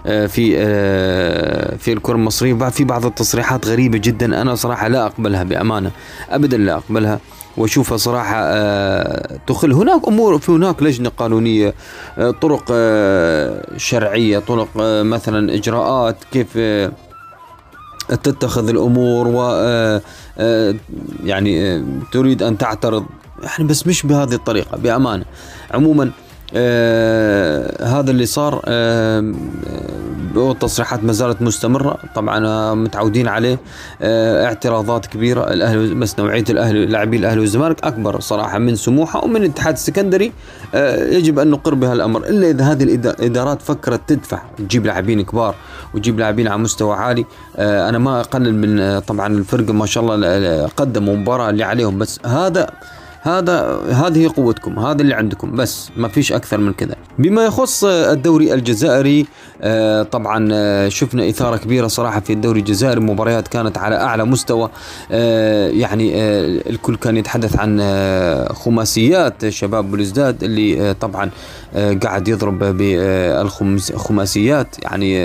آه، 0.07 0.27
في 0.27 0.55
آه، 0.59 1.77
في 1.77 1.93
الكرة 1.93 2.15
المصرية. 2.15 2.55
في 2.69 2.85
بعض 2.85 3.07
التصريحات 3.07 3.67
غريبة 3.67 3.99
جدا 3.99 4.43
أنا 4.43 4.55
صراحة 4.55 4.89
لا 4.89 5.07
أقبلها 5.07 5.43
بأمانة 5.43 5.91
ابدا 6.31 6.57
لا 6.57 6.75
أقبلها. 6.75 7.21
وأشوفها 7.57 7.97
صراحة 7.97 8.37
آه، 8.37 9.39
تخل. 9.47 9.73
هناك 9.73 10.09
أمور 10.09 10.39
في 10.39 10.53
هناك 10.53 10.83
لجنة 10.83 11.09
قانونية 11.09 11.75
آه، 12.19 12.31
طرق 12.31 12.65
آه، 12.73 13.63
شرعية 13.77 14.39
طرق 14.39 14.69
مثلا 15.03 15.55
إجراءات 15.55 16.17
كيف 16.33 16.59
تتخذ 18.15 18.69
الأمور 18.69 19.29
و 19.29 19.41
يعني 21.25 21.85
تريد 22.13 22.43
أن 22.43 22.59
تعترض. 22.59 23.05
يعني 23.43 23.65
بس 23.65 23.87
مش 23.87 24.07
بهذه 24.07 24.35
الطريقة 24.35 24.77
بأمانة. 24.77 25.25
عموما 25.71 26.11
آه 26.57 27.85
هذا 27.85 28.11
اللي 28.11 28.27
صار 28.27 28.63
آه 28.65 29.35
والتصريحات 30.35 31.05
ما 31.05 31.13
زالت 31.13 31.43
مستمرة. 31.43 31.99
طبعا 32.15 32.75
متعودين 32.75 33.29
عليه. 33.29 33.59
آه 34.03 34.45
اعتراضات 34.45 35.07
كبيرة. 35.07 35.53
الأهلي 35.53 35.95
بس 35.95 36.19
نوعية 36.19 36.45
الأهلي 36.51 36.87
لاعبين 36.87 37.21
الأهلي 37.21 37.41
والزمالك 37.41 37.85
أكبر 37.85 38.21
صراحة 38.21 38.59
من 38.59 38.77
سموحة 38.77 39.25
ومن 39.25 39.37
الاتحاد 39.37 39.75
السكندري. 39.75 40.33
آه 40.75 41.09
يجب 41.09 41.39
أن 41.39 41.51
نقر 41.51 41.75
بها 41.75 41.93
الأمر. 41.93 42.25
إلا 42.25 42.51
إذا 42.51 42.65
هذه 42.65 42.83
الإدارات 42.83 43.63
فكرت 43.63 44.01
تدفع 44.07 44.43
تجيب 44.59 44.87
لاعبين 44.87 45.23
كبار 45.23 45.55
وتجيب 45.95 46.19
لاعبين 46.19 46.49
على 46.49 46.59
مستوى 46.59 46.95
عالي. 46.97 47.25
آه 47.57 47.89
أنا 47.89 47.99
ما 47.99 48.21
أقلل 48.21 48.55
من 48.55 48.81
آه، 48.81 48.99
طبعا 48.99 49.27
الفرقة 49.27 49.73
ما 49.73 49.87
شاء 49.87 50.05
الله 50.05 50.67
قدموا 50.67 51.17
مباراة 51.17 51.51
اللي 51.51 51.65
عليهم. 51.65 51.99
بس 51.99 52.21
هذا 52.27 52.67
هذا 53.23 53.81
هذه 53.93 54.33
قوتكم 54.37 54.79
هذا 54.79 55.03
اللي 55.03 55.15
عندكم 55.15 55.57
بس 55.57 55.91
ما 55.97 56.09
فيش 56.09 56.33
أكثر 56.33 56.59
من 56.59 56.73
كذا. 56.73 56.95
بما 57.19 57.45
يخص 57.45 57.85
الدوري 57.85 58.55
الجزائري 58.55 59.27
آه، 59.63 60.03
طبعا 60.03 60.49
آه، 60.53 60.89
شفنا 60.89 61.29
إثارة 61.29 61.57
كبيرة 61.57 61.87
صراحة 61.87 62.21
في 62.21 62.33
الدوري 62.33 62.61
الجزائري 62.61 63.01
مباريات 63.01 63.49
كانت 63.49 63.79
على 63.79 63.97
أعلى 63.97 64.25
مستوى. 64.25 64.71
آه، 65.13 65.69
يعني 65.69 66.13
الكل 66.71 66.97
كان 66.97 67.17
يتحدث 67.17 67.59
عن 67.59 67.81
خماسيات 68.55 69.49
شباب 69.49 69.91
بلوزداد 69.91 70.45
اللي 70.45 70.95
طبعا 70.95 71.31
قاعد 72.03 72.29
يضرب 72.29 72.59
بالخماسيات 72.59 74.77
يعني 74.83 75.21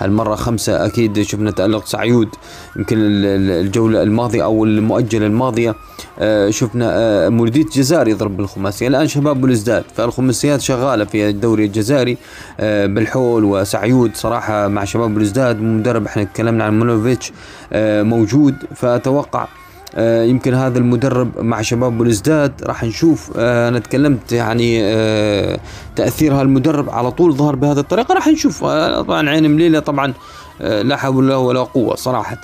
هالمرة 0.00 0.34
خمسة 0.34 0.86
أكيد 0.86 1.22
شفنا 1.22 1.50
تألق 1.50 1.86
سعيود. 1.86 2.28
يمكن 2.76 2.96
الجولة 3.00 4.02
الماضية 4.02 4.44
أو 4.44 4.64
المؤجلة 4.64 5.26
الماضية 5.26 5.74
آه، 6.18 6.50
شفنا 6.50 6.90
آه، 6.92 7.28
مولودية 7.28 7.62
الجزائر 7.62 8.08
يضرب 8.08 8.36
بالخماسية 8.36 8.88
الآن 8.88 9.08
شباب 9.08 9.40
بلزداد 9.40 9.84
فالخماسيات 9.94 10.60
شغالة 10.60 11.04
في 11.04 11.28
الدوري 11.28 11.64
الجزائري 11.64 12.16
آه، 12.60 12.86
بالحول 12.86 13.44
وسعيود 13.44 14.10
صراحة 14.14 14.68
مع 14.68 14.84
شباب 14.84 15.14
بلزداد 15.14 15.60
مدرب 15.60 16.06
إحنا 16.06 16.24
تكلمنا 16.24 16.64
عن 16.64 16.78
مونوفيتش 16.78 17.32
موجود. 18.02 18.54
فأتوقع 18.76 19.46
يمكن 19.98 20.54
هذا 20.54 20.78
المدرب 20.78 21.40
مع 21.40 21.62
شباب 21.62 21.98
بلزداد 21.98 22.52
راح 22.62 22.84
نشوف. 22.84 23.30
آه 23.36 23.68
أنا 23.68 23.78
تكلمت 23.78 24.32
يعني 24.32 24.80
آه 24.84 25.60
تأثير 25.96 26.34
هالمدرب 26.34 26.90
على 26.90 27.10
طول 27.10 27.32
ظهر 27.34 27.56
بهذه 27.56 27.78
الطريقة 27.78 28.14
راح 28.14 28.28
نشوف. 28.28 28.64
آه 28.64 29.02
طبعا 29.02 29.30
عين 29.30 29.50
مليلة 29.50 29.78
طبعا 29.80 30.12
آه 30.60 30.82
لا 30.82 30.96
حول 30.96 31.28
له 31.28 31.38
ولا 31.38 31.60
قوة 31.60 31.94
صراحة. 31.94 32.40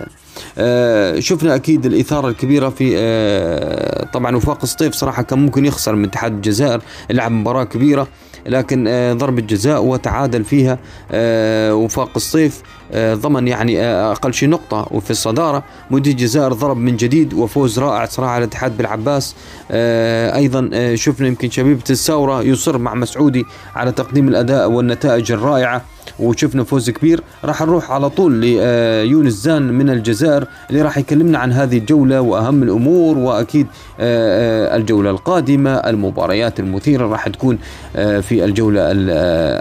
آه 0.59 1.21
شفنا 1.21 1.55
أكيد 1.55 1.87
الإثارة 1.87 2.29
الكبيرة 2.29 2.69
في 2.69 2.93
آه 2.97 4.05
طبعا 4.13 4.37
وفاق 4.37 4.65
سطيف 4.65 4.95
صراحة 4.95 5.23
كان 5.23 5.39
ممكن 5.39 5.65
يخسر 5.65 5.95
من 5.95 6.05
اتحاد 6.05 6.33
الجزائر 6.33 6.81
لعب 7.11 7.33
مباراة 7.33 7.65
كبيرة 7.65 8.09
لكن 8.47 8.85
آه 8.89 9.13
ضربة 9.13 9.43
جزاء 9.43 9.85
وتعادل 9.85 10.45
فيها 10.45 10.79
آه 11.13 11.75
وفاق 11.75 12.11
الصيف 12.17 12.63
آه، 12.86 12.86
ضمن 12.95 13.49
يعني 13.49 13.81
آه، 13.81 14.13
أقل 14.13 14.35
شيء 14.35 14.49
نقطة. 14.49 14.89
وفي 14.91 15.11
الصدارة 15.11 15.63
مدير 15.91 16.13
الجزائر 16.13 16.53
ضرب 16.53 16.77
من 16.77 16.97
جديد 16.97 17.35
وفوز 17.35 17.79
رائع 17.79 18.05
صراحة 18.05 18.33
على 18.33 18.45
الاتحاد 18.45 18.77
بالعباس. 18.77 19.35
آه، 19.71 20.37
أيضا 20.37 20.95
شفنا 20.95 21.27
يمكن 21.27 21.51
شبيبة 21.51 21.85
الثورة 21.91 22.43
يصر 22.43 22.79
مع 22.79 22.95
مسعودي 22.95 23.45
على 23.75 23.93
تقديم 23.93 24.29
الأداء 24.29 24.71
والنتائج 24.71 25.33
الرائعة. 25.33 25.83
وشفنا 26.21 26.65
فوز 26.65 26.91
كبير. 26.91 27.23
راح 27.45 27.63
نروح 27.63 27.91
على 27.91 28.11
طول 28.11 28.33
ليونس 28.33 29.33
زان 29.33 29.63
من 29.63 29.91
الجزائر 29.91 30.47
اللي 30.71 30.83
راح 30.83 30.99
يكلمنا 30.99 31.39
عن 31.39 31.53
هذه 31.53 31.79
الجولة 31.79 32.21
وأهم 32.21 32.63
الأمور 32.63 33.19
وأكيد 33.19 33.67
الجولة 34.01 35.11
القادمة 35.11 35.75
المباريات 35.75 36.61
المثيرة 36.61 37.07
راح 37.07 37.29
تكون 37.29 37.59
في 37.95 38.45
الجولة 38.45 38.83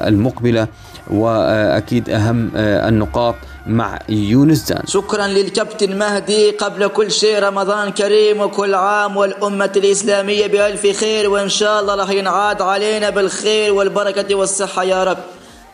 المقبلة. 0.07 0.67
وأكيد 1.11 2.09
أهم 2.09 2.51
آه، 2.55 2.89
النقاط 2.89 3.35
مع 3.67 3.99
يونس 4.09 4.67
زان 4.67 4.81
شكرا 4.87 5.27
للكابتن 5.27 5.97
مهدي. 5.97 6.51
قبل 6.51 6.87
كل 6.87 7.11
شيء 7.11 7.39
رمضان 7.39 7.91
كريم 7.91 8.41
وكل 8.41 8.75
عام 8.75 9.17
والأمة 9.17 9.71
الإسلامية 9.75 10.47
بألف 10.47 10.99
خير 10.99 11.29
وإن 11.29 11.49
شاء 11.49 11.81
الله 11.81 11.95
راح 11.95 12.09
ينعاد 12.09 12.61
علينا 12.61 13.09
بالخير 13.09 13.73
والبركة 13.73 14.35
والصحة 14.35 14.83
يا 14.83 15.03
رب. 15.03 15.17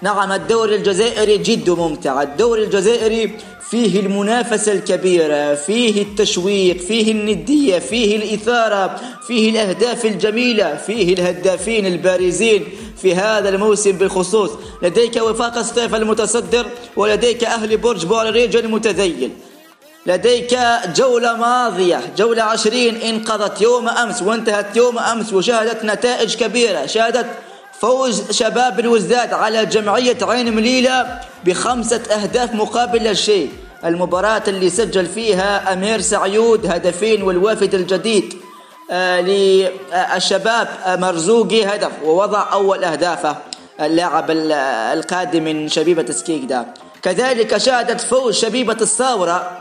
نعم 0.03 0.31
الدوري 0.31 0.75
الجزائري 0.75 1.37
جد 1.37 1.69
ممتع. 1.69 2.21
الدوري 2.21 2.63
الجزائري 2.63 3.37
فيه 3.69 3.99
المنافسة 3.99 4.71
الكبيرة 4.71 5.55
فيه 5.55 6.01
التشويق 6.01 6.77
فيه 6.77 7.11
الندية 7.11 7.79
فيه 7.79 8.15
الإثارة 8.15 8.99
فيه 9.27 9.49
الأهداف 9.49 10.05
الجميلة 10.05 10.75
فيه 10.75 11.13
الهدافين 11.13 11.85
البارزين 11.85 12.65
في 13.01 13.15
هذا 13.15 13.49
الموسم 13.49 13.91
بالخصوص. 13.91 14.51
لديك 14.81 15.15
وفاق 15.15 15.57
الصيف 15.57 15.95
المتصدر 15.95 16.65
ولديك 16.95 17.43
أهل 17.43 17.77
برج 17.77 18.05
بوريج 18.05 18.55
المتذيل. 18.55 19.31
لديك 20.05 20.57
جولة 20.95 21.35
ماضية 21.37 22.01
جولة 22.17 22.43
عشرين 22.43 22.95
انقضت 22.95 23.61
يوم 23.61 23.89
أمس 23.89 24.21
وانتهت 24.21 24.77
يوم 24.77 24.99
أمس 24.99 25.33
وشهدت 25.33 25.85
نتائج 25.85 26.35
كبيرة. 26.35 26.85
شهدت 26.85 27.25
فوز 27.81 28.31
شباب 28.31 28.79
الوزداد 28.79 29.33
على 29.33 29.65
جمعية 29.65 30.17
عين 30.21 30.55
مليلة 30.55 31.19
بخمسة 31.45 32.01
أهداف 32.11 32.53
مقابل 32.53 33.03
لا 33.03 33.13
شيء 33.13 33.51
المباراة 33.85 34.43
اللي 34.47 34.69
سجل 34.69 35.05
فيها 35.05 35.73
أمير 35.73 36.01
سعيود 36.01 36.65
هدفين 36.65 37.23
والوافد 37.23 37.75
الجديد 37.75 38.33
آه، 38.91 39.21
للشباب 39.21 40.67
مرزوقي 40.87 41.65
هدف 41.65 41.91
ووضع 42.05 42.53
أول 42.53 42.83
أهدافه 42.83 43.35
اللاعب 43.81 44.25
القادم 44.93 45.43
من 45.43 45.69
شبيبة 45.69 46.11
سكيكدا. 46.11 46.65
كذلك 47.01 47.57
شهدت 47.57 48.01
فوز 48.01 48.35
شبيبة 48.35 48.77
الثورة 48.81 49.51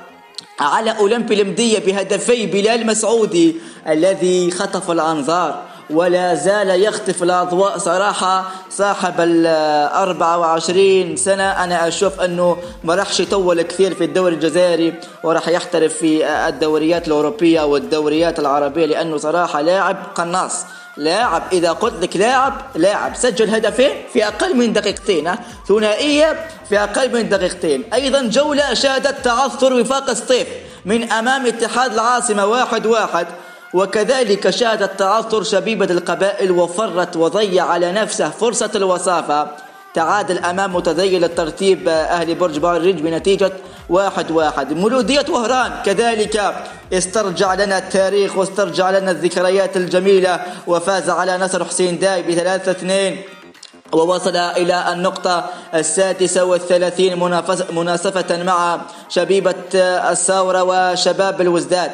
على 0.60 0.90
أولمبي 0.98 1.42
المدية 1.42 1.78
بهدفي 1.78 2.46
بلال 2.46 2.86
مسعودي 2.86 3.56
الذي 3.88 4.50
خطف 4.50 4.90
الأنظار. 4.90 5.69
ولا 5.92 6.34
زال 6.34 6.82
يخطف 6.82 7.22
الأضواء 7.22 7.78
صراحة. 7.78 8.44
صاحب 8.70 9.14
ال 9.18 9.46
24 9.46 11.16
سنة 11.16 11.64
أنا 11.64 11.88
أشوف 11.88 12.20
أنه 12.20 12.56
ما 12.84 12.94
راحش 12.94 13.20
يطول 13.20 13.62
كثير 13.62 13.94
في 13.94 14.04
الدوري 14.04 14.34
الجزائري 14.34 14.94
وراح 15.22 15.48
يحترف 15.48 15.94
في 15.94 16.26
الدوريات 16.48 17.06
الأوروبية 17.06 17.60
والدوريات 17.60 18.38
العربية 18.38 18.86
لأنه 18.86 19.16
صراحة 19.16 19.60
لاعب 19.60 19.96
قناص. 20.14 20.64
لاعب 20.96 21.42
إذا 21.52 21.72
قلت 21.72 22.02
لك 22.02 22.16
لاعب 22.16 22.52
لاعب. 22.74 23.16
سجل 23.16 23.54
هدفين 23.54 23.90
في 24.12 24.26
أقل 24.26 24.56
من 24.56 24.72
دقيقتين 24.72 25.34
ثنائية 25.68 26.46
في 26.68 26.78
أقل 26.78 27.14
من 27.14 27.28
دقيقتين. 27.28 27.84
أيضا 27.94 28.22
جولة 28.22 28.74
شهدت 28.74 29.24
تعثر 29.24 29.72
وفاق 29.72 30.10
الصيف 30.10 30.48
من 30.84 31.12
أمام 31.12 31.46
اتحاد 31.46 31.92
العاصمة 31.92 32.46
واحد 32.46 32.86
واحد. 32.86 33.26
وكذلك 33.74 34.50
شهدت 34.50 34.98
تعثر 34.98 35.42
شبيبة 35.42 35.84
القبائل 35.84 36.50
وفرت 36.50 37.16
وضيع 37.16 37.64
على 37.64 37.92
نفسه 37.92 38.28
فرصة 38.30 38.70
الوصافة. 38.74 39.48
تعادل 39.94 40.38
أمام 40.38 40.76
متذيل 40.76 41.24
الترتيب 41.24 41.88
أهل 41.88 42.34
برج 42.34 42.58
بارج 42.58 42.94
بنتيجة 42.94 43.52
واحد 43.88 44.30
واحد. 44.30 44.72
مولودية 44.72 45.24
وهران 45.28 45.72
كذلك 45.84 46.54
استرجع 46.92 47.54
لنا 47.54 47.78
التاريخ 47.78 48.36
واسترجع 48.36 48.90
لنا 48.90 49.10
الذكريات 49.10 49.76
الجميلة 49.76 50.40
وفاز 50.66 51.10
على 51.10 51.38
نصر 51.38 51.64
حسين 51.64 51.98
داي 51.98 52.22
بثلاثة 52.22 52.70
اثنين. 52.70 53.22
ووصل 53.92 54.36
إلى 54.36 54.92
النقطة 54.92 55.44
السادسة 55.74 56.44
والثلاثين 56.44 57.18
مناسفة 57.72 58.42
مع 58.42 58.80
شبيبة 59.08 59.54
الثورة 59.74 60.62
وشباب 60.62 61.40
الوزداد. 61.40 61.90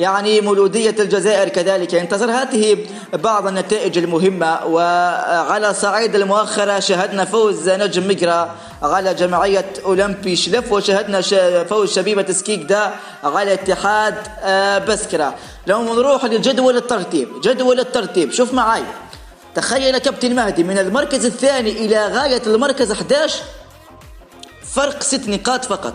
يعني 0.00 0.40
مولودية 0.40 0.94
الجزائر 0.98 1.48
كذلك. 1.48 1.92
ينتصر 1.92 2.30
هذه 2.30 2.86
بعض 3.12 3.46
النتائج 3.46 3.98
المهمة. 3.98 4.66
وعلى 4.66 5.74
صعيد 5.74 6.14
المؤخرة 6.14 6.78
شهدنا 6.80 7.24
فوز 7.24 7.68
نجم 7.68 8.08
مجرى 8.08 8.50
على 8.82 9.14
جمعية 9.14 9.72
أولمبي 9.84 10.36
شلف 10.36 10.72
وشهدنا 10.72 11.20
فوز 11.64 11.92
شبيبة 11.92 12.32
سكيكدا 12.32 12.90
على 13.24 13.52
اتحاد 13.52 14.14
آه، 14.42 14.78
بسكرة. 14.78 15.34
لو 15.66 15.94
نروح 15.94 16.24
لجدول 16.24 16.76
الترتيب. 16.76 17.40
جدول 17.40 17.80
الترتيب. 17.80 18.32
شوف 18.32 18.54
معي 18.54 18.82
تخيل 19.54 19.98
كابتن 19.98 20.34
مهدي 20.34 20.64
من 20.64 20.78
المركز 20.78 21.24
الثاني 21.24 21.70
إلى 21.70 22.06
غاية 22.06 22.42
المركز 22.46 22.90
11 22.90 23.34
فرق 24.74 25.02
ست 25.02 25.28
نقاط 25.28 25.64
فقط. 25.64 25.94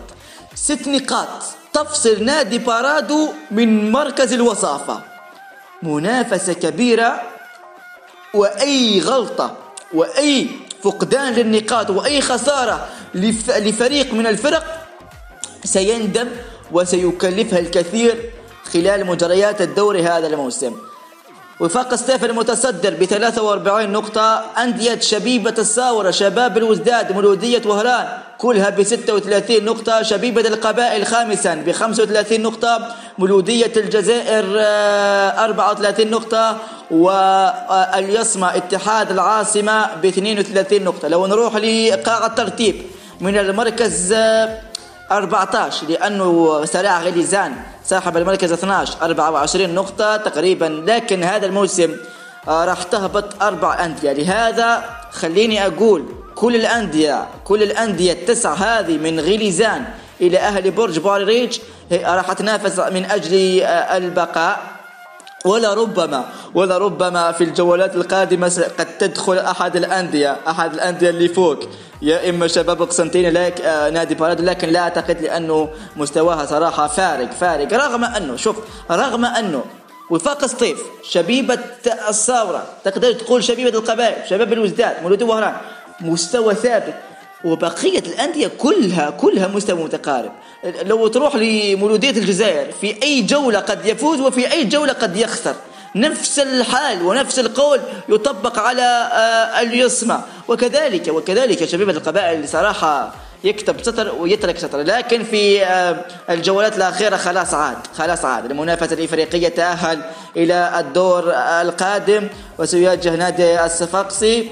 ست 0.56 0.88
نقاط. 0.88 1.64
تفصل 1.76 2.23
نادي 2.23 2.57
بارادو 2.57 3.30
من 3.51 3.91
مركز 3.91 4.34
الوصافة. 4.34 5.01
منافسة 5.84 6.53
كبيرة 6.53 7.21
وأي 8.34 9.01
غلطة 9.01 9.57
وأي 9.93 10.49
فقدان 10.84 11.34
للنقاط 11.34 11.89
وأي 11.89 12.21
خسارة 12.21 12.88
لفريق 13.15 14.13
من 14.13 14.28
الفرق 14.28 14.88
سيندم 15.63 16.30
وسيكلفها 16.71 17.59
الكثير 17.59 18.32
خلال 18.73 19.05
مجريات 19.05 19.61
الدوري 19.61 20.03
هذا 20.03 20.28
الموسم. 20.28 20.76
وفاق 21.60 21.95
ستيف 21.95 22.26
المتصدر 22.26 22.93
ب 22.93 23.06
43 23.06 23.89
نقطة. 23.91 24.43
أندية 24.58 24.99
شبيبة 24.99 25.53
الساورة 25.58 26.12
شباب 26.12 26.58
الوزداد 26.58 27.12
مولودية 27.12 27.62
وهران 27.66 28.08
كلها 28.38 28.70
ب 28.70 28.84
36 28.84 29.66
نقطة. 29.66 30.01
شبيبة 30.01 30.41
القبائل 30.41 31.06
خامسا 31.06 31.56
ب 31.56 31.72
35 31.72 32.41
نقطة. 32.41 32.95
مولودية 33.18 33.72
الجزائر 33.78 34.45
34 35.43 36.08
آه، 36.08 36.12
نقطة. 36.12 36.58
واليصمة 36.91 38.56
اتحاد 38.56 39.12
العاصمة 39.12 39.95
ب 39.95 40.06
32 40.06 40.84
نقطة. 40.84 41.08
لو 41.08 41.28
نروح 41.28 41.56
لقاع 41.56 42.26
الترتيب 42.26 42.76
من 43.22 43.38
المركز 43.38 44.14
14 45.12 45.88
لأنه 45.88 46.66
سراع 46.66 47.01
غليزان 47.01 47.53
صاحب 47.88 48.17
المركز 48.17 48.51
12 48.51 48.97
24 49.01 49.69
نقطة 49.69 50.17
تقريبا 50.17 50.83
لكن 50.88 51.23
هذا 51.23 51.45
الموسم 51.45 51.95
آه، 52.47 52.65
راح 52.65 52.83
تهبط 52.83 53.43
أربع 53.43 53.86
أندية. 53.86 54.13
لهذا 54.13 54.83
خليني 55.11 55.67
أقول 55.67 56.05
كل 56.36 56.55
الأندية 56.55 57.27
كل 57.43 57.63
الأندية 57.63 58.13
التسعة 58.13 58.53
هذه 58.53 58.97
من 58.97 59.19
غليزان 59.19 59.86
إلى 60.21 60.38
أهل 60.39 60.71
برج 60.71 60.99
باريريج 60.99 61.59
راح 61.91 62.33
تنافس 62.33 62.79
من 62.79 63.05
أجل 63.05 63.61
آه، 63.61 63.97
البقاء. 63.97 64.74
ولا 65.45 65.73
ربما 65.73 66.25
ولا 66.53 66.77
ربما 66.77 67.31
في 67.31 67.43
الجولات 67.43 67.95
القادمة 67.95 68.65
قد 68.79 68.97
تدخل 68.97 69.37
أحد 69.37 69.75
الأندية 69.75 70.37
أحد 70.47 70.73
الأندية 70.73 71.09
اللي 71.09 71.27
فوق. 71.27 71.59
يا 72.01 72.29
إما 72.29 72.47
شباب 72.47 72.81
قسنطينه 72.81 73.29
لك 73.29 73.61
آه 73.61 73.89
نادي 73.89 74.15
بارادو 74.15 74.43
لكن 74.43 74.69
لا 74.69 74.79
أعتقد 74.79 75.21
لأنه 75.21 75.69
مستواها 75.95 76.45
صراحة 76.45 76.87
فارق 76.87 77.31
فارق. 77.31 77.73
رغم 77.73 78.03
أنه 78.03 78.35
شوف 78.35 78.55
رغم 78.91 79.25
أنه 79.25 79.63
وفاق 80.09 80.45
سطيف 80.45 80.79
شبيبة 81.03 81.59
الثورة 82.09 82.63
تقدر 82.83 83.13
تقول 83.13 83.43
شبيبة 83.43 83.79
القبائل 83.79 84.29
شباب 84.29 84.53
الوزداد 84.53 85.03
مولود 85.03 85.23
وهران 85.23 85.53
مستوى 86.01 86.55
ثابت. 86.55 86.93
وبقية 87.45 87.99
الأندية 87.99 88.47
كلها 88.47 89.09
كلها 89.09 89.47
مستوى 89.47 89.83
متقارب. 89.83 90.31
لو 90.85 91.07
تروح 91.07 91.35
لمولودية 91.35 92.09
الجزائر 92.09 92.71
في 92.81 93.03
أي 93.03 93.21
جولة 93.21 93.59
قد 93.59 93.85
يفوز 93.85 94.19
وفي 94.19 94.51
أي 94.51 94.63
جولة 94.63 94.93
قد 94.93 95.17
يخسر. 95.17 95.55
نفس 95.95 96.39
الحال 96.39 97.01
ونفس 97.01 97.39
القول 97.39 97.79
يطبق 98.09 98.59
على 98.59 98.81
آه، 98.81 99.61
اليصمة 99.61 100.21
وكذلك 100.47 101.07
وكذلك 101.07 101.65
شبيبة 101.65 101.91
القبائل 101.91 102.49
صراحة 102.49 103.13
يكتب 103.43 103.81
سطر 103.81 104.15
ويترك 104.19 104.57
سطر 104.57 104.81
لكن 104.81 105.23
في 105.23 105.65
آه، 105.65 106.05
الجولات 106.29 106.77
الأخيرة 106.77 107.17
خلاص 107.17 107.53
عاد 107.53 107.77
خلاص 107.97 108.25
عاد. 108.25 108.45
المنافسة 108.51 108.93
الإفريقية 108.93 109.47
تأهل 109.47 110.01
إلى 110.37 110.71
الدور 110.79 111.33
القادم. 111.35 112.27
وسيواجه 112.59 113.15
نادي 113.15 113.65
الصفاقسي 113.65 114.49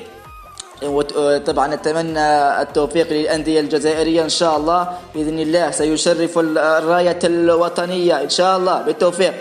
طبعا 1.46 1.76
نتمنى 1.76 2.62
التوفيق 2.62 3.14
للأندية 3.14 3.60
الجزائرية 3.60 4.24
إن 4.24 4.30
شاء 4.30 4.58
الله. 4.58 4.98
بإذن 5.16 5.40
الله 5.40 5.72
سيشرف 5.72 6.40
الراية 6.40 7.20
الوطنية 7.24 8.22
إن 8.22 8.30
شاء 8.30 8.58
الله. 8.58 8.82
بالتوفيق. 8.82 9.34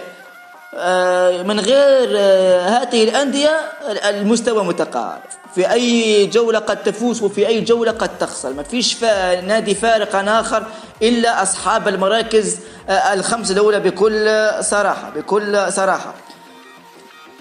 آه، 0.76 1.43
من 1.43 1.61
غير 1.61 2.09
آه، 2.16 2.68
هذه 2.68 3.05
الأندية 3.05 3.61
المستوى 4.09 4.64
متقارب. 4.64 5.20
في 5.55 5.72
أي 5.72 6.26
جولة 6.26 6.59
قد 6.59 6.82
تفوز 6.82 7.22
وفي 7.22 7.47
أي 7.47 7.61
جولة 7.61 7.93
قد 7.93 8.18
تخسر. 8.18 8.53
ما 8.53 8.62
فيش 8.62 9.03
نادي 9.47 9.74
فارق 9.74 10.16
عن 10.16 10.28
آخر 10.28 10.64
إلا 11.03 11.43
أصحاب 11.43 11.88
المراكز 11.88 12.59
آه، 12.88 12.93
الخمس 12.93 13.51
الأولى 13.51 13.80
بكل 13.80 14.51
صراحة 14.61 15.11
بكل 15.16 15.72
صراحة. 15.72 16.14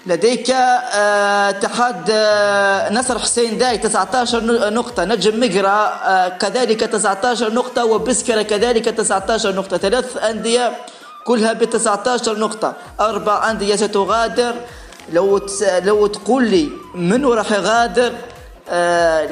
لديك 0.06 0.50
اتحاد 0.50 2.10
نصر 2.92 3.18
حسين 3.18 3.58
داي 3.58 3.78
19 3.78 4.70
نقطة. 4.70 5.04
نجم 5.04 5.40
مقرة 5.40 6.28
كذلك 6.28 6.80
19 6.80 7.52
نقطة 7.52 7.84
وبسكرة 7.84 8.42
كذلك 8.42 8.84
19 8.84 9.54
نقطة. 9.54 9.76
ثلاث 9.76 10.16
أندية 10.16 10.72
كلها 11.24 11.52
ب 11.52 11.64
19 11.64 12.38
نقطة. 12.38 12.74
أربع 13.00 13.50
أندية 13.50 13.76
ستغادر. 13.76 14.54
لو 15.12 15.40
لو 15.84 16.06
تقول 16.06 16.44
لي 16.50 16.68
منو 16.94 17.32
راح 17.32 17.52
يغادر 17.52 18.12
آه 18.68 19.26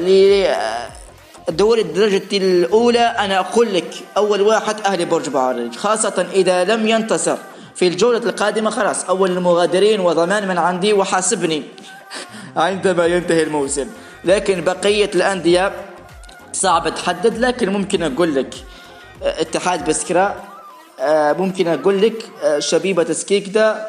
لدوري 1.48 1.80
الدرجة 1.80 2.22
الأولى 2.32 3.00
أنا 3.00 3.38
أقول 3.38 3.74
لك 3.74 3.94
أول 4.16 4.40
واحد 4.40 4.80
أهلي 4.80 5.04
برج 5.04 5.28
بعرج 5.28 5.76
خاصة 5.76 6.26
إذا 6.32 6.64
لم 6.64 6.88
ينتصر. 6.88 7.36
في 7.80 7.86
الجولة 7.86 8.18
القادمة 8.18 8.70
خلاص. 8.70 9.04
أول 9.04 9.30
المغادرين 9.30 10.00
وضمان 10.00 10.48
من 10.48 10.58
عندي 10.58 10.92
وحاسبني. 10.92 11.62
عندما 12.56 13.06
ينتهي 13.06 13.42
الموسم. 13.42 13.86
لكن 14.24 14.64
بقية 14.64 15.10
الأندية 15.14 15.72
صعب 16.52 16.94
تحدد 16.94 17.38
لكن 17.38 17.72
ممكن 17.72 18.02
أقول 18.02 18.34
لك 18.34 18.54
آه، 19.22 19.40
اتحاد 19.40 19.88
بسكرة 19.88 20.36
آه، 21.00 21.32
ممكن 21.32 21.68
أقول 21.68 22.02
لك 22.02 22.22
آه، 22.44 22.58
شبيبة 22.58 23.12
سكيكدا 23.12 23.88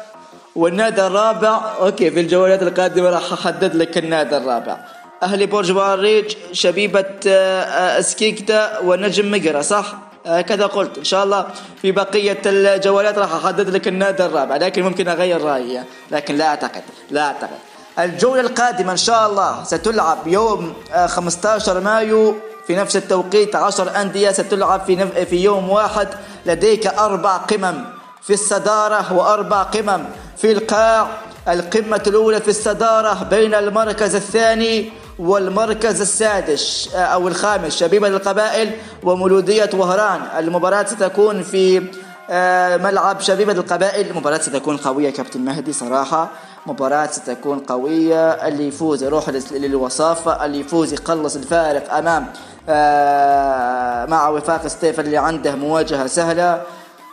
والنادي 0.56 1.06
الرابع. 1.06 1.60
OK 1.80 2.10
في 2.10 2.20
الجولات 2.20 2.62
القادمة 2.62 3.10
راح 3.10 3.32
أحدد 3.32 3.74
لك 3.74 3.98
النادي 3.98 4.36
الرابع. 4.36 4.76
أهلي 5.22 5.46
برج 5.46 5.72
باريج 5.72 6.34
شبيبه 6.52 7.04
آه، 7.26 8.00
سكيكدا 8.00 8.78
ونجم 8.78 9.30
مقرة 9.30 9.60
صح؟ 9.60 10.11
كذا 10.24 10.66
قلت. 10.66 10.98
إن 10.98 11.04
شاء 11.04 11.24
الله 11.24 11.46
في 11.82 11.92
بقية 11.92 12.38
الجولات 12.46 13.18
راح 13.18 13.34
أحدد 13.34 13.68
لك 13.68 13.88
النادي 13.88 14.26
الرابع 14.26 14.56
لكن 14.56 14.82
ممكن 14.82 15.08
أغير 15.08 15.40
رأيي. 15.42 15.82
لكن 16.10 16.36
لا 16.36 16.46
أعتقد 16.46 16.82
لا 17.10 17.26
أعتقد. 17.26 17.58
الجولة 17.98 18.40
القادمة 18.40 18.92
إن 18.92 18.96
شاء 18.96 19.30
الله 19.30 19.64
ستلعب 19.64 20.18
يوم 20.26 20.74
15 21.06 21.80
مايو 21.80 22.34
في 22.66 22.76
نفس 22.76 22.96
التوقيت 22.96 23.56
عشر 23.56 24.00
أندية 24.00 24.30
ستلعب 24.30 24.80
في, 24.86 24.96
نف... 24.96 25.18
في 25.18 25.36
يوم 25.36 25.70
واحد. 25.70 26.08
لديك 26.46 26.86
أربع 26.86 27.36
قمم 27.36 27.84
في 28.22 28.32
الصدارة 28.32 29.12
وأربع 29.12 29.62
قمم 29.62 30.04
في 30.36 30.52
القاع. 30.52 31.06
القمة 31.48 32.02
الأولى 32.06 32.40
في 32.40 32.48
الصدارة 32.48 33.24
بين 33.30 33.54
المركز 33.54 34.14
الثاني 34.14 34.92
والمركز 35.22 36.00
السادس 36.00 36.88
أو 36.94 37.28
الخامس 37.28 37.76
شبيبة 37.76 38.08
القبائل 38.08 38.70
ومولودية 39.02 39.70
وهران. 39.74 40.20
المباراة 40.38 40.84
ستكون 40.84 41.42
في 41.42 41.82
آه، 42.30 42.76
ملعب 42.76 43.20
شبيبة 43.20 43.52
القبائل. 43.52 44.10
المباراة 44.10 44.38
ستكون 44.38 44.76
قوية 44.76 45.10
كابتن 45.10 45.40
مهدي. 45.40 45.72
صراحة 45.72 46.28
مباراة 46.66 47.06
ستكون 47.06 47.58
قوية. 47.58 48.30
اللي 48.30 48.68
يفوز 48.68 49.02
يروح 49.02 49.28
للوصافة 49.52 50.44
اللي 50.44 50.60
يفوز 50.60 50.92
يقلص 50.92 51.36
الفارق 51.36 51.94
أمام 51.94 52.26
آه، 52.68 54.06
مع 54.06 54.28
وفاق 54.28 54.66
ستيف 54.66 55.00
اللي 55.00 55.16
عنده 55.16 55.54
مواجهة 55.54 56.06
سهلة. 56.06 56.62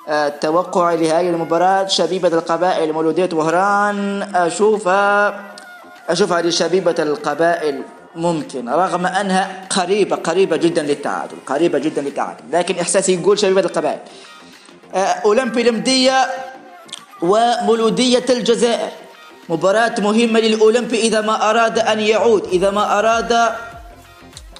آه، 0.08 0.30
توقعي 0.30 0.98
لهذه 0.98 1.30
المباراة 1.30 1.88
شبيبة 1.88 2.28
القبائل 2.28 2.94
مولودية 2.94 3.30
وهران. 3.34 4.22
أشوفها 4.36 5.40
أشوفها 6.10 6.42
لشبيبة 6.42 6.96
القبائل. 7.00 7.82
ممكن 8.16 8.70
رغم 8.70 9.06
أنها 9.06 9.68
قريبة 9.70 10.16
قريبة 10.16 10.58
جدا 10.58 10.82
للتعادل 10.82 11.38
قريبة 11.46 11.80
جدا 11.80 12.02
للتعادل 12.02 12.44
لكن 12.52 12.80
إحساسي 12.80 13.14
يقول 13.14 13.40
شبيبة 13.40 13.62
القبائل. 13.62 14.00
آه، 14.96 14.98
أولمبي 14.98 15.70
المدية 15.70 16.28
ومولودية 17.22 18.26
الجزائر. 18.30 18.90
مباراة 19.50 19.96
مهمة 20.00 20.40
للأولمبي 20.40 21.00
إذا 21.00 21.22
ما 21.22 21.50
أراد 21.50 21.80
أن 21.80 22.00
يعود 22.00 22.44
إذا 22.46 22.72
ما 22.72 23.00
أراد 23.00 23.50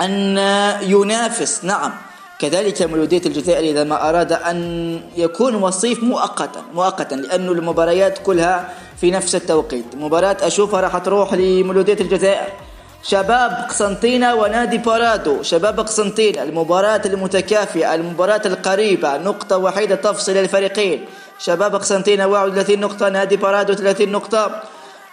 أن 0.02 0.38
ينافس. 0.82 1.64
نعم 1.64 1.92
كذلك 2.40 2.82
مولودية 2.82 3.22
الجزائر 3.26 3.72
إذا 3.72 3.84
ما 3.84 4.10
أراد 4.10 4.34
أن 4.34 5.02
يكون 5.18 5.56
وصيف 5.56 6.04
مؤقتا 6.04 6.62
مؤقتا 6.74 7.16
لأن 7.16 7.48
المباريات 7.48 8.18
كلها 8.18 8.74
في 9.02 9.12
نفس 9.12 9.36
التوقيت. 9.36 9.86
مباراة 9.96 10.38
أشوفها 10.42 10.82
راح 10.82 10.98
تروح 10.98 11.34
لمولودية 11.34 11.98
الجزائر. 12.02 12.69
شباب 13.04 13.66
قسنطينة 13.70 14.36
ونادي 14.36 14.78
بارادو. 14.78 15.44
شباب 15.44 15.80
قسنطينة 15.80 16.44
المباراة 16.44 17.02
المتكافئة 17.06 17.96
المباراة 17.96 18.42
القريبة 18.46 19.18
نقطة 19.18 19.58
وحيدة 19.58 19.96
تفصل 19.96 20.32
الفريقين. 20.32 21.06
شباب 21.40 21.76
قسنطينة 21.76 22.28
31 22.28 22.80
نقطة 22.80 23.10
نادي 23.10 23.38
بارادو 23.38 23.74
30 23.74 24.12
نقطة. 24.12 24.62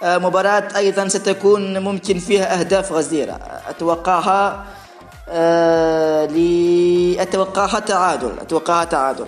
آه، 0.03 0.19
مباراة 0.19 0.69
أيضا 0.77 1.09
ستكون 1.09 1.79
ممكن 1.79 2.19
فيها 2.19 2.61
أهداف 2.61 2.93
غزيرة. 2.93 3.39
أتوقعها 3.69 4.65
أه 5.29 6.29
أتوقعها 7.23 7.79
تعادل 7.81 8.33
أتوقعها 8.41 8.85
تعادل. 8.85 9.27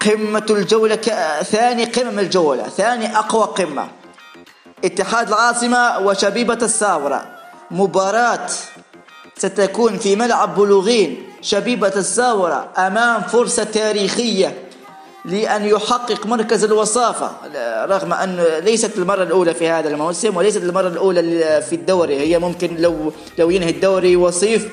قمة 0.00 0.46
الجولة 0.50 0.96
ثاني 1.42 1.84
قمم 1.84 2.18
الجولة 2.18 2.62
ثاني 2.62 3.16
أقوى 3.18 3.42
قمة. 3.44 3.88
اتحاد 4.84 5.28
العاصمة 5.28 5.98
وشبيبة 5.98 6.58
الثورة. 6.62 7.33
مباراة 7.70 8.46
ستكون 9.36 9.98
في 9.98 10.16
ملعب 10.16 10.54
بلوغين. 10.54 11.26
شبيبة 11.42 11.92
الثورة 11.96 12.68
أمام 12.78 13.22
فرصة 13.22 13.64
تاريخية 13.64 14.54
لأن 15.24 15.64
يحقق 15.64 16.26
مركز 16.26 16.64
الوصافة. 16.64 17.30
رغم 17.86 18.12
أن 18.12 18.44
ليست 18.60 18.98
المرة 18.98 19.22
الأولى 19.22 19.54
في 19.54 19.68
هذا 19.68 19.88
الموسم 19.88 20.36
وليست 20.36 20.56
المرة 20.62 20.88
الأولى 20.88 21.62
في 21.62 21.74
الدوري. 21.74 22.18
هي 22.18 22.38
ممكن 22.38 22.76
لو 22.76 23.12
لو 23.38 23.50
ينهي 23.50 23.70
الدوري 23.70 24.16
وصيف 24.16 24.68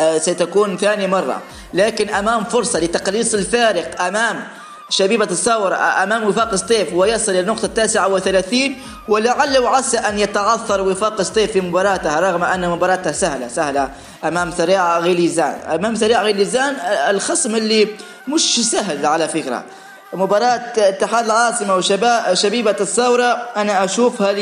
آه، 0.00 0.18
ستكون 0.18 0.76
ثاني 0.76 1.06
مرة. 1.06 1.42
لكن 1.74 2.08
أمام 2.08 2.44
فرصة 2.44 2.80
لتقليص 2.80 3.34
الفارق 3.34 4.02
أمام 4.02 4.44
شبيبة 4.92 5.24
الثورة 5.24 5.74
آه، 5.74 6.02
أمام 6.02 6.24
وفاق 6.24 6.54
سطيف 6.54 6.92
ويصل 6.92 7.32
إلى 7.32 7.40
النقطة 7.40 7.66
التاسعة 7.66 8.08
وثلاثين 8.08 8.82
ولعل 9.08 9.58
وعسى 9.58 9.98
أن 9.98 10.18
يتعثر 10.18 10.80
وفاق 10.80 11.22
سطيف 11.22 11.52
في 11.52 11.60
مباراتها 11.60 12.20
رغم 12.20 12.44
أن 12.44 12.68
مباراتها 12.68 13.12
سهلة 13.12 13.48
سهلة 13.48 13.90
أمام 14.24 14.50
سريع 14.50 14.98
غليزان 14.98 15.54
أمام 15.74 15.94
سريع 15.94 16.22
غليزان 16.22 16.74
آه، 16.74 17.10
الخصم 17.10 17.56
اللي 17.56 17.88
مش 18.28 18.70
سهل 18.70 19.06
على 19.06 19.28
فكرة. 19.28 19.64
مباراة 20.12 20.72
اتحاد 20.78 21.24
العاصمة 21.24 21.74
وشبيبة 21.74 22.76
الثورة 22.80 23.48
أنا 23.56 23.84
أشوفها 23.84 24.32
ل 24.32 24.38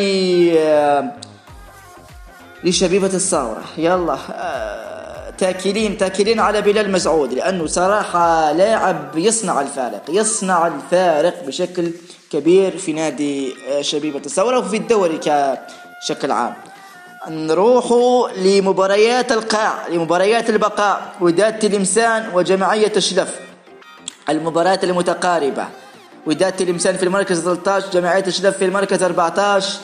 لشبيبة 2.64 3.06
الثورة 3.06 3.62
يلا 3.78 4.16
تاكلين 5.40 5.98
تاكلين 5.98 6.40
على 6.40 6.62
بلال 6.62 6.92
مسعود 6.92 7.32
لأنه 7.32 7.66
صراحة 7.66 8.52
لاعب 8.52 9.18
يصنع 9.18 9.60
الفارق 9.60 10.02
يصنع 10.08 10.66
الفارق 10.66 11.44
بشكل 11.46 11.90
كبير 12.32 12.76
في 12.76 12.92
نادي 12.92 13.54
آه، 13.68 13.82
شبيبة 13.82 14.18
الثورة 14.26 14.58
وفي 14.58 14.76
الدوري 14.76 15.18
كشكل 15.18 16.30
عام. 16.30 16.54
نروح 17.28 17.92
لمباريات 18.36 19.32
القاع 19.32 19.88
لمباريات 19.88 20.50
البقاء 20.50 21.12
وداد 21.20 21.58
تلمسان 21.58 22.30
وجمعية 22.34 22.92
الشلف. 22.96 23.40
المباريات 24.28 24.84
المتقاربة 24.84 25.66
وداد 26.26 26.52
تلمسان 26.52 26.96
في 26.96 27.02
المركز 27.02 27.40
13 27.40 27.90
جمعية 27.92 28.24
الشلف 28.26 28.56
في 28.56 28.64
المركز 28.64 29.02
14 29.02 29.78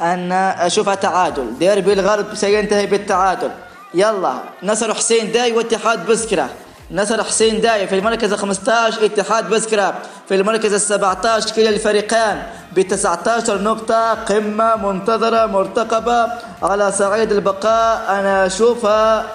أنا 0.00 0.66
أشوفها 0.66 0.94
تعادل 0.94 1.58
ديربي 1.58 1.92
الغرب 1.92 2.34
سينتهي 2.34 2.86
بالتعادل. 2.86 3.50
يلا. 3.94 4.34
نصر 4.62 4.94
حسين 4.94 5.32
داي 5.32 5.52
واتحاد 5.52 6.06
بسكرة 6.06 6.48
نصر 6.90 7.24
حسين 7.24 7.60
داي 7.60 7.86
في 7.86 7.94
المركز 7.98 8.34
15 8.34 9.04
اتحاد 9.04 9.50
بسكرة 9.50 9.94
في 10.28 10.34
المركز 10.34 10.74
17 10.74 11.54
كلا 11.54 11.68
الفريقان. 11.68 12.42
ب 12.72 12.80
19 12.80 13.62
نقطة 13.62 14.14
قمة 14.14 14.76
منتظرة 14.76 15.46
مرتقبة. 15.46 16.26
على 16.62 16.92
صعيد 16.92 17.32
البقاء 17.32 18.06
أنا 18.08 18.46
أشوفها 18.46 19.26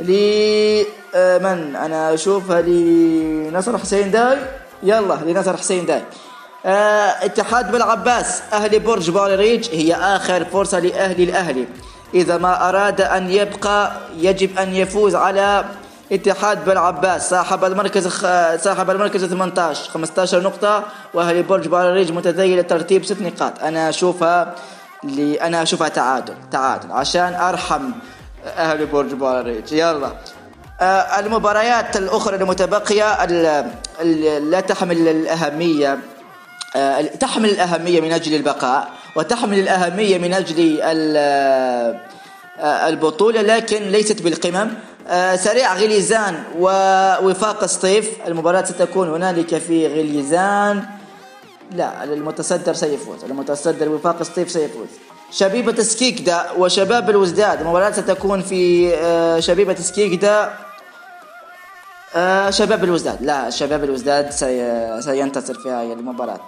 لمن 0.00 0.86
آه، 1.14 1.86
أنا 1.86 2.14
أشوفها 2.14 2.62
لنصر 2.62 3.78
حسين 3.78 4.10
داي. 4.10 4.38
يلا 4.82 5.14
لنصر 5.26 5.56
حسين 5.56 5.86
داي. 5.86 6.02
آه 6.66 7.24
اتحاد 7.24 7.72
بالعباس 7.72 8.42
أهلي 8.52 8.78
برج 8.78 9.10
باريريج 9.10 9.68
هي 9.72 9.94
آخر 9.94 10.44
فرصة 10.44 10.78
لأهلي 10.78 11.24
الأهلي. 11.24 11.66
إذا 12.14 12.38
ما 12.38 12.68
أراد 12.68 13.00
أن 13.00 13.30
يبقى 13.30 13.92
يجب 14.16 14.58
أن 14.58 14.74
يفوز 14.74 15.14
على 15.14 15.64
اتحاد 16.12 16.64
بالعباس 16.64 17.30
صاحب 17.30 17.64
المركز 17.64 18.08
صاحب 18.64 18.90
المركز 18.90 19.24
18 19.24 19.90
15 19.90 20.42
نقطة 20.42 20.84
وأهلي 21.14 21.42
برج 21.42 21.68
باريج 21.68 22.12
متذيل 22.12 22.58
الترتيب 22.58 23.04
ست 23.04 23.22
نقاط. 23.22 23.62
أنا 23.62 23.88
أشوفها 23.88 24.54
لي 25.04 25.34
أنا 25.40 25.62
أشوفها 25.62 25.88
تعادل 25.88 26.34
تعادل 26.52 26.92
عشان 26.92 27.34
أرحم 27.34 27.90
أهل 28.56 28.86
برج 28.86 29.12
باريج 29.14 29.72
يلا. 29.72 30.12
آه، 30.80 31.20
المباريات 31.20 31.96
الأخرى 31.96 32.36
المتبقية 32.36 33.24
لا 34.38 34.60
تحمل 34.60 35.08
الأهمية 35.08 35.98
آه، 36.76 37.00
تحمل 37.00 37.50
الأهمية 37.50 38.00
من 38.00 38.12
أجل 38.12 38.34
البقاء. 38.34 38.88
وتحمل 39.16 39.58
الأهمية 39.58 40.18
من 40.18 40.34
أجل 40.34 40.80
آه، 40.82 42.00
البطولة 42.88 43.42
لكن 43.42 43.82
ليست 43.82 44.22
بالقمم. 44.22 44.70
آه، 45.08 45.36
سريع 45.36 45.74
غليزان 45.74 46.42
ووفاق 46.58 47.66
سطيف 47.66 48.10
المباراة 48.26 48.64
ستكون 48.64 49.08
هنالك 49.08 49.58
في 49.58 49.86
غليزان. 49.86 50.84
لا 51.72 52.04
المتصدر 52.04 52.74
سيفوز. 52.74 53.24
المتصدر 53.24 53.88
وفاق 53.88 54.22
سطيف 54.22 54.50
سيفوز. 54.50 54.88
شبيبة 55.32 55.82
سكيكدا 55.82 56.46
وشباب 56.58 57.10
الوزداد. 57.10 57.60
المباراة 57.60 57.90
ستكون 57.90 58.42
في 58.42 58.90
شبيبة 59.42 59.74
سكيكدا 59.74 60.50
آه 62.16 62.50
شباب 62.50 62.84
الوزداد. 62.84 63.22
لا 63.22 63.50
شباب 63.50 63.84
الوزداد 63.84 64.30
سي... 64.30 65.00
سينتصر 65.00 65.54
في 65.54 65.70
هذه 65.70 65.92
المباراة. 65.92 66.46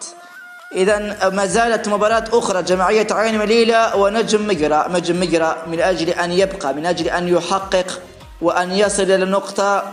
إذا 0.74 1.28
ما 1.30 1.46
زالت 1.46 1.88
مباراة 1.88 2.24
أخرى 2.32 2.62
جمعية 2.62 3.06
عين 3.10 3.38
مليلة 3.38 3.96
ونجم 3.96 4.48
مجرى 4.48 4.86
نجم 4.90 5.20
مجرى 5.20 5.56
من 5.66 5.80
أجل 5.80 6.08
أن 6.08 6.32
يبقى 6.32 6.74
من 6.74 6.86
أجل 6.86 7.08
أن 7.08 7.28
يحقق 7.28 8.00
وأن 8.42 8.72
يصل 8.72 9.02
إلى 9.02 9.14
النقطة 9.14 9.92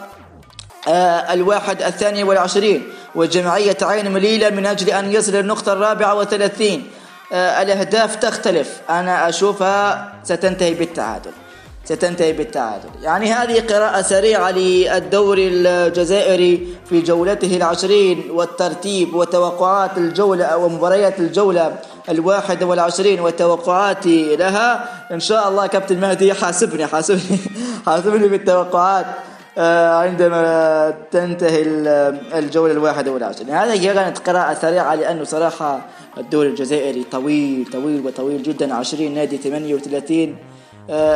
آه 0.88 1.34
الواحد 1.34 1.82
الثاني 1.82 2.24
والعشرين. 2.24 2.84
وجمعية 3.16 3.78
عين 3.82 4.12
مليلة 4.12 4.50
من 4.50 4.66
أجل 4.66 4.90
أن 4.90 5.12
يصل 5.14 5.32
إلى 5.32 5.40
النقطة 5.40 5.74
الرابعة 5.74 6.16
وثلاثين 6.16 6.88
آه 7.34 7.62
الأهداف 7.62 8.16
تختلف. 8.16 8.82
أنا 8.90 9.30
أشوفها 9.30 10.14
ستنتهي 10.24 10.74
بالتعادل. 10.74 11.32
ستنتهي 11.90 12.34
بالتعادل. 12.34 12.90
يعني 13.02 13.34
هذه 13.34 13.60
قراءة 13.74 14.02
سريعة 14.02 14.52
للدوري 14.52 15.48
الجزائري 15.48 16.68
في 16.90 17.02
جولته 17.02 17.58
العشرين 17.58 18.24
والترتيب 18.32 19.14
وتوقعات 19.14 19.98
الجولة 19.98 20.46
أو 20.46 20.70
مباريات 20.70 21.20
الجولة 21.20 21.76
الواحدة 22.10 22.66
والعشرين 22.66 23.20
وتوقعاتي 23.20 24.36
لها. 24.36 24.90
إن 25.12 25.20
شاء 25.20 25.50
الله 25.50 25.68
كابتن 25.68 26.00
مهدي 26.00 26.34
حاسبني 26.34 26.86
حاسبني 26.86 27.40
حاسبني 27.86 28.28
بالتوقعات 28.28 29.06
آه، 29.58 29.96
عندما 29.96 30.94
تنتهي 31.12 31.62
الجولة 32.34 32.74
الواحدة 32.74 33.12
والعشرين. 33.12 33.50
هذه 33.50 33.94
كانت 33.94 34.18
قراءة 34.18 34.54
سريعة 34.54 34.96
لأنه 34.96 35.24
صراحة 35.24 35.82
الدوري 36.18 36.50
الجزائري 36.50 37.06
طويل 37.12 37.66
طويل 37.74 38.06
وطويل 38.06 38.44
جدا. 38.44 38.74
20 38.74 39.14
نادي 39.14 39.38
38 39.38 40.30
آه، 40.30 40.59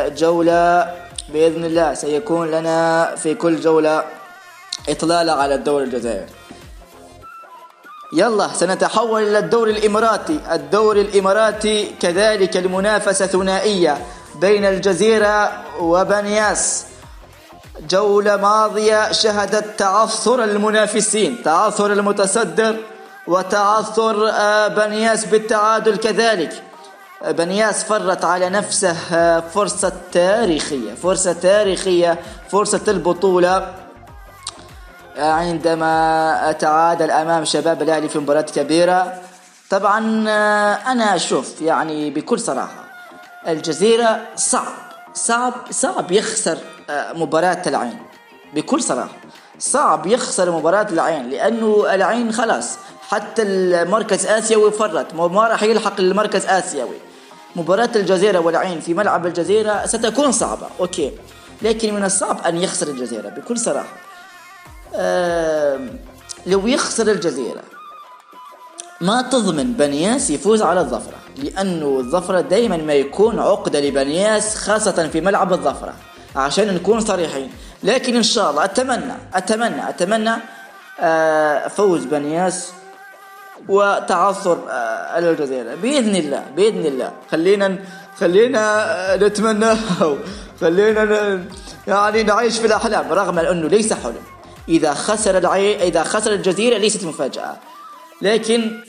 جولة 0.08 0.94
بإذن 1.28 1.64
الله 1.64 1.94
سيكون 1.94 2.50
لنا 2.50 3.14
في 3.16 3.34
كل 3.34 3.60
جولة 3.60 4.04
إطلالة 4.88 5.32
على 5.32 5.54
الدوري 5.54 5.84
الجزائري. 5.84 6.26
يلا 8.16 8.48
سنتحول 8.48 9.22
إلى 9.22 9.38
الدوري 9.38 9.70
الإماراتي. 9.70 10.40
الدوري 10.52 11.00
الإماراتي 11.00 11.94
كذلك 12.00 12.56
المنافسة 12.56 13.26
ثنائية 13.26 13.98
بين 14.34 14.64
الجزيرة 14.64 15.52
وبنياس 15.80 16.84
جولة 17.90 18.36
ماضية 18.36 19.12
شهدت 19.12 19.78
تعثر 19.78 20.44
المنافسين 20.44 21.42
تعثر 21.42 21.92
المتصدر 21.92 22.76
وتعثر 23.26 24.28
آه، 24.30 24.68
بنياس 24.68 25.24
بالتعادل 25.24 25.96
كذلك. 25.96 26.62
بنياس 27.28 27.84
فرت 27.84 28.24
على 28.24 28.48
نفسه 28.48 29.40
فرصة 29.40 29.92
تاريخية 30.12 30.94
فرصة 30.94 31.32
تاريخية 31.32 32.18
فرصة 32.50 32.80
البطولة. 32.88 33.74
عندما 35.18 36.52
تعادل 36.58 37.10
أمام 37.10 37.44
شباب 37.44 37.82
الأهلي 37.82 38.08
في 38.08 38.18
مباراة 38.18 38.40
كبيرة 38.42 39.12
طبعا 39.70 39.98
أنا 40.92 41.14
أشوف 41.16 41.62
يعني 41.62 42.10
بكل 42.10 42.40
صراحة 42.40 42.84
الجزيرة 43.48 44.20
صعب 44.36 44.72
صعب 45.14 45.52
صعب 45.70 46.12
يخسر 46.12 46.58
مباراة 47.14 47.62
العين. 47.66 47.98
بكل 48.54 48.82
صراحة 48.82 49.16
صعب 49.58 50.06
يخسر 50.06 50.50
مباراة 50.50 50.86
العين 50.90 51.30
لأنه 51.30 51.94
العين 51.94 52.32
خلاص 52.32 52.78
حتى 53.08 53.42
المركز 53.42 54.26
آسيوي 54.26 54.70
فرط 54.70 55.14
ما 55.14 55.48
راح 55.48 55.62
يلحق 55.62 56.00
المركز 56.00 56.46
آسيوي. 56.46 56.96
مباراة 57.56 57.90
الجزيرة 57.96 58.38
والعين 58.38 58.80
في 58.80 58.94
ملعب 58.94 59.26
الجزيرة 59.26 59.86
ستكون 59.86 60.32
صعبة 60.32 60.66
أوكي. 60.80 61.12
لكن 61.62 61.94
من 61.94 62.04
الصعب 62.04 62.40
أن 62.46 62.56
يخسر 62.56 62.88
الجزيرة 62.88 63.28
بكل 63.28 63.58
صراحة. 63.58 63.94
لو 66.46 66.66
يخسر 66.66 67.10
الجزيرة 67.10 67.62
ما 69.00 69.22
تضمن 69.22 69.72
بنياس 69.72 70.30
يفوز 70.30 70.62
على 70.62 70.80
الظفرة 70.80 71.16
لأنه 71.36 71.98
الظفرة 71.98 72.40
دائما 72.40 72.76
ما 72.76 72.92
يكون 72.94 73.38
عقدة 73.38 73.80
لبنياس 73.80 74.56
خاصة 74.56 75.08
في 75.08 75.20
ملعب 75.20 75.52
الظفرة 75.52 75.94
عشان 76.36 76.74
نكون 76.74 77.00
صريحين. 77.00 77.50
لكن 77.82 78.16
إن 78.16 78.22
شاء 78.22 78.50
الله 78.50 78.64
أتمنى 78.64 79.12
أتمنى 79.34 79.88
أتمنى 79.88 80.34
آه، 81.00 81.68
فوز 81.68 82.04
بنياس 82.04 82.72
وتعثر 83.68 84.58
آه، 84.70 85.18
الجزيرة. 85.18 85.74
بإذن 85.74 86.16
الله 86.16 86.44
بإذن 86.56 86.86
الله. 86.86 87.12
خلينا 87.30 87.78
خلينا 88.18 89.16
نتمنى 89.16 89.76
خلينا 90.60 91.44
يعني 91.86 92.22
نعيش 92.22 92.58
في 92.58 92.66
الأحلام 92.66 93.12
رغم 93.12 93.38
أنه 93.38 93.68
ليس 93.68 93.92
حلم. 93.92 94.22
إذا 94.68 94.94
خسر 94.94 95.38
العين 95.38 95.80
إذا 95.80 96.02
خسر 96.02 96.32
الجزيرة 96.32 96.78
ليست 96.78 97.04
مفاجأة. 97.04 97.56
لكن 98.22 98.80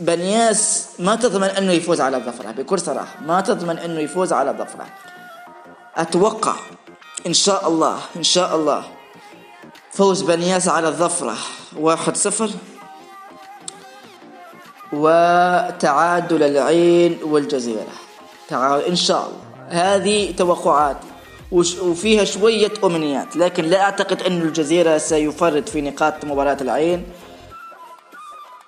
بنياس 0.00 0.88
ما 0.98 1.16
تضمن 1.16 1.48
أنه 1.48 1.72
يفوز 1.72 2.00
على 2.00 2.16
الظفرة 2.16 2.50
بكل 2.50 2.78
صراحة. 2.78 3.14
ما 3.26 3.40
تضمن 3.40 3.78
أنه 3.78 4.00
يفوز 4.00 4.32
على 4.32 4.50
الظفرة. 4.50 4.86
أتوقع 5.96 6.54
إن 7.26 7.32
شاء 7.32 7.68
الله 7.68 7.98
إن 8.16 8.22
شاء 8.22 8.56
الله 8.56 8.84
فوز 9.92 10.22
بنياس 10.22 10.68
على 10.68 10.88
الظفرة 10.88 11.34
واحد 11.76 12.16
صفر. 12.16 12.50
وتعادل 14.92 16.42
العين 16.42 17.18
والجزيرة. 17.22 17.86
تعادل 18.48 18.84
إن 18.84 18.96
شاء 18.96 19.28
الله. 19.28 19.46
هذه 19.68 20.32
توقعاتي 20.36 21.06
وفيها 21.52 22.24
شوية 22.24 22.72
أمنيات 22.84 23.36
لكن 23.36 23.64
لا 23.64 23.82
أعتقد 23.82 24.22
أن 24.22 24.42
الجزيرة 24.42 24.98
سيفرط 24.98 25.68
في 25.68 25.80
نقاط 25.80 26.24
مباراة 26.24 26.56
العين. 26.60 27.04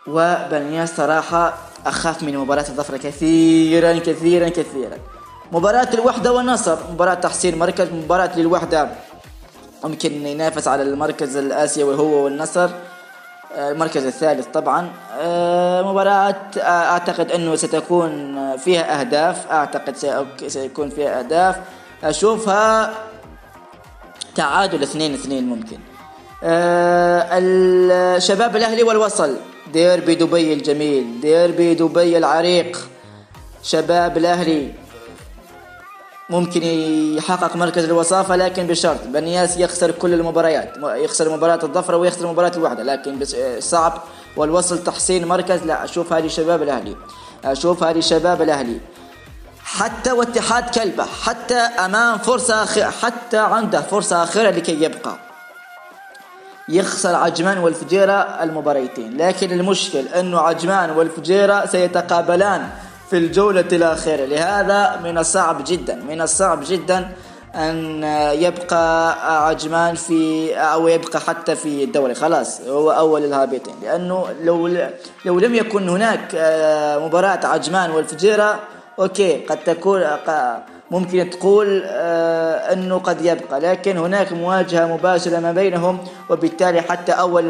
وبنياس 0.07 0.97
صراحة 0.97 1.59
أخاف 1.87 2.23
من 2.23 2.39
مباراة 2.39 2.64
الظفرة 2.69 2.97
كثيرا 2.97 3.93
كثيرا 3.93 4.49
كثيرا. 4.49 4.97
مباراة 5.53 5.89
الوحدة 5.95 6.33
والنصر 6.33 6.77
مباراة 6.93 7.14
تحسين 7.14 7.59
مركز 7.59 7.89
مباراة 7.93 8.39
للوحدة. 8.39 8.91
ممكن 9.85 10.27
ينافس 10.27 10.69
على 10.69 10.83
المركز 10.83 11.37
الآسيوي 11.37 11.95
هو 11.95 12.25
والنصر. 12.25 12.71
المركز 13.59 14.06
الثالث 14.06 14.46
طبعا. 14.46 14.90
آه، 15.20 15.82
مباراة 15.82 16.36
أعتقد 16.59 17.32
أنه 17.32 17.56
ستكون 17.56 18.38
فيها 18.56 19.00
أهداف. 19.00 19.52
أعتقد 19.52 19.96
سيكون 20.46 20.90
فيها 20.90 21.18
أهداف. 21.18 21.56
أشوفها 22.04 22.94
تعادل 24.34 24.82
اثنين 24.82 25.14
اثنين 25.14 25.48
ممكن. 25.48 25.78
آه، 26.44 27.28
الشباب 27.32 28.56
الأهلي 28.56 28.82
والوصل. 28.82 29.36
ديربي 29.72 30.14
دبي 30.14 30.52
الجميل. 30.52 31.20
ديربي 31.20 31.74
دبي 31.74 32.18
العريق. 32.18 32.88
شباب 33.62 34.16
الأهلي. 34.16 34.72
ممكن 36.31 36.62
يحقق 37.16 37.57
مركز 37.57 37.85
الوصافة 37.85 38.37
لكن 38.37 38.66
بشرط 38.66 39.07
بنياس 39.07 39.57
يخسر 39.57 39.91
كل 39.91 40.14
المباريات 40.14 40.74
يخسر 40.83 41.37
مباراة 41.37 41.59
الظفرة 41.62 41.97
ويخسر 41.97 42.26
مباراة 42.26 42.53
الوحدة 42.57 42.83
لكن 42.83 43.24
صعب 43.61 44.03
والوصل 44.37 44.85
تحسين 44.85 45.29
مركز. 45.29 45.62
لا 45.62 45.85
أشوف 45.85 46.12
هذه 46.12 46.29
شباب 46.29 46.62
الأهلي 46.62 46.97
أشوف 47.45 47.83
هذه 47.85 48.01
شباب 48.01 48.43
الأهلي. 48.43 48.81
حتى 49.64 50.12
واتحاد 50.12 50.70
كلبة 50.70 51.05
حتى 51.05 51.55
أمام 51.59 52.18
فرصة 52.18 52.62
أخيرة 52.62 52.91
حتى 52.91 53.39
عنده 53.39 53.81
فرصة 53.81 54.22
أخيرة 54.22 54.51
لكي 54.51 54.83
يبقى. 54.83 55.14
يخسر 56.68 57.14
عجمان 57.14 57.59
والفجيرة 57.59 58.12
المباريتين 58.12 59.16
لكن 59.16 59.53
المشكل 59.53 60.09
أنه 60.09 60.39
عجمان 60.41 60.91
والفجيرة 60.91 61.66
سيتقابلان 61.66 62.68
في 63.11 63.18
الجولة 63.18 63.64
الأخيرة. 63.72 64.24
لهذا 64.24 65.00
من 65.04 65.18
الصعب 65.18 65.64
جدا 65.66 65.94
من 66.09 66.20
الصعب 66.20 66.61
جدا 66.66 67.09
أن 67.54 68.04
يبقى 68.32 69.46
عجمان 69.48 69.94
في 69.94 70.54
أو 70.56 70.88
يبقى 70.88 71.20
حتى 71.20 71.54
في 71.54 71.84
الدوري. 71.84 72.14
خلاص 72.14 72.61
هو 72.61 72.90
أول 72.90 73.24
الهابطين. 73.24 73.74
لأنه 73.82 74.26
لو 74.42 74.66
لو 75.24 75.38
لم 75.38 75.54
يكن 75.54 75.88
هناك 75.88 76.34
آه، 76.34 76.98
مباراة 76.98 77.46
عجمان 77.46 77.90
والفجيرة 77.90 78.59
أوكي 78.98 79.36
قد 79.46 79.64
تكون 79.64 80.04
ممكن 80.90 81.30
تقول 81.30 81.82
آه، 81.86 82.72
أنه 82.72 82.98
قد 82.98 83.24
يبقى. 83.24 83.61
لكن 83.61 83.96
هناك 83.98 84.32
مواجهة 84.32 84.86
مباشرة 84.86 85.38
ما 85.38 85.52
بينهم 85.52 85.98
وبالتالي 86.30 86.80
حتى 86.80 87.12
أول 87.12 87.44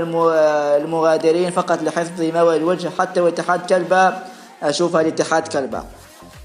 المغادرين 0.84 1.50
فقط 1.50 1.82
لحفظ 1.82 2.22
موعد 2.22 2.56
الوجه 2.56 2.90
حتى 2.98 3.20
واتحاد 3.20 3.66
كلبة 3.66 4.12
اشوفها 4.62 5.00
الاتحاد 5.00 5.48
كلبة. 5.48 5.84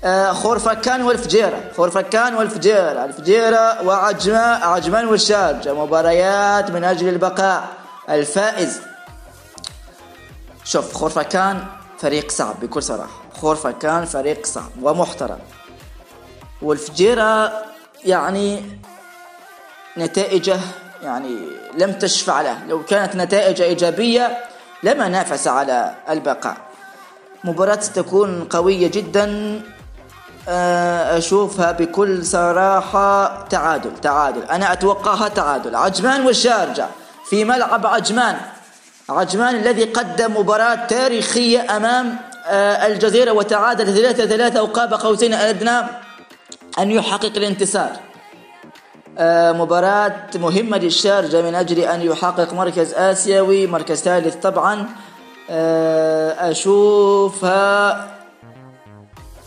آه 0.04 0.32
خورفكان 0.32 1.02
والفجيرة 1.02 1.72
خورفكان 1.78 2.36
والفجيرة 2.36 3.06
الفجيرة 3.06 3.88
وعجمان 3.88 4.62
عجمان 4.62 5.08
والشارجة 5.08 5.74
مباريات 5.74 6.72
من 6.72 6.84
أجل 6.84 7.08
البقاء. 7.10 7.68
الفائز. 8.10 8.82
شوف 10.64 10.94
خورفكان 10.94 11.64
فريق 12.00 12.32
صعب 12.32 12.60
بكل 12.62 12.84
صراحة. 12.84 13.22
خورفكان 13.42 14.06
فريق 14.06 14.46
صعب 14.46 14.72
ومحترم. 14.82 15.40
والفجيرة 16.62 17.52
يعني 18.06 18.80
نتائجه 19.98 20.60
يعني 21.04 21.38
لم 21.78 21.94
تشفع 21.94 22.42
له. 22.42 22.58
لو 22.68 22.86
كانت 22.86 23.16
نتائج 23.16 23.62
إيجابية 23.62 24.38
لما 24.84 25.08
نافس 25.08 25.48
على 25.48 25.96
البقاء. 26.10 26.58
مباراة 27.44 27.80
ستكون 27.80 28.44
قوية 28.44 28.88
جدا 28.88 29.62
آه، 30.50 31.18
أشوفها 31.18 31.72
بكل 31.72 32.26
صراحة 32.26 33.44
تعادل 33.48 33.92
تعادل. 34.02 34.44
أنا 34.44 34.74
أتوقعها 34.74 35.28
تعادل. 35.28 35.76
عجمان 35.76 36.26
والشارجة 36.26 36.88
في 37.30 37.46
ملعب 37.46 37.86
عجمان. 37.88 38.36
عجمان 39.10 39.56
الذي 39.56 39.84
قدم 39.84 40.38
مباراة 40.38 40.76
تاريخية 40.76 41.78
أمام 41.78 42.18
آه، 42.46 42.88
الجزيرة 42.88 43.32
وتعادل 43.32 43.86
ثلاثة 43.96 44.26
ثلاثة 44.26 44.64
وقاب 44.64 44.94
قوسين 44.94 45.34
أدنى. 45.34 45.80
أن 46.80 46.92
يحقق 46.92 47.32
الانتصار. 47.38 47.92
آه، 49.18 49.52
مباراة 49.52 50.16
مهمة 50.36 50.78
للشارجة 50.78 51.42
من 51.42 51.56
أجل 51.56 51.80
أن 51.80 52.02
يحقق 52.02 52.54
مركز 52.54 52.94
آسيوي 52.94 53.68
مركز 53.68 54.02
ثالث 54.02 54.36
طبعا. 54.36 54.90
آه، 55.50 56.52
أشوفها 56.52 58.08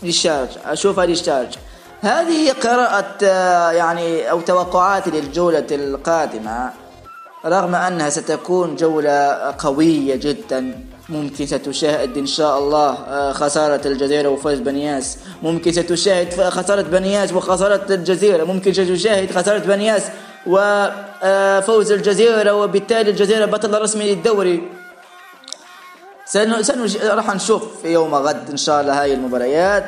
للشارج 0.03 0.49
أشوفها 0.65 1.05
للشارج 1.05 1.55
هذه 2.01 2.51
قراءة 2.51 3.17
آه، 3.23 3.71
يعني 3.71 4.31
أو 4.31 4.41
توقعاتي 4.41 5.09
للجولة 5.11 5.67
القادمة 5.71 6.71
رغم 7.45 7.75
أنها 7.75 8.09
ستكون 8.09 8.75
جولة 8.75 9.53
قوية 9.57 10.15
جدا 10.15 10.83
ممكن 11.09 11.45
ستشاهد 11.45 12.17
إن 12.17 12.25
شاء 12.25 12.59
الله 12.59 12.93
آه، 12.93 13.31
خسارة 13.31 13.87
الجزيرة 13.87 14.29
وفوز 14.29 14.59
بنياس. 14.59 15.17
ممكن 15.43 15.71
ستشاهد 15.71 16.49
خسارة 16.49 16.81
بنياس 16.81 17.33
وخسارة 17.33 17.93
الجزيرة. 17.93 18.43
ممكن 18.43 18.73
ستشاهد 18.73 19.31
خسارة 19.31 19.59
بنياس 19.59 20.03
وفوز 20.47 21.91
الجزيرة 21.91 22.53
وبالتالي 22.53 23.09
الجزيرة 23.09 23.45
بطل 23.45 23.81
رسمي 23.81 24.15
للدوري. 24.15 24.76
راح 27.03 27.35
نشوف 27.35 27.63
في 27.81 27.87
يوم 27.87 28.15
غد 28.15 28.49
إن 28.49 28.57
شاء 28.57 28.81
الله 28.81 29.01
هاي 29.01 29.13
المباريات. 29.13 29.85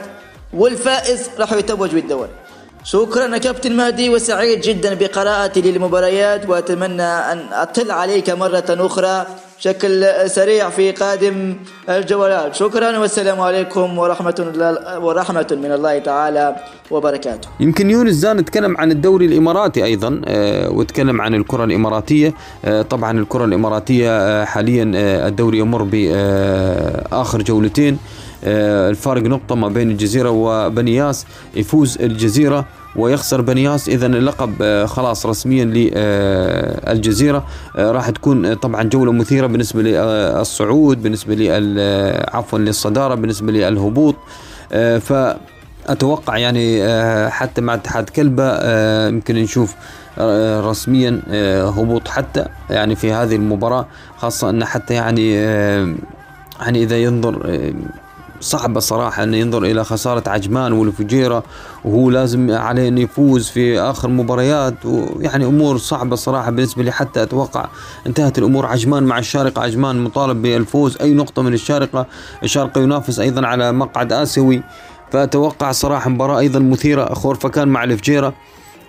والفائز 0.54 1.30
راح 1.40 1.54
يتوج 1.54 1.90
بالدوري. 1.90 2.30
شكرا 2.84 3.38
كابتن 3.38 3.76
مهدي 3.76 4.10
وسعيد 4.10 4.62
جدا 4.62 4.94
بقراءتي 4.94 5.62
للمباريات 5.62 6.50
وأتمنى 6.50 7.04
أن 7.04 7.54
أطل 7.54 7.92
عليك 7.92 8.30
مرة 8.30 8.66
أخرى. 8.70 9.26
بشكل 9.60 10.06
سريع 10.30 10.70
في 10.70 10.92
قادم 10.92 11.56
الجولات. 11.90 12.56
شكرا 12.56 12.98
والسلام 12.98 13.42
عليكم 13.42 13.98
ورحمة 13.98 14.36
الله 14.40 15.00
ورحمة 15.00 15.48
من 15.52 15.72
الله 15.72 16.00
تعالى 16.00 16.56
وبركاته. 16.92 17.50
يمكن 17.60 17.90
يونس 17.90 18.14
زان 18.14 18.38
نتكلم 18.38 18.78
عن 18.78 18.92
الدوري 18.92 19.26
الإماراتي 19.26 19.84
أيضا 19.84 20.22
آه، 20.26 20.70
وتكلم 20.72 21.22
عن 21.22 21.36
الكرة 21.36 21.64
الإماراتية. 21.64 22.34
آه، 22.66 22.82
طبعا 22.82 23.20
الكرة 23.20 23.46
الإماراتية 23.46 24.10
آه، 24.10 24.46
حاليا 24.46 24.84
الدوري 25.28 25.58
يمر 25.60 25.84
بآخر 25.84 27.42
جولتين. 27.42 27.98
الفارق 28.44 29.22
نقطة 29.22 29.56
ما 29.56 29.68
بين 29.68 29.92
الجزيرة 29.92 30.30
وبنياس 30.30 31.26
يفوز 31.56 31.98
الجزيرة 32.02 32.66
ويخسر 32.96 33.42
بنياس. 33.42 33.90
اذا 33.90 34.06
اللقب 34.06 34.54
آه، 34.62 34.86
خلاص 34.86 35.26
رسميا 35.26 35.66
للجزيره 35.66 37.46
آه، 37.78 37.92
راح 37.92 38.10
تكون 38.10 38.54
طبعا 38.54 38.84
جولة 38.84 39.12
مثيرة 39.12 39.48
بالنسبة 39.48 39.82
للصعود 39.82 41.04
بالنسبة 41.04 41.36
لي 41.36 41.50
عفوا 42.32 42.60
للصدارة 42.60 43.16
بالنسبة 43.16 43.52
للهبوط 43.52 44.16
آه، 44.72 44.98
ف 44.98 45.14
أتوقع 45.88 46.38
يعني 46.38 46.84
حتى 47.30 47.62
مع 47.62 47.74
اتحاد 47.74 48.10
كلبة 48.10 48.54
يمكن 49.08 49.36
نشوف 49.36 49.76
رسميا 50.70 51.22
هبوط 51.78 52.08
حتى 52.08 52.46
يعني 52.70 52.96
في 52.96 53.12
هذه 53.12 53.36
المباراة. 53.36 53.86
خاصة 54.18 54.50
إن 54.50 54.66
حتى 54.66 54.94
يعني 54.94 55.34
يعني 55.34 56.84
إذا 56.84 56.98
ينظر 56.98 57.62
صعبة 58.42 58.80
صراحة 58.80 59.24
أن 59.24 59.34
ينظر 59.34 59.64
إلى 59.64 59.84
خسارة 59.84 60.30
عجمان 60.30 60.72
والفجيرة 60.72 61.44
وهو 61.86 62.10
لازم 62.10 62.52
عليه 62.52 62.88
أن 62.88 62.98
يفوز 62.98 63.50
في 63.50 63.80
آخر 63.80 64.08
مباريات 64.10 64.86
ويعني 64.86 65.46
أمور 65.46 65.78
صعبة 65.78 66.16
صراحة 66.16 66.52
بالنسبة 66.52 66.84
لي 66.84 66.92
حتى 66.92 67.24
أتوقع. 67.24 67.68
انتهت 68.08 68.38
الأمور 68.38 68.66
عجمان 68.66 69.04
مع 69.04 69.20
الشارقة 69.20 69.62
عجمان 69.62 70.04
مطالب 70.04 70.42
بالفوز 70.42 70.98
أي 71.02 71.14
نقطة 71.14 71.42
من 71.42 71.54
الشارقة؟ 71.54 72.06
الشارقة 72.44 72.82
ينافس 72.82 73.20
أيضا 73.20 73.48
على 73.48 73.72
مقعد 73.72 74.14
آسيوي. 74.14 74.64
فأتوقع 75.12 75.72
صراحة 75.72 76.10
مباراة 76.10 76.40
أيضا 76.40 76.60
مثيرة. 76.60 77.14
خورفكان 77.14 77.68
مع 77.68 77.84
الفجيرة. 77.84 78.34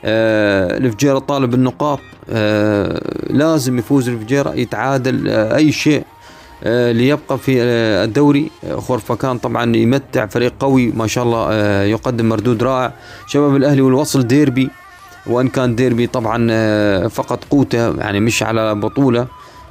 آه 0.05 0.77
الفجيرة 0.77 1.19
طالب 1.19 1.55
النقاط. 1.55 2.01
آه 2.31 3.01
لازم 3.31 3.79
يفوز 3.79 4.09
الفجيرة 4.09 4.51
يتعادل 4.55 5.29
آه 5.29 5.57
أي 5.57 5.73
شيء. 5.73 6.05
ليبقى 6.93 7.39
في 7.39 7.63
آه 7.63 8.05
الدوري. 8.05 8.51
آه 8.65 8.77
خورفكان 8.77 9.39
طبعا 9.39 9.77
يمتع 9.77 10.27
فريق 10.27 10.53
قوي 10.61 10.87
ما 10.87 11.07
شاء 11.07 11.25
الله 11.25 11.47
آه 11.51 11.85
يقدم 11.85 12.29
مردود 12.29 12.63
رائع. 12.63 12.93
شباب 13.27 13.57
الأهلي 13.57 13.83
والوصل 13.83 14.27
ديربي 14.27 14.71
وإن 15.27 15.49
كان 15.49 15.75
ديربي 15.75 16.07
طبعا 16.07 16.47
آه 16.51 17.07
فقط 17.07 17.45
قوته 17.51 17.97
يعني 17.97 18.21
مش 18.21 18.43
على 18.43 18.75
بطولة. 18.75 19.27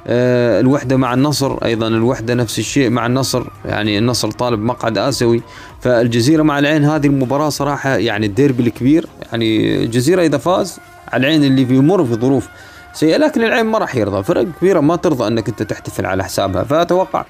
آه 0.06 0.60
الوحدة 0.60 0.96
مع 0.96 1.14
النصر 1.14 1.64
أيضا 1.64 1.88
الوحدة 1.88 2.34
نفس 2.34 2.58
الشيء 2.58 2.90
مع 2.90 3.06
النصر 3.06 3.44
يعني 3.64 3.98
النصر 3.98 4.30
طالب 4.30 4.60
مقعد 4.60 4.98
آسيوي. 4.98 5.42
فالجزيرة 5.80 6.42
مع 6.42 6.58
العين 6.58 6.84
هذه 6.84 7.06
المباراة 7.06 7.48
صراحة 7.48 7.96
يعني 7.96 8.26
الديربي 8.26 8.62
الكبير 8.62 9.06
يعني 9.32 9.76
الجزيرة 9.84 10.22
إذا 10.22 10.38
فاز 10.38 10.78
على 11.12 11.20
العين 11.26 11.44
اللي 11.44 11.64
بيمر 11.64 12.04
في 12.04 12.14
ظروف 12.14 12.48
سيئة 12.92 13.16
لكن 13.16 13.44
العين 13.44 13.66
ما 13.66 13.78
راح 13.78 13.96
يرضى. 13.96 14.22
فرق 14.22 14.46
كبيرة 14.60 14.80
ما 14.80 14.96
ترضى 14.96 15.26
أنك 15.26 15.48
أنت 15.48 15.62
تحتفل 15.62 16.06
على 16.06 16.24
حسابها 16.24 16.64
فأتوقع 16.64 17.24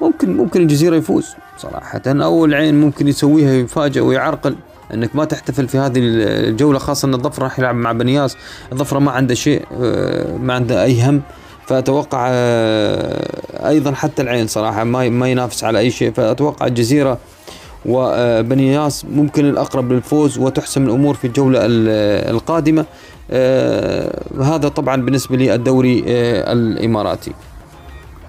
ممكن 0.00 0.36
ممكن 0.36 0.62
الجزيرة 0.62 0.96
يفوز 0.96 1.34
صراحة. 1.58 2.02
أو 2.06 2.44
العين 2.44 2.80
ممكن 2.80 3.08
يسويها 3.08 3.52
يفاجئ 3.52 4.00
ويعرقل 4.00 4.56
أنك 4.94 5.16
ما 5.16 5.24
تحتفل 5.24 5.68
في 5.68 5.78
هذه 5.78 6.00
الجولة 6.48 6.78
خاصة 6.78 7.08
أن 7.08 7.14
الظفر 7.14 7.42
راح 7.42 7.58
يلعب 7.58 7.74
مع 7.74 7.92
بنياس. 7.92 8.36
الظفر 8.72 8.98
ما 8.98 9.10
عنده 9.10 9.34
شيء 9.34 9.62
ما 10.40 10.54
عنده 10.54 10.84
أي 10.84 11.02
هم. 11.02 11.22
فأتوقع 11.66 12.28
أيضا 13.68 13.92
حتى 13.92 14.22
العين 14.22 14.46
صراحة 14.46 14.84
ما 14.84 15.08
ما 15.08 15.28
ينافس 15.28 15.64
على 15.64 15.78
أي 15.78 15.90
شيء. 15.90 16.12
فأتوقع 16.12 16.66
الجزيرة 16.66 17.18
وبنياس 17.88 19.04
ممكن 19.04 19.48
الأقرب 19.48 19.92
للفوز 19.92 20.38
وتحسم 20.38 20.84
الأمور 20.84 21.14
في 21.14 21.26
الجولة 21.26 21.58
القادمة. 22.30 22.84
هذا 24.42 24.68
طبعا 24.68 25.02
بالنسبة 25.02 25.36
للدوري 25.36 26.04
الإماراتي. 26.06 27.32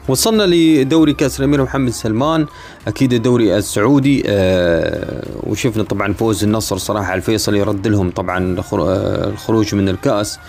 وصلنا 0.08 0.44
لدوري 0.44 1.14
كأس 1.14 1.40
الأمير 1.40 1.64
محمد 1.64 1.92
سلمان 1.92 2.46
أكيد 2.88 3.14
الدوري 3.14 3.58
السعودي. 3.58 4.24
آه 4.28 5.24
وشفنا 5.44 5.84
طبعا 5.84 6.14
فوز 6.14 6.44
النصر 6.44 6.78
صراحة 6.78 7.14
الفيصل 7.14 7.56
يرد 7.56 7.88
لهم 7.88 8.12
طبعا 8.12 8.62
الخروج 8.74 9.76
من 9.76 9.90
الكأس. 9.90 10.38
آه 10.38 10.42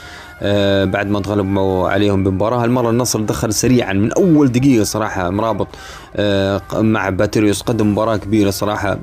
بعد 0.84 1.07
ما 1.07 1.20
تغلبوا 1.20 1.88
عليهم 1.88 2.24
بمباراة. 2.24 2.64
هالمرة 2.64 2.91
النصر 2.91 3.20
دخل 3.20 3.55
سريعا 3.55 3.93
من 3.93 4.12
أول 4.12 4.53
دقيقة 4.53 4.84
صراحة 4.84 5.30
مرابط 5.30 5.68
آه 6.16 6.62
مع 6.74 7.09
باتريوس 7.09 7.62
قدم 7.62 7.93
مباراة 7.93 8.16
كبيرة 8.16 8.51
صراحة. 8.51 8.99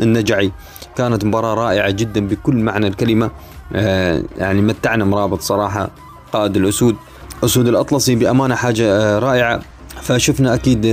النجعي 0.00 0.52
كانت 0.96 1.24
مباراة 1.24 1.54
رائعة 1.54 1.90
جدا 1.90 2.28
بكل 2.28 2.56
معنى 2.56 2.86
الكلمة. 2.86 3.30
آه 3.74 4.22
يعني 4.38 4.60
متعنا 4.60 5.04
مرابط 5.04 5.40
صراحة 5.40 5.90
قائد 6.32 6.56
الأسود. 6.56 6.96
أسود 7.44 7.68
الأطلسي 7.68 8.14
بأمانة 8.14 8.54
حاجة 8.54 9.18
رائعة. 9.18 9.60
فشفنا 10.02 10.54
أكيد 10.54 10.86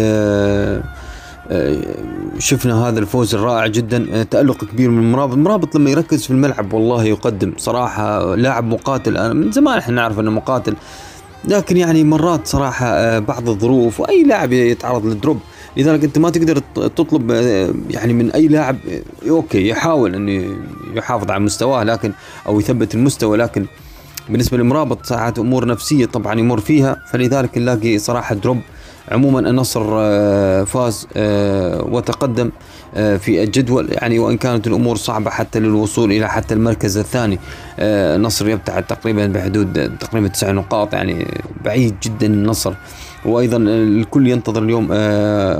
شفنا 2.40 2.88
هذا 2.88 3.00
الفوز 3.00 3.36
الرائع 3.36 3.68
جدا 3.68 4.24
تألق 4.24 4.66
كبير 4.66 4.90
من 4.90 5.12
مرابط 5.12 5.38
مرابط 5.38 5.76
لما 5.76 5.90
يركز 5.90 6.24
في 6.24 6.32
الملعب 6.32 6.74
والله 6.74 7.04
يقدم 7.04 7.54
صراحة 7.58 8.36
لاعب 8.36 8.64
مقاتل. 8.64 9.18
أنا 9.18 9.34
من 9.34 9.52
زمان 9.52 9.78
إحنا 9.78 9.96
نعرف 9.96 10.20
أنه 10.20 10.32
مقاتل 10.32 10.76
لكن 11.48 11.78
يعني 11.78 12.04
مرات 12.04 12.48
صراحة 12.48 13.20
بعض 13.20 13.50
الظروف 13.50 14.00
وأي 14.00 14.24
لاعب 14.24 14.54
يتعرض 14.54 15.06
للدروب 15.06 15.40
لذلك 15.78 16.04
أنت 16.04 16.18
ما 16.18 16.30
تقدر 16.30 16.58
تطلب 16.76 17.32
يعني 17.90 18.14
من 18.14 18.32
أي 18.32 18.48
لاعب 18.48 18.78
OK 19.30 19.68
يحاول 19.68 20.16
أنه 20.16 20.56
يحافظ 20.94 21.32
على 21.32 21.44
مستواه 21.44 21.84
لكن 21.84 22.12
أو 22.48 22.60
يثبت 22.60 22.96
المستوى 22.96 23.38
لكن 23.38 23.66
بالنسبة 24.30 24.58
لمرابط 24.58 25.06
ساعات 25.06 25.40
أمور 25.40 25.68
نفسية 25.68 26.06
طبعا 26.06 26.40
يمر 26.40 26.60
فيها 26.60 26.98
فلذلك 27.12 27.58
نلاقي 27.58 27.98
صراحة 27.98 28.36
دروب 28.36 28.62
عموما 29.12 29.40
النصر 29.40 29.86
فاز 30.66 31.08
وتقدم 31.92 32.52
في 32.94 33.44
الجدول. 33.44 33.88
يعني 33.92 34.20
وإن 34.20 34.38
كانت 34.38 34.68
الأمور 34.68 34.96
صعبة 34.96 35.30
حتى 35.30 35.60
للوصول 35.60 36.12
إلى 36.12 36.30
حتى 36.30 36.54
المركز 36.54 36.98
الثاني 36.98 37.40
النصر 37.80 38.50
يبتعد 38.50 38.84
تقريبا 38.84 39.28
بحدود 39.28 39.98
تقريبا 39.98 40.28
تسع 40.28 40.52
نقاط. 40.52 40.94
يعني 40.94 41.28
بعيد 41.66 41.96
جدا 42.04 42.28
النصر. 42.28 42.74
وأيضا 43.26 43.58
الكل 43.58 44.28
ينتظر 44.28 44.64
اليوم 44.64 44.88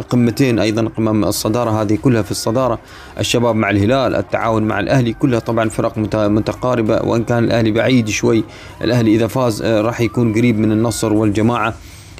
قمتين 0.10 0.60
أيضا 0.60 0.88
قمم 0.98 1.24
الصدارة. 1.24 1.82
هذه 1.82 1.96
كلها 1.96 2.22
في 2.22 2.32
الصدارة. 2.32 2.80
الشباب 3.20 3.56
مع 3.56 3.70
الهلال 3.70 4.16
التعاون 4.16 4.64
مع 4.64 4.80
الأهلي 4.80 5.14
كلها 5.14 5.40
طبعا 5.40 5.70
فرق 5.70 5.98
متقاربة. 5.98 7.02
وإن 7.04 7.24
كان 7.24 7.44
الأهلي 7.44 7.72
بعيد 7.72 8.10
شوي 8.10 8.44
الأهلي 8.82 9.16
إذا 9.16 9.28
فاز 9.28 9.64
راح 9.64 10.02
يكون 10.02 10.34
قريب 10.34 10.60
من 10.60 10.72
النصر 10.72 11.14
والجماعة. 11.14 11.74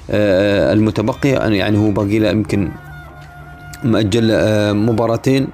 المتبقية 0.10 1.38
يعني 1.38 1.78
هو 1.78 1.92
باقي 1.92 2.20
له 2.20 2.30
يمكن 2.30 2.70
مأجل 3.84 4.28
مباراتين 4.74 5.48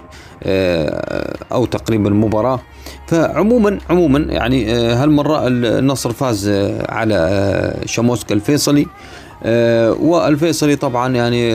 أو 1.51 1.65
تقريبا 1.65 2.09
مباراة. 2.09 2.59
فعموما 3.07 3.77
عموما 3.89 4.19
يعني 4.19 4.73
هالمرة 4.73 5.47
النصر 5.47 6.11
فاز 6.11 6.49
على 6.89 7.73
شاموسكا 7.85 8.35
الفيصلي. 8.35 8.87
والفيصلي 9.99 10.75
طبعا 10.75 11.15
يعني 11.15 11.49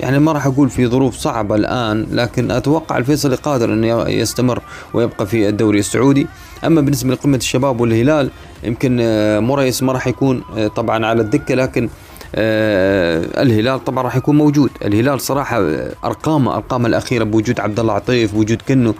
يعني 0.00 0.18
ما 0.18 0.32
راح 0.32 0.46
أقول 0.46 0.70
في 0.70 0.86
ظروف 0.86 1.16
صعبة 1.16 1.54
الآن 1.54 2.06
لكن 2.12 2.50
أتوقع 2.50 2.98
الفيصلي 2.98 3.36
قادر 3.36 3.72
إنه 3.72 4.08
يستمر 4.08 4.62
ويبقى 4.94 5.26
في 5.26 5.48
الدوري 5.48 5.78
السعودي. 5.78 6.26
أما 6.66 6.80
بالنسبة 6.80 7.14
لقمة 7.14 7.36
الشباب 7.36 7.80
والهلال 7.80 8.30
يمكن 8.62 8.96
مريس 9.42 9.82
ما 9.82 9.92
راح 9.92 10.06
يكون 10.06 10.42
طبعا 10.76 11.06
على 11.06 11.22
الدكة 11.22 11.54
لكن 11.54 11.88
الهلال 12.34 13.84
طبعا 13.84 14.04
راح 14.04 14.16
يكون 14.16 14.36
موجود. 14.36 14.70
الهلال 14.84 15.20
صراحة 15.20 15.62
أرقامه 16.04 16.56
أرقامه 16.56 16.88
الأخيرة 16.88 17.24
بوجود 17.24 17.60
عبد 17.60 17.80
الله 17.80 17.94
عطيف 17.94 18.34
بوجود 18.34 18.62
كنو 18.68 18.94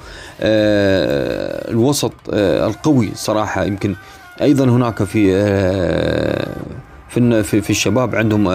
الوسط 1.71 2.13
القوي 2.33 3.11
صراحة. 3.15 3.65
يمكن 3.65 3.95
أيضا 4.43 4.65
هناك 4.65 5.05
في 5.05 5.33
في 7.09 7.43
في 7.63 7.71
الشباب 7.71 8.15
عندهم 8.15 8.53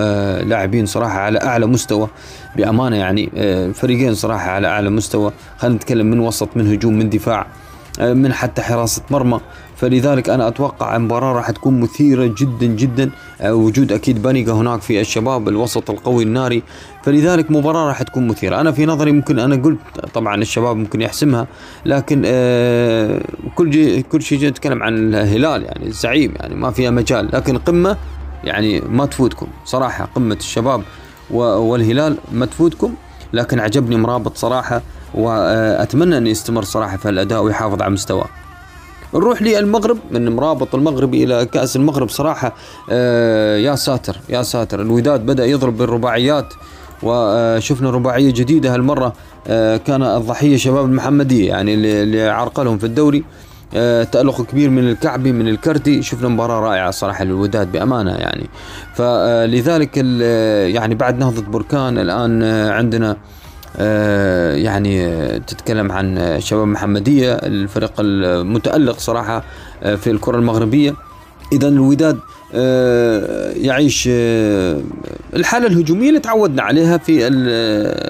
لاعبين 0.49 0.86
صراحة 0.86 1.20
على 1.20 1.39
أعلى 1.41 1.66
مستوى 1.66 2.08
بأمانة 2.55 2.95
يعني 2.95 3.30
فريقين 3.74 4.16
صراحة 4.16 4.51
على 4.51 4.68
أعلى 4.68 4.89
مستوى. 4.89 5.32
خلينا 5.58 5.76
نتكلم 5.76 6.05
من 6.05 6.20
وسط 6.20 6.49
من 6.55 6.74
هجوم 6.74 6.93
من 6.93 7.10
دفاع 7.10 7.47
من 7.99 8.34
حتى 8.34 8.62
حراسة 8.62 9.01
مرمى. 9.10 9.39
فلذلك 9.78 10.30
أنا 10.30 10.47
أتوقع 10.47 10.95
المباراه 10.95 11.34
راح 11.34 11.51
تكون 11.51 11.80
مثيرة 11.80 12.34
جدا 12.38 12.65
جدا. 12.65 13.11
وجود 13.43 13.91
أكيد 13.91 14.21
بنيقه 14.21 14.53
هناك 14.53 14.82
في 14.82 15.01
الشباب 15.01 15.47
الوسط 15.47 15.89
القوي 15.89 16.23
الناري. 16.23 16.63
فلذلك 17.03 17.51
مباراة 17.51 17.88
راح 17.88 18.01
تكون 18.01 18.28
مثيرة. 18.28 18.61
أنا 18.61 18.71
في 18.71 18.86
نظري 18.86 19.11
ممكن 19.11 19.39
أنا 19.39 19.55
قلت 19.55 19.80
طبعا 20.13 20.36
الشباب 20.36 20.78
ممكن 20.78 21.01
يحسمها 21.01 21.47
لكن 21.86 22.23
آه 22.25 23.21
كل 23.55 23.69
جي 23.69 24.01
كل 24.01 24.21
شيء 24.21 24.47
نتكلم 24.47 24.84
عن 24.84 24.97
الهلال 24.97 25.63
يعني 25.63 25.88
الزعيم 25.88 26.34
يعني 26.36 26.55
ما 26.55 26.71
فيها 26.71 26.91
مجال. 26.91 27.30
لكن 27.34 27.57
قمة 27.57 27.97
يعني 28.43 28.82
ما 28.82 29.05
تفوتكم. 29.05 29.47
صراحة 29.65 30.09
قمة 30.15 30.36
الشباب 30.36 30.82
والهلال 31.32 32.17
ما 32.32 32.45
تفوتكم. 32.45 32.93
لكن 33.34 33.59
عجبني 33.59 33.95
مرابط 33.95 34.38
صراحة 34.38 34.82
واتمنى 35.13 36.17
انه 36.17 36.30
يستمر 36.30 36.63
صراحة 36.63 36.97
في 36.97 37.09
الأداء 37.09 37.43
ويحافظ 37.43 37.82
على 37.82 37.93
مستواه. 37.93 38.28
نروح 39.14 39.41
للمغرب 39.41 39.97
من 40.12 40.30
مرابط 40.36 40.76
المغربي 40.76 41.24
إلى 41.24 41.45
كأس 41.45 41.76
المغرب 41.76 42.10
صراحة 42.10 42.55
آه 42.91 43.58
يا 43.58 43.76
ساتر 43.76 44.18
يا 44.30 44.41
ساتر. 44.43 44.82
الوداد 44.82 45.26
بدأ 45.26 45.45
يضرب 45.45 45.78
بالرباعيات 45.78 46.53
وشفنا 47.03 47.89
رباعية 47.89 48.34
جديدة 48.34 48.74
هالمرة 48.74 49.14
آه 49.47 49.78
كان 49.78 50.03
الضحية 50.03 50.58
شباب 50.58 50.86
المحمدية 50.86 51.47
يعني 51.47 51.74
اللي 51.74 52.30
عرقلهم 52.30 52.78
في 52.78 52.86
الدوري. 52.86 53.24
آه 53.76 54.03
تألق 54.03 54.41
كبير 54.41 54.70
من 54.70 54.89
الكعبي 54.89 55.32
من 55.32 55.47
الكرتي 55.47 56.01
شفنا 56.01 56.28
مباراة 56.28 56.60
رائعة 56.60 56.91
صراحة 56.91 57.24
للوداد 57.24 57.72
بأمانة 57.72 58.12
يعني. 58.12 58.49
فلذلك 58.93 59.97
يعني 60.74 60.95
بعد 60.95 61.20
نهضة 61.20 61.41
بركان 61.41 61.97
الآن 61.97 62.43
عندنا 62.72 63.18
يعني 64.55 65.20
تتكلم 65.39 65.91
عن 65.91 66.36
شباب 66.39 66.68
محمدية 66.68 67.34
الفريق 67.34 67.93
المتألق 67.99 68.99
صراحة 68.99 69.43
آه 69.84 69.95
في 69.95 70.11
الكرة 70.11 70.38
المغربية. 70.38 70.95
إذا 71.53 71.68
الوداد 71.68 72.20
آه، 72.53 73.51
يعيش 73.51 74.09
آه، 74.11 74.82
الحالة 75.34 75.68
الهجومية 75.68 76.09
اللي 76.09 76.20
تعودنا 76.20 76.61
عليها 76.63 76.97
في 76.97 77.30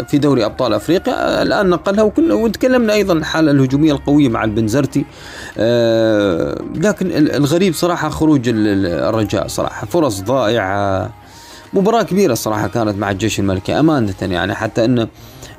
في 0.05 0.17
دوري 0.17 0.45
أبطال 0.45 0.73
أفريقيا 0.73 1.41
الآن 1.41 1.69
نقلها 1.69 2.11
وتكلمنا 2.19 2.93
أيضا 2.93 3.13
الحالة 3.13 3.51
الهجومية 3.51 3.91
القوية 3.91 4.29
مع 4.29 4.43
البنزرتي. 4.43 5.05
آه، 5.57 6.61
لكن 6.75 7.11
الغريب 7.11 7.73
صراحة 7.73 8.09
خروج 8.09 8.41
الرجاء 8.45 9.47
صراحة. 9.47 9.87
فرص 9.87 10.21
ضائعة 10.21 11.09
مباراة 11.73 12.03
كبيرة 12.03 12.33
صراحة 12.33 12.67
كانت 12.67 12.97
مع 12.97 13.11
الجيش 13.11 13.39
الملكي 13.39 13.79
أمانة 13.79 14.13
يعني 14.21 14.55
حتى 14.55 14.85
آه، 14.85 15.07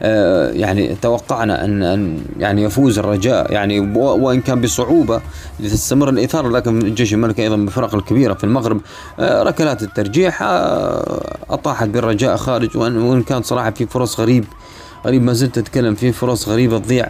يعني 0.00 0.96
توقعنا 1.02 1.64
ان 1.64 1.82
أن 1.82 2.20
يعني 2.38 2.62
يفوز 2.62 2.98
الرجاء. 2.98 3.52
يعني 3.52 3.80
وإن 3.96 4.40
كان 4.40 4.60
بصعوبة 4.60 5.20
لتستمر 5.60 6.08
الاثاره 6.08 6.48
لكن 6.48 6.82
الجيش 6.82 7.14
الملكي 7.14 7.42
أيضا 7.42 7.56
بالفرق 7.56 7.94
الكبيرة 7.94 8.34
في 8.34 8.44
المغرب. 8.44 8.80
آه، 9.20 9.42
ركلات 9.42 9.82
الترجيح 9.82 10.42
آه، 10.42 11.36
أطاحت 11.50 11.88
بالرجاء 11.88 12.36
خارج 12.36 12.76
وان 12.76 13.22
كان 13.22 13.42
صراحة 13.42 13.70
في 13.70 13.86
فرص 13.86 14.20
غريب 14.20 14.44
غريب 15.06 15.22
ما 15.22 15.32
زلت 15.32 15.58
أتكلم 15.58 15.94
في 15.94 16.12
فرص 16.12 16.48
غريبة 16.48 16.78
تضيع 16.78 17.06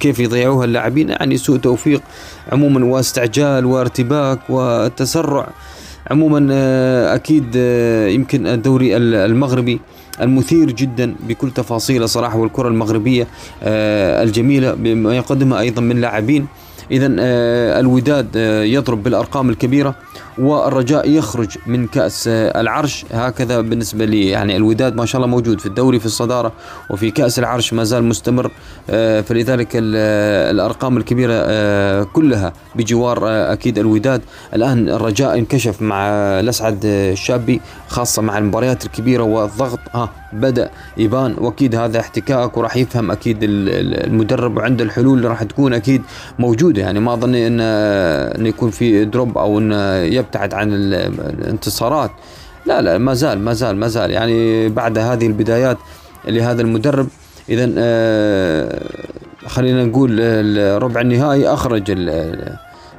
كيف 0.00 0.18
يضيعوها 0.18 0.64
اللاعبين؟ 0.64 1.08
يعني 1.08 1.36
سوء 1.36 1.58
توفيق 1.58 2.02
عموما 2.52 2.84
واستعجال 2.84 3.66
وارتباك 3.66 4.38
وتسرع. 4.48 5.48
عموما 6.10 6.48
أكيد 7.14 7.56
يمكن 8.14 8.46
الدوري 8.46 8.96
المغربي 8.96 9.80
المثير 10.20 10.70
جدا 10.70 11.14
بكل 11.28 11.50
تفاصيله 11.50 12.06
صراحة 12.06 12.38
والكرة 12.38 12.68
المغربية 12.68 13.26
آه، 13.62 14.22
الجميلة 14.22 14.74
بما 14.74 15.16
يقدمها 15.16 15.60
أيضا 15.60 15.82
من 15.82 16.00
لاعبين. 16.00 16.46
اذا 16.90 17.16
آه، 17.20 17.80
الوداد 17.80 18.28
آه، 18.36 18.62
يضرب 18.62 19.02
بالأرقام 19.02 19.50
الكبيرة. 19.50 19.94
والرجاء 20.38 21.10
يخرج 21.10 21.58
من 21.66 21.86
كأس 21.86 22.28
العرش. 22.28 23.04
هكذا 23.12 23.60
بالنسبة 23.60 24.04
لي 24.04 24.28
يعني 24.28 24.56
الوداد 24.56 24.96
ما 24.96 25.06
شاء 25.06 25.20
الله 25.20 25.30
موجود 25.30 25.60
في 25.60 25.66
الدوري 25.66 25.98
في 25.98 26.06
الصدارة 26.06 26.52
وفي 26.90 27.10
كأس 27.10 27.38
العرش 27.38 27.72
ما 27.72 27.84
زال 27.84 28.04
مستمر. 28.04 28.50
آه، 28.90 29.20
فلذلك 29.20 29.68
الأرقام 29.74 30.96
الكبيرة 30.96 31.32
آه، 31.34 32.02
كلها 32.02 32.52
بجوار 32.74 33.28
آه، 33.28 33.52
أكيد 33.52 33.78
الوداد. 33.78 34.20
الآن 34.54 34.88
الرجاء 34.88 35.38
انكشف 35.38 35.82
مع 35.82 36.08
الأسعد 36.40 36.80
الشابي 36.84 37.60
خاصة 37.88 38.22
مع 38.22 38.38
المباريات 38.38 38.84
الكبيرة 38.84 39.22
والضغط. 39.22 39.78
ها 39.94 40.10
بدأ 40.32 40.70
يبان 40.96 41.34
وأكيد 41.38 41.74
هذا 41.74 42.00
احتكاك 42.00 42.56
وراح 42.56 42.76
يفهم 42.76 43.10
أكيد 43.10 43.38
المدرب 43.42 44.56
وعنده 44.56 44.84
الحلول 44.84 45.16
اللي 45.16 45.28
راح 45.28 45.42
تكون 45.42 45.72
أكيد 45.74 46.02
موجودة. 46.38 46.82
يعني 46.82 47.00
ما 47.00 47.14
أظن 47.14 47.34
إنه 47.34 48.48
يكون 48.48 48.70
في 48.70 49.04
دروب 49.04 49.38
أو 49.38 49.58
إنه 49.58 49.76
يبتعد 50.28 50.54
عن 50.54 50.72
الانتصارات. 50.72 52.10
لا 52.66 52.82
لا 52.82 52.98
ما 52.98 53.14
زال 53.14 53.38
ما 53.38 53.52
زال 53.52 53.76
ما 53.76 53.88
زال. 53.88 54.10
يعني 54.10 54.68
بعد 54.68 54.98
هذه 54.98 55.26
البدايات 55.26 55.78
لهذا 56.24 56.62
المدرب 56.62 57.08
اذا 57.48 57.72
آه، 57.78 58.82
خلينا 59.46 59.84
نقول 59.84 60.12
ربع 60.82 61.00
النهائي 61.00 61.48
أخرج 61.48 62.08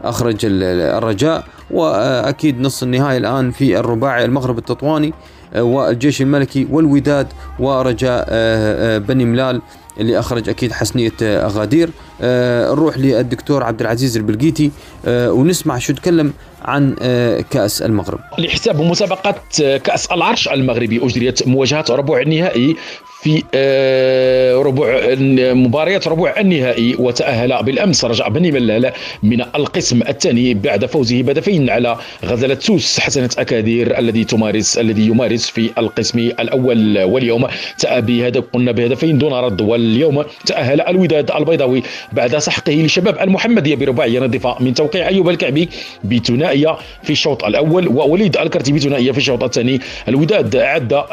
أخرج 0.03 0.37
الرجاء 0.43 1.43
وأكيد 1.71 2.61
نص 2.61 2.83
النهائي 2.83 3.17
الآن 3.17 3.51
في 3.51 3.79
الرباعي 3.79 4.25
المغرب 4.25 4.57
التطواني 4.57 5.13
آه، 5.53 5.63
والجيش 5.63 6.21
الملكي 6.21 6.67
والوداد 6.71 7.27
ورجاء 7.59 8.25
آه، 8.29 8.97
بني 8.97 9.25
ملال 9.25 9.61
اللي 9.99 10.19
أخرج 10.19 10.49
أكيد 10.49 10.71
حسنية 10.71 11.11
اغادير 11.21 11.89
نروح 12.21 12.97
للدكتور 12.97 13.63
عبد 13.63 13.81
العزيز 13.81 14.17
البلقيتي 14.17 14.71
ونسمع 15.07 15.77
شو 15.77 15.93
تكلم 15.93 16.33
عن 16.61 16.95
آه، 17.01 17.41
كأس 17.51 17.81
المغرب. 17.81 18.19
لحساب 18.37 18.81
مسابقة 18.81 19.35
آه، 19.63 19.77
كأس 19.77 20.11
العرش 20.11 20.47
المغربي 20.47 21.05
أجريت 21.05 21.47
مواجهة 21.47 21.85
ربع 21.89 22.21
النهائي 22.21 22.75
في 23.21 23.43
آه، 23.53 24.55
ربع 24.55 25.15
مباريات 25.53 26.07
ربع 26.07 26.35
النهائي 26.39 26.95
وتأهل 26.99 27.63
بالأمس 27.63 28.05
رجع 28.05 28.27
بني 28.27 28.51
ملال 28.51 28.91
من 29.23 29.41
القسم 29.41 30.01
الثاني 30.01 30.53
بعد 30.53 30.85
فوزه 30.85 31.21
بهدفين 31.21 31.69
على 31.69 31.97
غزالة 32.25 32.57
سوس. 32.59 32.99
حسنة 32.99 33.29
أكادير 33.37 33.99
الذي 33.99 34.23
تمارس 34.23 34.77
الذي 34.77 35.07
يمارس 35.07 35.49
في 35.49 35.71
القسم 35.77 36.19
الأول 36.19 37.03
واليوم 37.03 37.47
تأى 37.79 38.01
بهدف 38.01 38.43
قلنا 38.53 38.71
بهدفين 38.71 39.17
دون 39.17 39.33
رد 39.33 39.61
واليوم 39.61 40.23
تأهل 40.45 40.81
الوداد 40.81 41.31
البيضاوي 41.31 41.83
بعد 42.11 42.37
سحقه 42.37 42.73
لشباب 42.73 43.19
المحمدية 43.19 43.75
برباعية 43.75 44.19
نظيفة 44.19 44.55
من 44.59 44.73
توقيع 44.73 45.07
أيوب 45.07 45.29
الكعبي 45.29 45.69
بثنائية 46.03 46.77
في 47.03 47.09
الشوط 47.09 47.43
الأول 47.43 47.87
ووليد 47.87 48.37
الكرتي 48.37 48.71
بثنائية 48.71 49.11
في 49.11 49.17
الشوط 49.17 49.43
الثاني. 49.43 49.79
الوداد 50.07 50.55
عاد 50.55 51.03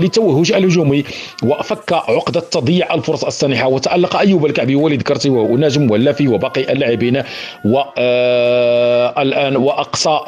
للتوهج 0.00 0.52
الهجومي 0.52 1.04
وفك 1.42 1.92
عقدة 1.92 2.40
تضييع 2.40 2.94
الفرص 2.94 3.24
السانحة 3.24 3.68
وتألق 3.68 4.16
أيوب 4.16 4.46
الكعبي 4.46 4.74
ووليد 4.74 5.02
كرتي 5.02 5.30
ونجم 5.30 5.90
واللافي 5.90 6.28
وباقي 6.28 6.72
اللاعبين 6.72 7.22
والآن 7.64 9.54
آه، 9.56 9.58
وأقصى 9.58 10.20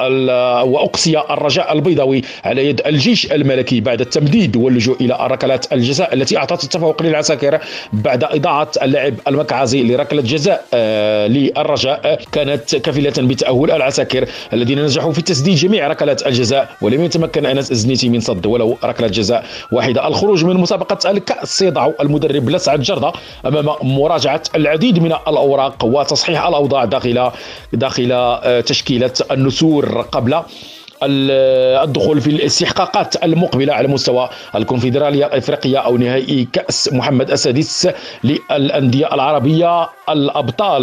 وأقصي 0.64 1.18
الرجاء 1.18 1.72
البيضاوي 1.72 2.22
على 2.44 2.68
يد 2.68 2.80
الجيش 2.86 3.32
الملكي 3.32 3.80
بعد 3.80 4.00
التمديد 4.00 4.56
واللجوء 4.56 4.96
إلى 5.00 5.18
ركلات 5.20 5.72
الجزاء 5.72 6.14
التي 6.14 6.36
أعطت 6.36 6.64
التفوق 6.64 7.02
للعساكر 7.02 7.58
بعد 7.92 8.24
إضاعة 8.24 8.70
اللاعب 8.82 9.14
المكعازي 9.28 9.82
لركلة 9.92 10.22
جزاء 10.22 10.64
آه، 10.74 11.26
للرجاء. 11.26 12.20
كانت 12.32 12.76
كفيلة 12.76 13.12
بتأهل 13.18 13.70
العساكر 13.70 14.28
الذين 14.52 14.82
نجحوا 14.84 15.12
في 15.12 15.22
تسديد 15.22 15.54
جميع 15.56 15.88
ركلات 15.88 16.26
الجزاء 16.26 16.68
ولم 16.80 17.04
يتمكن 17.04 17.46
أنس 17.46 17.72
إزنيتي 17.72 18.08
من 18.08 18.20
صد 18.20 18.46
ولو 18.46 18.78
ركلة 18.84 19.08
جزاء 19.08 19.44
واحدة. 19.72 20.08
الخروج 20.08 20.44
من 20.44 20.56
مسابقة 20.56 21.10
الكأس 21.10 21.62
يضع 21.62 21.90
المدرب 22.00 22.50
لسعد 22.50 22.80
جردة 22.80 23.12
أمام 23.46 23.68
مراجعة 23.82 24.42
العديد 24.56 24.98
من 24.98 25.12
الأوراق 25.12 25.84
وتصحيح 25.84 26.46
الأوضاع 26.46 26.84
داخل 26.84 27.30
داخل 27.72 28.12
آه، 28.12 28.60
تشكيلة 28.60 29.12
النسور 29.30 30.00
قبل 30.12 30.42
الدخول 31.04 32.20
في 32.20 32.30
الاستحقاقات 32.30 33.24
المقبلة 33.24 33.72
على 33.72 33.88
مستوى 33.88 34.28
الكونفدرالية 34.54 35.26
الإفريقية 35.26 35.78
أو 35.78 35.96
نهائي 35.96 36.48
كأس 36.52 36.92
محمد 36.92 37.30
السادس 37.30 37.88
للأندية 38.24 39.14
العربية 39.14 39.88
الأبطال. 40.08 40.82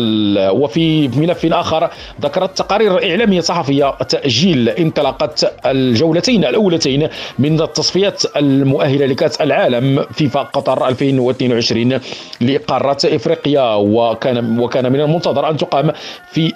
وفي 0.52 1.08
ملف 1.08 1.46
آخر 1.46 1.90
ذكرت 2.22 2.58
تقارير 2.58 3.10
إعلامية 3.12 3.42
صحفية 3.42 3.92
تأجيل 3.92 4.70
انطلاقة 4.70 5.30
الجولتين 5.66 6.46
الأولتين 6.46 7.08
من 7.40 7.62
التصفيات 7.62 8.24
المؤهلة 8.38 9.06
لكأس 9.06 9.42
العالم 9.42 10.06
فيفا 10.14 10.40
قطر 10.42 10.88
2022 10.88 12.00
لقارة 12.42 12.98
إفريقيا. 13.06 13.74
وكان 13.76 14.60
وكان 14.60 14.92
من 14.92 15.00
المنتظر 15.02 15.50
أن 15.50 15.58
تقام 15.58 15.92
في 16.32 16.54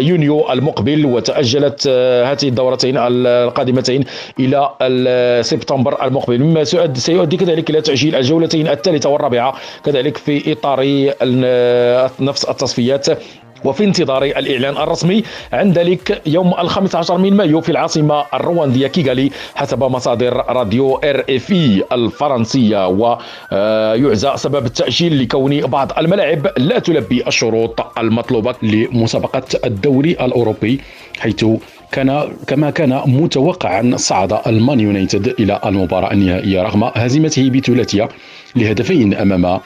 يونيو 0.00 0.52
المقبل 0.52 1.06
وتأجلت 1.06 1.88
هذه 2.26 2.48
الدورتين 2.48 2.93
القادمتين 2.98 4.04
إلى 4.40 4.70
سبتمبر 5.44 6.04
المقبل. 6.06 6.38
مما 6.38 6.64
سيؤدي 6.94 7.36
كذلك 7.36 7.70
إلى 7.70 7.80
تأجيل 7.80 8.14
الجولتين 8.14 8.68
الثالثة 8.68 9.10
والرابعة 9.10 9.54
كذلك 9.84 10.16
في 10.16 10.52
إطار 10.52 10.80
نفس 12.20 12.44
التصفيات 12.44 13.06
وفي 13.64 13.84
انتظار 13.84 14.22
الإعلان 14.22 14.76
الرسمي. 14.76 15.22
عن 15.52 15.72
ذلك 15.72 16.22
يوم 16.26 16.54
الخامس 16.58 16.94
عشر 16.94 17.18
من 17.18 17.36
مايو 17.36 17.60
في 17.60 17.72
العاصمة 17.72 18.24
الرواندية 18.34 18.86
كيغالي 18.86 19.30
حسب 19.54 19.82
مصادر 19.82 20.44
راديو 20.48 20.96
آر 20.96 21.24
إف 21.30 21.52
إي 21.52 21.84
الفرنسية. 21.92 22.88
ويعزى 22.88 24.32
سبب 24.36 24.66
التأجيل 24.66 25.22
لكون 25.22 25.60
بعض 25.60 25.92
الملاعب 25.98 26.50
لا 26.56 26.78
تلبي 26.78 27.26
الشروط 27.26 27.98
المطلوبة 27.98 28.54
لمسابقة 28.62 29.42
الدوري 29.64 30.10
الأوروبي 30.10 30.80
حيث 31.18 31.44
كان 31.94 32.28
كما 32.46 32.70
كان 32.70 33.00
متوقعا 33.06 33.96
صعد 33.96 34.32
المان 34.46 34.80
يونايتد 34.80 35.26
إلى 35.40 35.60
المباراة 35.66 36.12
النهائية 36.12 36.62
رغم 36.62 36.84
هزيمته 36.94 37.50
بثلاثية 37.50 38.08
لهدفين 38.56 39.14
أمام 39.14 39.60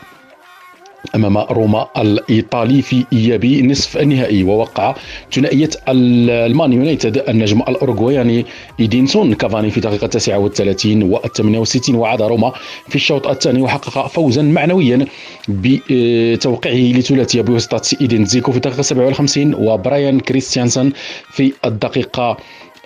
أمام 1.15 1.39
روما 1.39 1.87
الإيطالي 1.99 2.83
في 2.83 3.05
إياب 3.13 3.45
نصف 3.47 3.97
النهائي 3.99 4.43
ووقع 4.43 4.95
ثنائية 5.33 5.71
المان 5.89 6.73
يونايتد 6.73 7.25
النجم 7.29 7.61
الاوروغواياني 7.61 8.47
إيدينسون. 8.81 9.35
كافاني 9.35 9.71
في 9.71 9.81
دقيقة 9.81 10.07
39 10.07 11.03
و 11.03 11.19
68 11.19 11.95
وعاد 11.97 12.23
روما 12.23 12.53
في 12.89 12.97
الشوط 12.97 13.27
الثاني 13.27 13.63
وحقق 13.63 14.07
فوزا 14.07 14.43
معنويا 14.43 15.07
بتوقيعه 15.49 16.99
لثلاثيه 16.99 17.41
بواسطه 17.43 17.97
إيدين 18.01 18.25
زيكو 18.25 18.51
في 18.51 18.57
الدقيقه 18.57 18.83
57 18.83 19.55
وبرايان 19.55 20.21
كريستيانسون 20.21 20.93
في 21.31 21.53
الدقيقة 21.65 22.37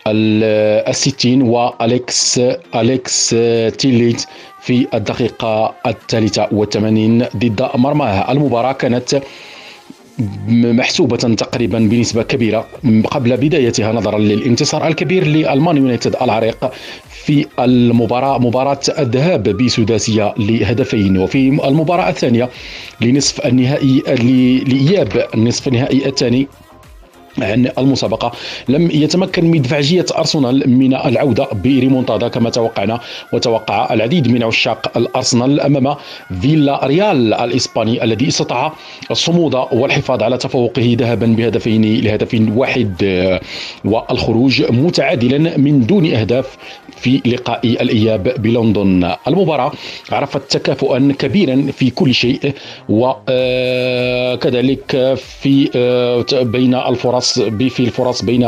الستين 0.07 1.43
واليكس 1.43 2.41
أليكس 2.75 3.37
تيليت 3.79 4.25
في 4.63 4.87
الدقيقة 4.95 5.75
الثالثة 5.87 6.49
والثمانين 6.53 7.25
ضد 7.37 7.69
مرماه. 7.75 8.33
المباراة 8.33 8.73
كانت 8.73 9.21
محسوبة 10.49 11.17
تقريبا 11.17 11.79
بنسبة 11.79 12.23
كبيرة 12.23 12.67
قبل 13.11 13.37
بدايتها 13.37 13.93
نظرا 13.93 14.19
للانتصار 14.19 14.87
الكبير 14.87 15.27
للمان 15.27 15.77
يونايتد 15.77 16.17
العريق 16.23 16.73
في 17.09 17.47
المباراة 17.59 18.39
مباراة 18.39 18.81
الذهاب 18.99 19.43
بسداسية 19.43 20.35
لهدفين. 20.39 21.19
وفي 21.19 21.49
المباراة 21.49 22.09
الثانية 22.09 22.49
لنصف 23.01 23.47
النهائي 23.47 24.03
لإياب 24.65 25.27
النصف 25.35 25.69
النهائي 25.69 26.07
الثاني 26.07 26.49
عن 27.39 27.69
المسابقة 27.79 28.33
لم 28.69 28.91
يتمكن 28.91 29.45
مدفعجية 29.45 30.07
أرسنال 30.19 30.71
من 30.71 30.95
العودة 30.95 31.49
بريمونتادا 31.65 32.29
كما 32.29 32.51
توقعنا 32.51 33.01
وتوقع 33.33 33.95
العديد 33.95 34.29
من 34.29 34.43
عشاق 34.43 34.93
الأرسنال 34.97 35.61
أمام 35.61 35.95
فيلا 36.41 36.87
ريال 36.87 37.35
الإسباني 37.35 38.05
الذي 38.05 38.29
استطاع 38.29 38.73
الصمود 39.11 39.55
والحفاظ 39.55 40.23
على 40.23 40.39
تفوقه 40.39 40.97
ذهبا 40.99 41.27
بهدفين 41.27 42.01
لهدف 42.01 42.43
واحد 42.57 42.93
والخروج 43.85 44.63
متعادلا 44.73 45.57
من 45.59 45.87
دون 45.87 46.07
أهداف 46.15 46.57
في 47.03 47.21
لقاء 47.27 47.61
الإياب 47.67 48.23
بلندن. 48.43 49.15
المباراة 49.29 49.73
عرفت 50.13 50.57
تكافؤا 50.57 51.15
كبيرا 51.19 51.67
في 51.73 51.91
كل 51.91 52.15
شيء 52.15 52.53
وكذلك 52.89 54.65
في 55.15 55.69
بين 56.33 56.75
الفرص 56.75 57.41
في 57.41 57.81
الفرص 57.81 58.23
بين 58.23 58.47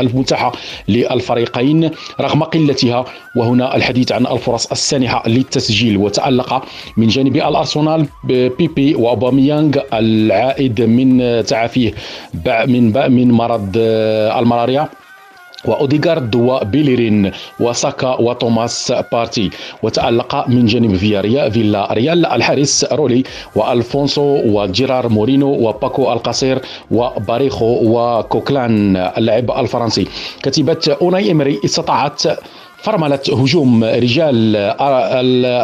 المتاحة 0.00 0.52
للفريقين 0.88 1.90
رغم 2.20 2.42
قلتها 2.42 3.04
وهنا 3.36 3.76
الحديث 3.76 4.12
عن 4.12 4.26
الفرص 4.26 4.66
السانحة 4.66 5.28
للتسجيل. 5.28 5.96
وتألق 5.96 6.64
من 6.96 7.08
جانب 7.08 7.36
الأرسنال 7.36 8.06
بيبي 8.24 8.94
وأوباميانغ 8.94 9.78
العائد 9.92 10.80
من 10.80 11.44
تعافيه 11.44 11.94
من 12.66 12.92
من 13.12 13.30
مرض 13.30 13.72
الملاريا. 13.76 14.88
وأوديغارد 15.64 16.34
وبيليرين 16.34 17.30
وساكا 17.60 18.20
وتوماس 18.20 18.92
بارتي 19.12 19.50
وتألق 19.82 20.48
من 20.48 20.66
جانب 20.66 20.96
فياريا 20.96 21.48
فيلا 21.48 21.92
ريال 21.92 22.26
الحارس 22.26 22.84
رولي 22.92 23.22
وألفونسو 23.56 24.22
وجيرار 24.54 25.08
مورينو 25.08 25.48
وباكو 25.68 26.12
القصير 26.12 26.58
وباريخو 26.90 27.78
وكوكلان 27.82 28.96
اللاعب 28.96 29.50
الفرنسي. 29.50 30.06
كتيبة 30.42 30.96
أوناي 31.02 31.32
إمري 31.32 31.60
استطاعت 31.64 32.22
فرملة 32.82 33.20
هجوم 33.32 33.84
رجال 33.84 34.56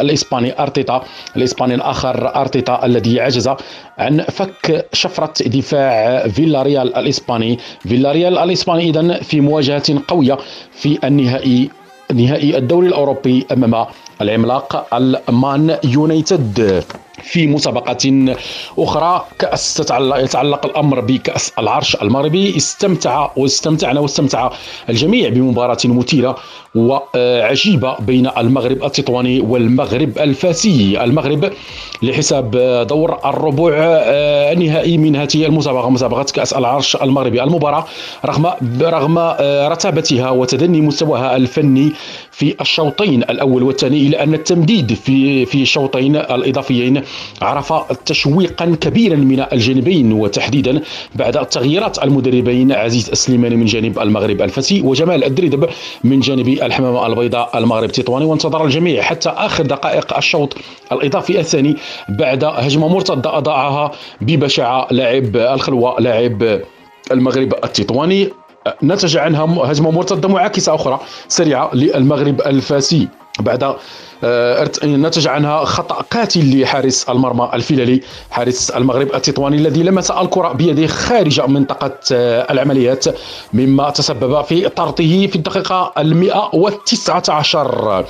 الإسباني 0.03 0.61
أرتيتا 0.61 1.01
الإسباني 1.35 1.75
الآخر 1.75 2.35
أرتيتا 2.41 2.85
الذي 2.85 3.21
عجز 3.21 3.49
عن 3.97 4.21
فك 4.21 4.85
شفرة 4.93 5.33
دفاع 5.45 6.27
فيلاريال 6.27 6.95
الإسباني. 6.95 7.57
فيلاريال 7.79 8.37
الإسباني 8.37 8.89
إذن 8.89 9.13
في 9.21 9.41
مواجهة 9.41 10.01
قوية 10.07 10.37
في 10.71 10.99
النهائي 11.03 11.69
نهائي 12.13 12.57
الدوري 12.57 12.87
الأوروبي 12.87 13.45
أمام 13.51 13.85
العملاق 14.21 14.93
المان 14.93 15.77
يونايتد. 15.83 16.83
في 17.23 17.47
مسابقة 17.47 18.35
أخرى 18.77 19.25
كأس 19.39 19.83
يتعلق 20.15 20.65
الأمر 20.65 20.99
بكأس 20.99 21.53
العرش 21.59 21.95
المغربي. 21.95 22.57
استمتع 22.57 23.29
واستمتعنا 23.37 23.99
واستمتع 23.99 24.49
الجميع 24.89 25.29
بمباراة 25.29 25.77
مثيرة 25.85 26.35
وعجيبة 26.75 27.95
بين 27.99 28.29
المغرب 28.37 28.83
التطواني 28.83 29.41
والمغرب 29.41 30.17
الفاسي. 30.17 31.03
المغرب 31.03 31.51
لحساب 32.03 32.51
دور 32.89 33.19
الربع 33.25 33.71
النهائي 34.53 34.97
من 34.97 35.15
هذه 35.15 35.45
المسابقة 35.45 35.89
مسابقة 35.89 36.25
كأس 36.33 36.53
العرش 36.53 36.95
المغربي. 36.95 37.43
المباراة 37.43 37.85
رغم 38.25 38.47
رغم 38.81 39.19
رتابتها 39.71 40.29
وتدني 40.29 40.81
مستواها 40.81 41.35
الفني 41.35 41.91
في 42.31 42.55
الشوطين 42.61 43.23
الأول 43.23 43.63
والثاني 43.63 43.97
إلى 44.07 44.23
أن 44.23 44.33
التمديد 44.33 44.93
في 44.93 45.45
في 45.45 45.61
الشوطين 45.61 46.15
الإضافيين 46.15 47.01
عرف 47.41 47.73
تشويقا 48.05 48.77
كبيرا 48.81 49.15
من 49.15 49.45
الجانبين 49.53 50.11
وتحديدا 50.13 50.81
بعد 51.15 51.45
تغييرات 51.45 52.03
المدربين 52.03 52.71
عزيز 52.71 53.09
السليماني 53.09 53.55
من 53.55 53.65
جانب 53.65 53.99
المغرب 53.99 54.41
الفاسي 54.41 54.81
وجمال 54.81 55.23
الدريدب 55.23 55.69
من 56.03 56.19
جانب 56.19 56.47
الحمامة 56.47 57.07
البيضاء 57.07 57.57
المغرب 57.57 57.83
التطواني 57.83 58.25
وانتظر 58.25 58.65
الجميع 58.65 59.01
حتى 59.01 59.29
آخر 59.29 59.65
دقائق 59.65 60.17
الشوط 60.17 60.55
الإضافي 60.91 61.39
الثاني 61.39 61.75
بعد 62.09 62.43
هجمة 62.43 62.87
مرتدة 62.87 63.37
أضاعها 63.37 63.91
ببشاعة 64.21 64.87
لاعب 64.91 65.35
الخلوة 65.35 65.99
لاعب 65.99 66.61
المغرب 67.11 67.53
التطواني. 67.63 68.29
نتج 68.83 69.17
عنها 69.17 69.71
هجمة 69.71 69.91
مرتدة 69.91 70.29
معاكسة 70.29 70.75
أخرى 70.75 70.99
سريعة 71.27 71.69
للمغرب 71.73 72.41
الفاسي. 72.41 73.07
بعد 73.39 73.75
آه، 74.23 74.69
نتج 74.83 75.27
عنها 75.27 75.65
خطأ 75.65 75.95
قاتل 75.95 76.61
لحارس 76.61 77.09
المرمى 77.09 77.49
الفلالي 77.53 78.01
حارس 78.31 78.69
المغرب 78.71 79.15
التطواني 79.15 79.57
الذي 79.57 79.83
لمس 79.83 80.11
الكرة 80.11 80.53
بيده 80.53 80.87
خارج 80.87 81.41
منطقة 81.41 81.99
آه، 82.11 82.53
العمليات 82.53 83.05
مما 83.53 83.89
تسبب 83.89 84.41
في 84.41 84.69
طرده 84.69 85.27
في 85.27 85.35
الدقيقة 85.35 85.93
المئة 85.97 86.49
والتسعة 86.53 87.23
عشر. 87.29 88.05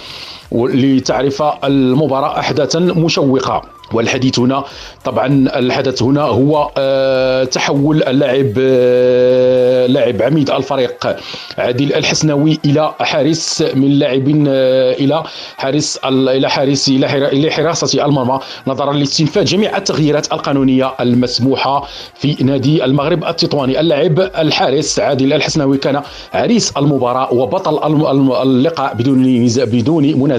لتعرف 0.51 1.43
المباراة 1.63 2.39
أحداثا 2.39 2.79
مشوقة. 2.79 3.61
والحديث 3.93 4.39
هنا 4.39 4.63
طبعا 5.05 5.27
الحدث 5.55 6.03
هنا 6.03 6.21
هو 6.21 6.71
آه، 6.77 7.43
تحول 7.43 8.03
اللاعب 8.03 8.53
آه، 8.59 9.87
لاعب 9.87 10.21
عميد 10.21 10.49
الفريق 10.51 11.15
عادل 11.57 11.93
الحسناوي 11.93 12.59
إلى 12.65 12.93
حارس 12.99 13.63
من 13.75 13.89
لاعب 13.99 14.45
آه، 14.47 14.93
إلى 14.93 15.23
حارس 15.57 15.99
إلى 16.05 16.49
حارس 16.49 16.89
إلى 16.89 17.51
حراسة 17.51 18.05
المرمى. 18.05 18.39
نظرا 18.67 18.93
لاستنفاذ 18.93 19.45
جميع 19.45 19.77
التغييرات 19.77 20.33
القانونية 20.33 20.93
المسموحة 20.99 21.87
في 22.15 22.43
نادي 22.43 22.85
المغرب 22.85 23.23
التطواني. 23.23 23.79
اللاعب 23.79 24.19
الحارس 24.19 24.99
عادل 24.99 25.33
الحسناوي 25.33 25.77
كان 25.77 26.01
عريس 26.33 26.73
المباراة 26.77 27.33
وبطل 27.33 28.01
اللقاء 28.41 28.93
بدون 28.93 29.47
بدون 29.65 30.19
منازع. 30.19 30.36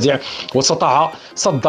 واستطاع 0.55 1.12
صد 1.35 1.66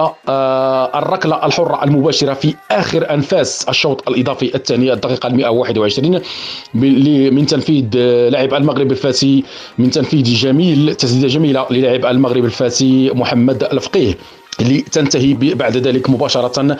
الركلة 0.96 1.46
الحرة 1.46 1.60
الحرة 1.60 1.84
المباشرة 1.84 2.34
في 2.34 2.56
آخر 2.72 3.14
أنفاس 3.14 3.70
الشوط 3.70 4.10
الإضافي 4.10 4.56
الثاني 4.56 4.94
الدقيقة 4.94 5.30
121 5.30 6.22
من 6.74 7.46
تنفيذ 7.46 7.86
لاعب 8.30 8.54
المغرب 8.54 8.92
الفاسي 8.92 9.44
من 9.78 9.92
تنفيذ 9.92 10.24
جميل 10.24 10.96
تسديدة 10.96 11.28
جميلة 11.28 11.66
للاعب 11.72 12.06
المغرب 12.06 12.46
الفاسي 12.46 13.10
محمد 13.14 13.64
الفقيه. 13.64 14.18
لتنتهي 14.62 15.34
بعد 15.34 15.78
ذلك 15.78 16.10
مباشرة 16.10 16.78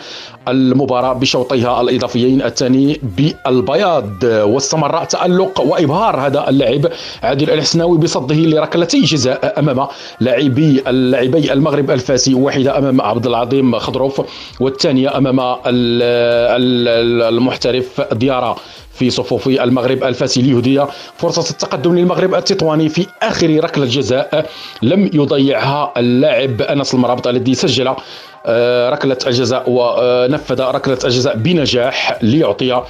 المباراة 0.48 1.12
بشوطيها 1.12 1.80
الإضافيين 1.80 2.42
الثاني 2.42 3.00
بالبياض. 3.02 4.24
واستمر 4.24 5.04
تألق 5.04 5.60
وإبهار 5.60 6.26
هذا 6.26 6.48
اللاعب 6.48 6.86
عادل 7.22 7.50
الحسناوي 7.50 7.98
بصده 7.98 8.34
لركلتي 8.34 9.00
جزاء 9.00 9.54
أمام 9.58 9.86
لاعبي 10.20 10.82
اللاعبي 10.86 11.52
المغرب 11.52 11.90
الفاسي 11.90 12.34
واحدة 12.34 12.78
أمام 12.78 13.00
عبد 13.00 13.26
العظيم 13.26 13.78
خضروف 13.78 14.22
والثانية 14.60 15.18
أمام 15.18 15.40
المحترف 17.28 18.00
ديارة 18.12 18.56
في 18.92 19.10
صفوف 19.10 19.46
المغرب 19.48 20.04
الفاسي 20.04 20.42
ليهدي 20.42 20.84
فرصة 21.16 21.50
التقدم 21.50 21.96
للمغرب 21.98 22.34
التطواني 22.34 22.88
في 22.88 23.06
آخر 23.22 23.64
ركلة 23.64 23.86
جزاء 23.86 24.50
لم 24.82 25.10
يضيعها 25.14 25.92
اللاعب 25.96 26.62
أنس 26.62 26.94
المرابط 26.94 27.26
الذي 27.26 27.54
سجل 27.54 27.94
آه، 28.46 28.90
ركلة 28.90 29.18
الجزاء 29.26 29.64
ونفذ 29.66 30.60
ركلة 30.60 30.98
الجزاء 31.04 31.36
بنجاح 31.36 32.18
ليعطي 32.22 32.82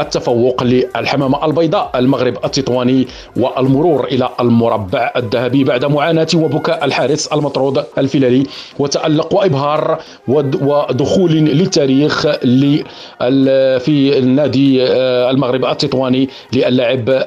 التفوق 0.00 0.62
للحمامة 0.62 1.44
البيضاء 1.46 1.90
المغرب 1.94 2.36
التطواني 2.44 3.06
والمرور 3.36 4.04
إلى 4.04 4.28
المربع 4.40 5.12
الذهبي 5.16 5.64
بعد 5.64 5.84
معاناة 5.84 6.26
وبكاء 6.34 6.84
الحارس 6.84 7.26
المطرود 7.26 7.84
الفلالي 7.98 8.42
وتألق 8.78 9.34
وإبهار 9.34 9.98
ودخول 10.28 11.32
للتاريخ 11.32 12.26
في 13.82 14.18
النادي 14.18 14.82
آه، 14.82 15.30
المغرب 15.30 15.64
التطواني 15.64 16.28
للاعب 16.52 17.24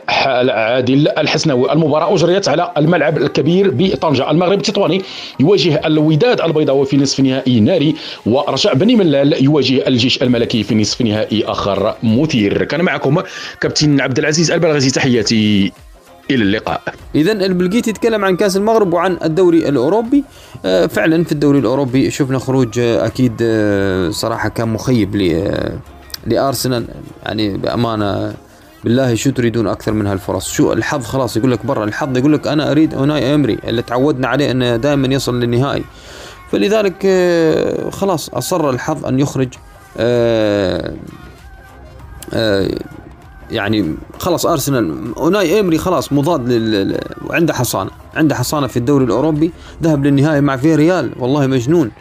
عادل 0.49 1.07
الحسناوي. 1.17 1.71
المباراة 1.71 2.13
أجريت 2.13 2.49
على 2.49 2.71
الملعب 2.77 3.17
الكبير 3.17 3.71
بطنجة. 3.73 4.31
المغرب 4.31 4.57
التطواني 4.57 5.01
يواجه 5.39 5.81
الوداد 5.85 6.41
البيضاوي 6.41 6.85
في 6.85 6.97
نصف 6.97 7.19
نهائي 7.19 7.59
ناري 7.59 7.95
ورجاء 8.25 8.75
بني 8.75 8.95
ملال 8.95 9.43
يواجه 9.43 9.87
الجيش 9.87 10.21
الملكي 10.23 10.63
في 10.63 10.75
نصف 10.75 11.01
نهائي 11.01 11.45
آخر 11.45 11.95
مثير. 12.03 12.54
كان 12.63 12.81
معكم 12.81 13.21
كابتن 13.61 14.01
عبد 14.01 14.19
العزيز 14.19 14.51
البلغزي 14.51 14.89
تحياتي 14.89 15.71
إلى 16.31 16.43
اللقاء. 16.43 16.81
اذا 17.15 17.31
البلقيت 17.31 17.87
يتكلم 17.87 18.25
عن 18.25 18.35
كأس 18.35 18.57
المغرب 18.57 18.93
وعن 18.93 19.17
الدوري 19.23 19.69
الأوروبي. 19.69 20.23
آه، 20.65 20.85
فعلا 20.85 21.23
في 21.23 21.31
الدوري 21.31 21.59
الأوروبي 21.59 22.11
شفنا 22.11 22.39
خروج 22.39 22.79
آه، 22.79 23.05
أكيد 23.05 23.33
آه، 23.41 24.09
صراحة 24.09 24.49
كان 24.49 24.67
مخيب 24.67 25.15
لأرسنال. 26.27 26.85
يعني 27.25 27.57
بأمانة 27.57 28.33
بالله 28.83 29.15
شو 29.15 29.29
تريدون 29.29 29.67
أكثر 29.67 29.91
من 29.91 30.07
هالفرص؟ 30.07 30.51
شو 30.51 30.73
الحظ؟ 30.73 31.05
خلاص 31.05 31.37
يقول 31.37 31.51
لك 31.51 31.65
برا 31.65 31.83
الحظ 31.83 32.17
يقول 32.17 32.33
لك 32.33 32.47
أنا 32.47 32.71
أريد 32.71 32.93
أوناي 32.93 33.35
أمري 33.35 33.57
اللي 33.67 33.81
تعودنا 33.81 34.27
عليه 34.27 34.51
إنه 34.51 34.75
دائما 34.75 35.07
يصل 35.07 35.39
للنهائي. 35.39 35.83
فلذلك 36.51 37.07
خلاص 37.91 38.29
أصر 38.29 38.69
الحظ 38.69 39.05
أن 39.05 39.19
يخرج 39.19 39.49
يعني 43.51 43.95
خلاص 44.19 44.45
أرسنال 44.45 45.15
أوناي 45.17 45.59
امري 45.59 45.77
خلاص 45.77 46.13
مضاد 46.13 46.49
لل 46.49 46.99
عنده 47.29 47.53
حصانة 47.53 47.91
عنده 48.15 48.35
حصانة 48.35 48.67
في 48.67 48.77
الدوري 48.77 49.05
الأوروبي 49.05 49.51
ذهب 49.83 50.05
للنهائي 50.05 50.41
مع 50.41 50.57
في 50.57 50.75
ريال 50.75 51.11
والله 51.19 51.47
مجنون. 51.47 51.91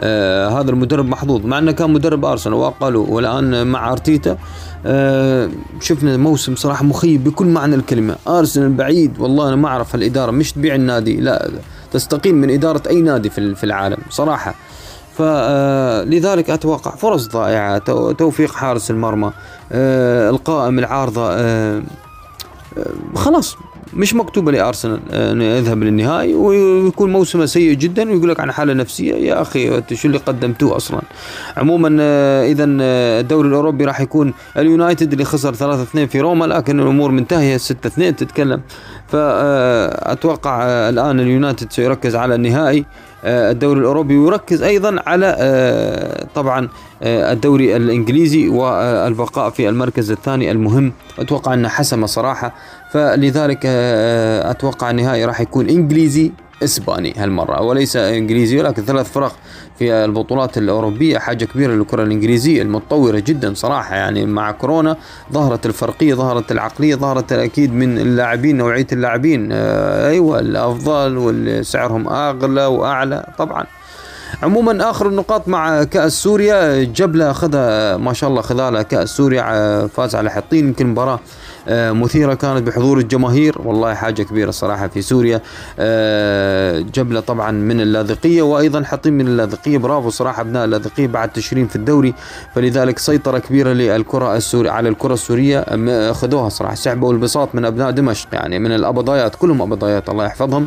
آه 0.00 0.48
هذا 0.60 0.70
المدرب 0.70 1.06
محظوظ 1.06 1.46
مع 1.46 1.58
إنه 1.58 1.72
كان 1.72 1.90
مدرب 1.90 2.24
أرسنال 2.24 2.54
وأقلوا 2.54 3.06
والآن 3.08 3.66
مع 3.66 3.92
أرتيتا. 3.92 4.38
آه 4.86 5.50
شفنا 5.80 6.16
موسم 6.16 6.56
صراحة 6.56 6.84
مخيب 6.84 7.24
بكل 7.24 7.46
معنى 7.46 7.74
الكلمة. 7.74 8.16
أرسنال 8.28 8.72
بعيد 8.72 9.20
والله 9.20 9.48
أنا 9.48 9.56
ما 9.56 9.68
أعرف 9.68 9.94
الاداره 9.94 10.30
مش 10.30 10.52
تبيع 10.52 10.74
النادي 10.74 11.20
لا 11.20 11.50
تستقيم 11.92 12.34
من 12.34 12.50
إدارة 12.50 12.82
أي 12.88 13.00
نادي 13.00 13.30
في 13.30 13.54
في 13.54 13.64
العالم 13.64 13.98
صراحة. 14.10 14.54
فلذلك 15.18 16.50
أتوقع 16.50 16.90
فرص 16.90 17.28
ضائعة 17.28 17.78
توفيق 18.12 18.52
حارس 18.52 18.90
المرمى. 18.90 19.32
آه، 19.72 20.30
القائم 20.30 20.78
العارضة 20.78 21.30
آه، 21.30 21.82
آه، 22.78 23.14
خلاص 23.14 23.56
مش 23.94 24.14
مكتوبة 24.14 24.52
لأرسنال 24.52 25.00
إنه 25.12 25.44
يذهب 25.44 25.82
للنهائي 25.82 26.34
ويكون 26.34 27.12
موسمه 27.12 27.46
سيء 27.46 27.72
جدا 27.72 28.10
ويقول 28.10 28.28
لك 28.28 28.40
عن 28.40 28.52
حالة 28.52 28.72
نفسية 28.72 29.14
يا 29.14 29.42
أخي 29.42 29.82
شو 29.94 30.08
اللي 30.08 30.18
قدمتوه 30.18 30.76
أصلا؟ 30.76 31.00
عموما 31.56 31.88
اذا 32.46 32.64
الدوري 32.64 33.48
الأوروبي 33.48 33.84
راح 33.84 34.00
يكون 34.00 34.34
اليونايتد 34.56 35.12
اللي 35.12 35.24
خسر 35.24 35.54
3-2 35.54 36.06
في 36.06 36.20
روما 36.20 36.44
لكن 36.44 36.80
الأمور 36.80 37.10
منتهية 37.10 37.56
6-2 37.56 37.60
تتكلم. 38.16 38.60
فاتوقع 39.08 40.62
الآن 40.64 41.20
اليونايتد 41.20 41.72
سيركز 41.72 42.16
على 42.16 42.34
النهائي. 42.34 42.84
الدوري 43.24 43.80
الأوروبي. 43.80 44.16
ويركز 44.16 44.62
أيضا 44.62 44.96
على 45.06 45.36
آه، 45.38 46.26
طبعا 46.34 46.68
آه، 47.02 47.32
الدوري 47.32 47.76
الإنجليزي 47.76 48.48
والبقاء 48.48 49.50
في 49.50 49.68
المركز 49.68 50.10
الثاني 50.10 50.50
المهم. 50.50 50.92
أتوقع 51.18 51.54
انه 51.54 51.68
حسم 51.68 52.06
صراحة 52.06 52.54
فلذلك 52.92 53.66
أتوقع 54.46 54.90
النهائي 54.90 55.24
راح 55.24 55.40
يكون 55.40 55.68
إنجليزي. 55.68 56.32
إسباني 56.64 57.14
هالمرة. 57.16 57.62
وليس 57.62 57.96
إنجليزي 57.96 58.58
ولكن 58.58 58.84
ثلاث 58.84 59.12
فرق 59.12 59.32
في 59.78 59.92
البطولات 59.92 60.58
الأوروبية. 60.58 61.18
حاجة 61.18 61.44
كبيرة 61.44 61.72
للكرة 61.72 62.02
الإنجليزية 62.02 62.62
المتطورة 62.62 63.18
جدا 63.18 63.54
صراحة. 63.54 63.96
يعني 63.96 64.26
مع 64.26 64.50
كورونا 64.50 64.96
ظهرت 65.32 65.66
الفرقية 65.66 66.14
ظهرت 66.14 66.52
العقلية 66.52 66.94
ظهرت 66.94 67.32
أكيد 67.32 67.74
من 67.74 67.98
اللاعبين 67.98 68.56
نوعية 68.56 68.86
اللاعبين. 68.92 69.48
آه 69.52 70.08
أيوه 70.08 70.38
الأفضل 70.38 71.16
واللي 71.16 71.62
سعرهم 71.62 72.08
أغلى 72.08 72.66
وأعلى 72.66 73.26
طبعا. 73.38 73.64
عموما 74.42 74.90
آخر 74.90 75.08
النقاط 75.08 75.48
مع 75.48 75.84
كأس 75.84 76.12
سوريا. 76.12 76.84
جبلة 76.84 77.30
أخذها 77.30 77.96
ما 77.96 78.12
شاء 78.12 78.30
الله 78.30 78.42
خذالها 78.42 78.82
كاس 78.82 79.08
سوريا. 79.08 79.42
آه، 79.46 79.86
فاز 79.86 80.14
على 80.14 80.30
حطين. 80.30 80.66
يمكن 80.68 80.86
مباراة 80.86 81.20
مثيرة 81.68 82.34
كانت 82.34 82.66
بحضور 82.66 82.98
الجماهير 82.98 83.56
والله 83.64 83.94
حاجة 83.94 84.22
كبيرة 84.22 84.50
صراحة 84.50 84.88
في 84.88 85.02
سوريا. 85.02 85.40
آه، 85.78 86.80
جبلة 86.80 87.20
طبعا 87.20 87.50
من 87.50 87.80
اللاذقية 87.80 88.42
وأيضا 88.42 88.82
حطيم 88.84 89.14
من 89.14 89.26
اللاذقية. 89.26 89.78
برافو 89.78 90.10
صراحة 90.10 90.40
أبناء 90.40 90.64
اللاذقية 90.64 91.06
بعد 91.06 91.32
تشرين 91.32 91.66
في 91.66 91.76
الدوري. 91.76 92.14
فلذلك 92.54 92.98
سيطرة 92.98 93.38
كبيرة 93.38 93.72
للكرة 93.72 94.36
السورية 94.36 94.70
على 94.70 94.88
الكرة 94.88 95.14
السورية. 95.14 95.64
أخذوها 96.10 96.48
صراحة 96.48 96.74
سحبوا 96.74 97.12
البساط 97.12 97.54
من 97.54 97.64
أبناء 97.64 97.90
دمشق 97.90 98.28
يعني 98.32 98.58
من 98.58 98.72
الأبضايات 98.72 99.34
كلهم 99.34 99.62
أبضايات 99.62 100.08
الله 100.08 100.24
يحفظهم. 100.24 100.66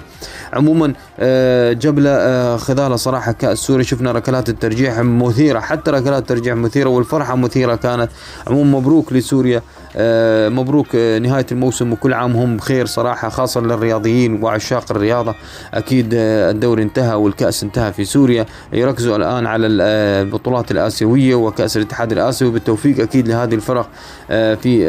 عموما 0.53 0.93
آه، 1.19 1.73
جبلة 1.73 2.57
خذالة 2.57 2.95
صراحة 2.95 3.31
كأس 3.31 3.57
سوريا. 3.57 3.83
شفنا 3.83 4.11
ركلات 4.11 4.49
الترجيح 4.49 4.99
مثيرة 4.99 5.59
حتى 5.59 5.91
ركلات 5.91 6.21
الترجيح 6.21 6.55
مثيرة 6.55 6.89
والفرحة 6.89 7.35
مثيرة 7.35 7.75
كانت. 7.75 8.09
عموما 8.47 8.79
مبروك 8.79 9.13
لسوريا. 9.13 9.61
مبروك 9.97 10.75
مبروك 10.75 10.95
آه، 10.95 11.19
نهاية 11.19 11.45
الموسم 11.51 11.93
وكل 11.93 12.13
عام 12.13 12.35
هم 12.35 12.57
بخير 12.57 12.85
صراحة 12.85 13.29
خاصة 13.29 13.61
للرياضيين 13.61 14.43
وعشاق 14.43 14.91
الرياضة. 14.91 15.35
أكيد 15.73 16.13
آه، 16.13 16.51
الدوري 16.51 16.83
انتهى 16.83 17.15
والكأس 17.15 17.63
انتهى 17.63 17.93
في 17.93 18.05
سوريا. 18.05 18.45
يركزوا 18.73 19.15
الآن 19.15 19.45
على 19.45 19.77
آه، 19.81 20.21
البطولات 20.21 20.71
الآسيوية 20.71 21.35
وكأس 21.35 21.77
الاتحاد 21.77 22.11
الآسيوي. 22.11 22.51
بالتوفيق 22.51 22.99
أكيد 22.99 23.27
لهذه 23.27 23.55
الفرق 23.55 23.89
في 24.27 24.85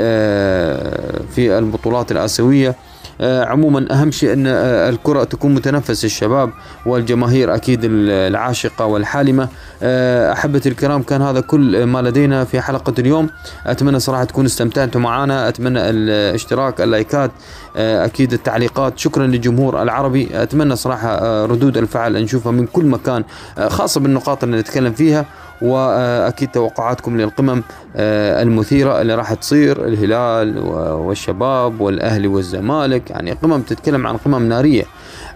في 1.35 1.59
البطولات 1.59 2.12
الآسيوية. 2.12 2.69
آه، 2.69 2.74
عموما 3.20 3.86
أهم 3.90 4.10
شيء 4.10 4.32
أن 4.32 4.47
آه، 4.47 4.88
الكرة 4.88 5.24
تكون 5.24 5.55
متنفس 5.55 6.05
الشباب 6.05 6.51
والجماهير 6.86 7.55
أكيد 7.55 7.80
العاشقة 7.84 8.86
والحالمة. 8.86 9.48
آه، 9.82 10.32
أحبتي 10.32 10.68
الكرام 10.68 11.02
كان 11.02 11.22
هذا 11.22 11.40
كل 11.40 11.84
ما 11.84 12.02
لدينا 12.02 12.44
في 12.44 12.60
حلقة 12.60 12.94
اليوم. 12.98 13.28
أتمنى 13.66 14.01
صراحة 14.01 14.24
تكونوا 14.24 14.47
استمتعتوا 14.47 15.01
معنا 15.01 15.48
أتمنى 15.48 15.90
الاشتراك 15.90 16.80
اللايكات 16.80 17.30
أكيد 17.76 18.32
التعليقات. 18.32 18.98
شكرا 18.98 19.26
للجمهور 19.26 19.82
العربي. 19.82 20.28
أتمنى 20.32 20.76
صراحة 20.76 21.44
ردود 21.44 21.76
الفعل 21.76 22.22
نشوفها 22.22 22.52
من 22.52 22.66
كل 22.66 22.84
مكان 22.86 23.24
خاصة 23.68 24.01
بالنقاط 24.01 24.44
اللي 24.44 24.59
نتكلم 24.59 24.93
فيها. 24.93 25.26
وأكيد 25.62 26.49
توقعاتكم 26.49 27.16
للقمم 27.16 27.62
آه، 27.97 28.43
المثيرة 28.43 29.01
اللي 29.01 29.15
راح 29.15 29.35
تصير 29.35 29.87
الهلال 29.87 30.59
والشباب 30.93 31.81
والأهلي 31.81 32.28
والزمالك 32.28 33.11
يعني 33.11 33.33
قمم 33.33 33.61
تتكلم 33.61 34.07
عن 34.07 34.16
قمم 34.16 34.49
نارية. 34.49 34.85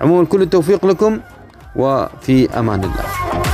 عموما 0.01 0.27
كل 0.27 0.43
التوفيق 0.43 0.87
لكم 0.87 1.21
وفي 1.77 2.59
أمان 2.59 2.85
الله. 2.85 3.50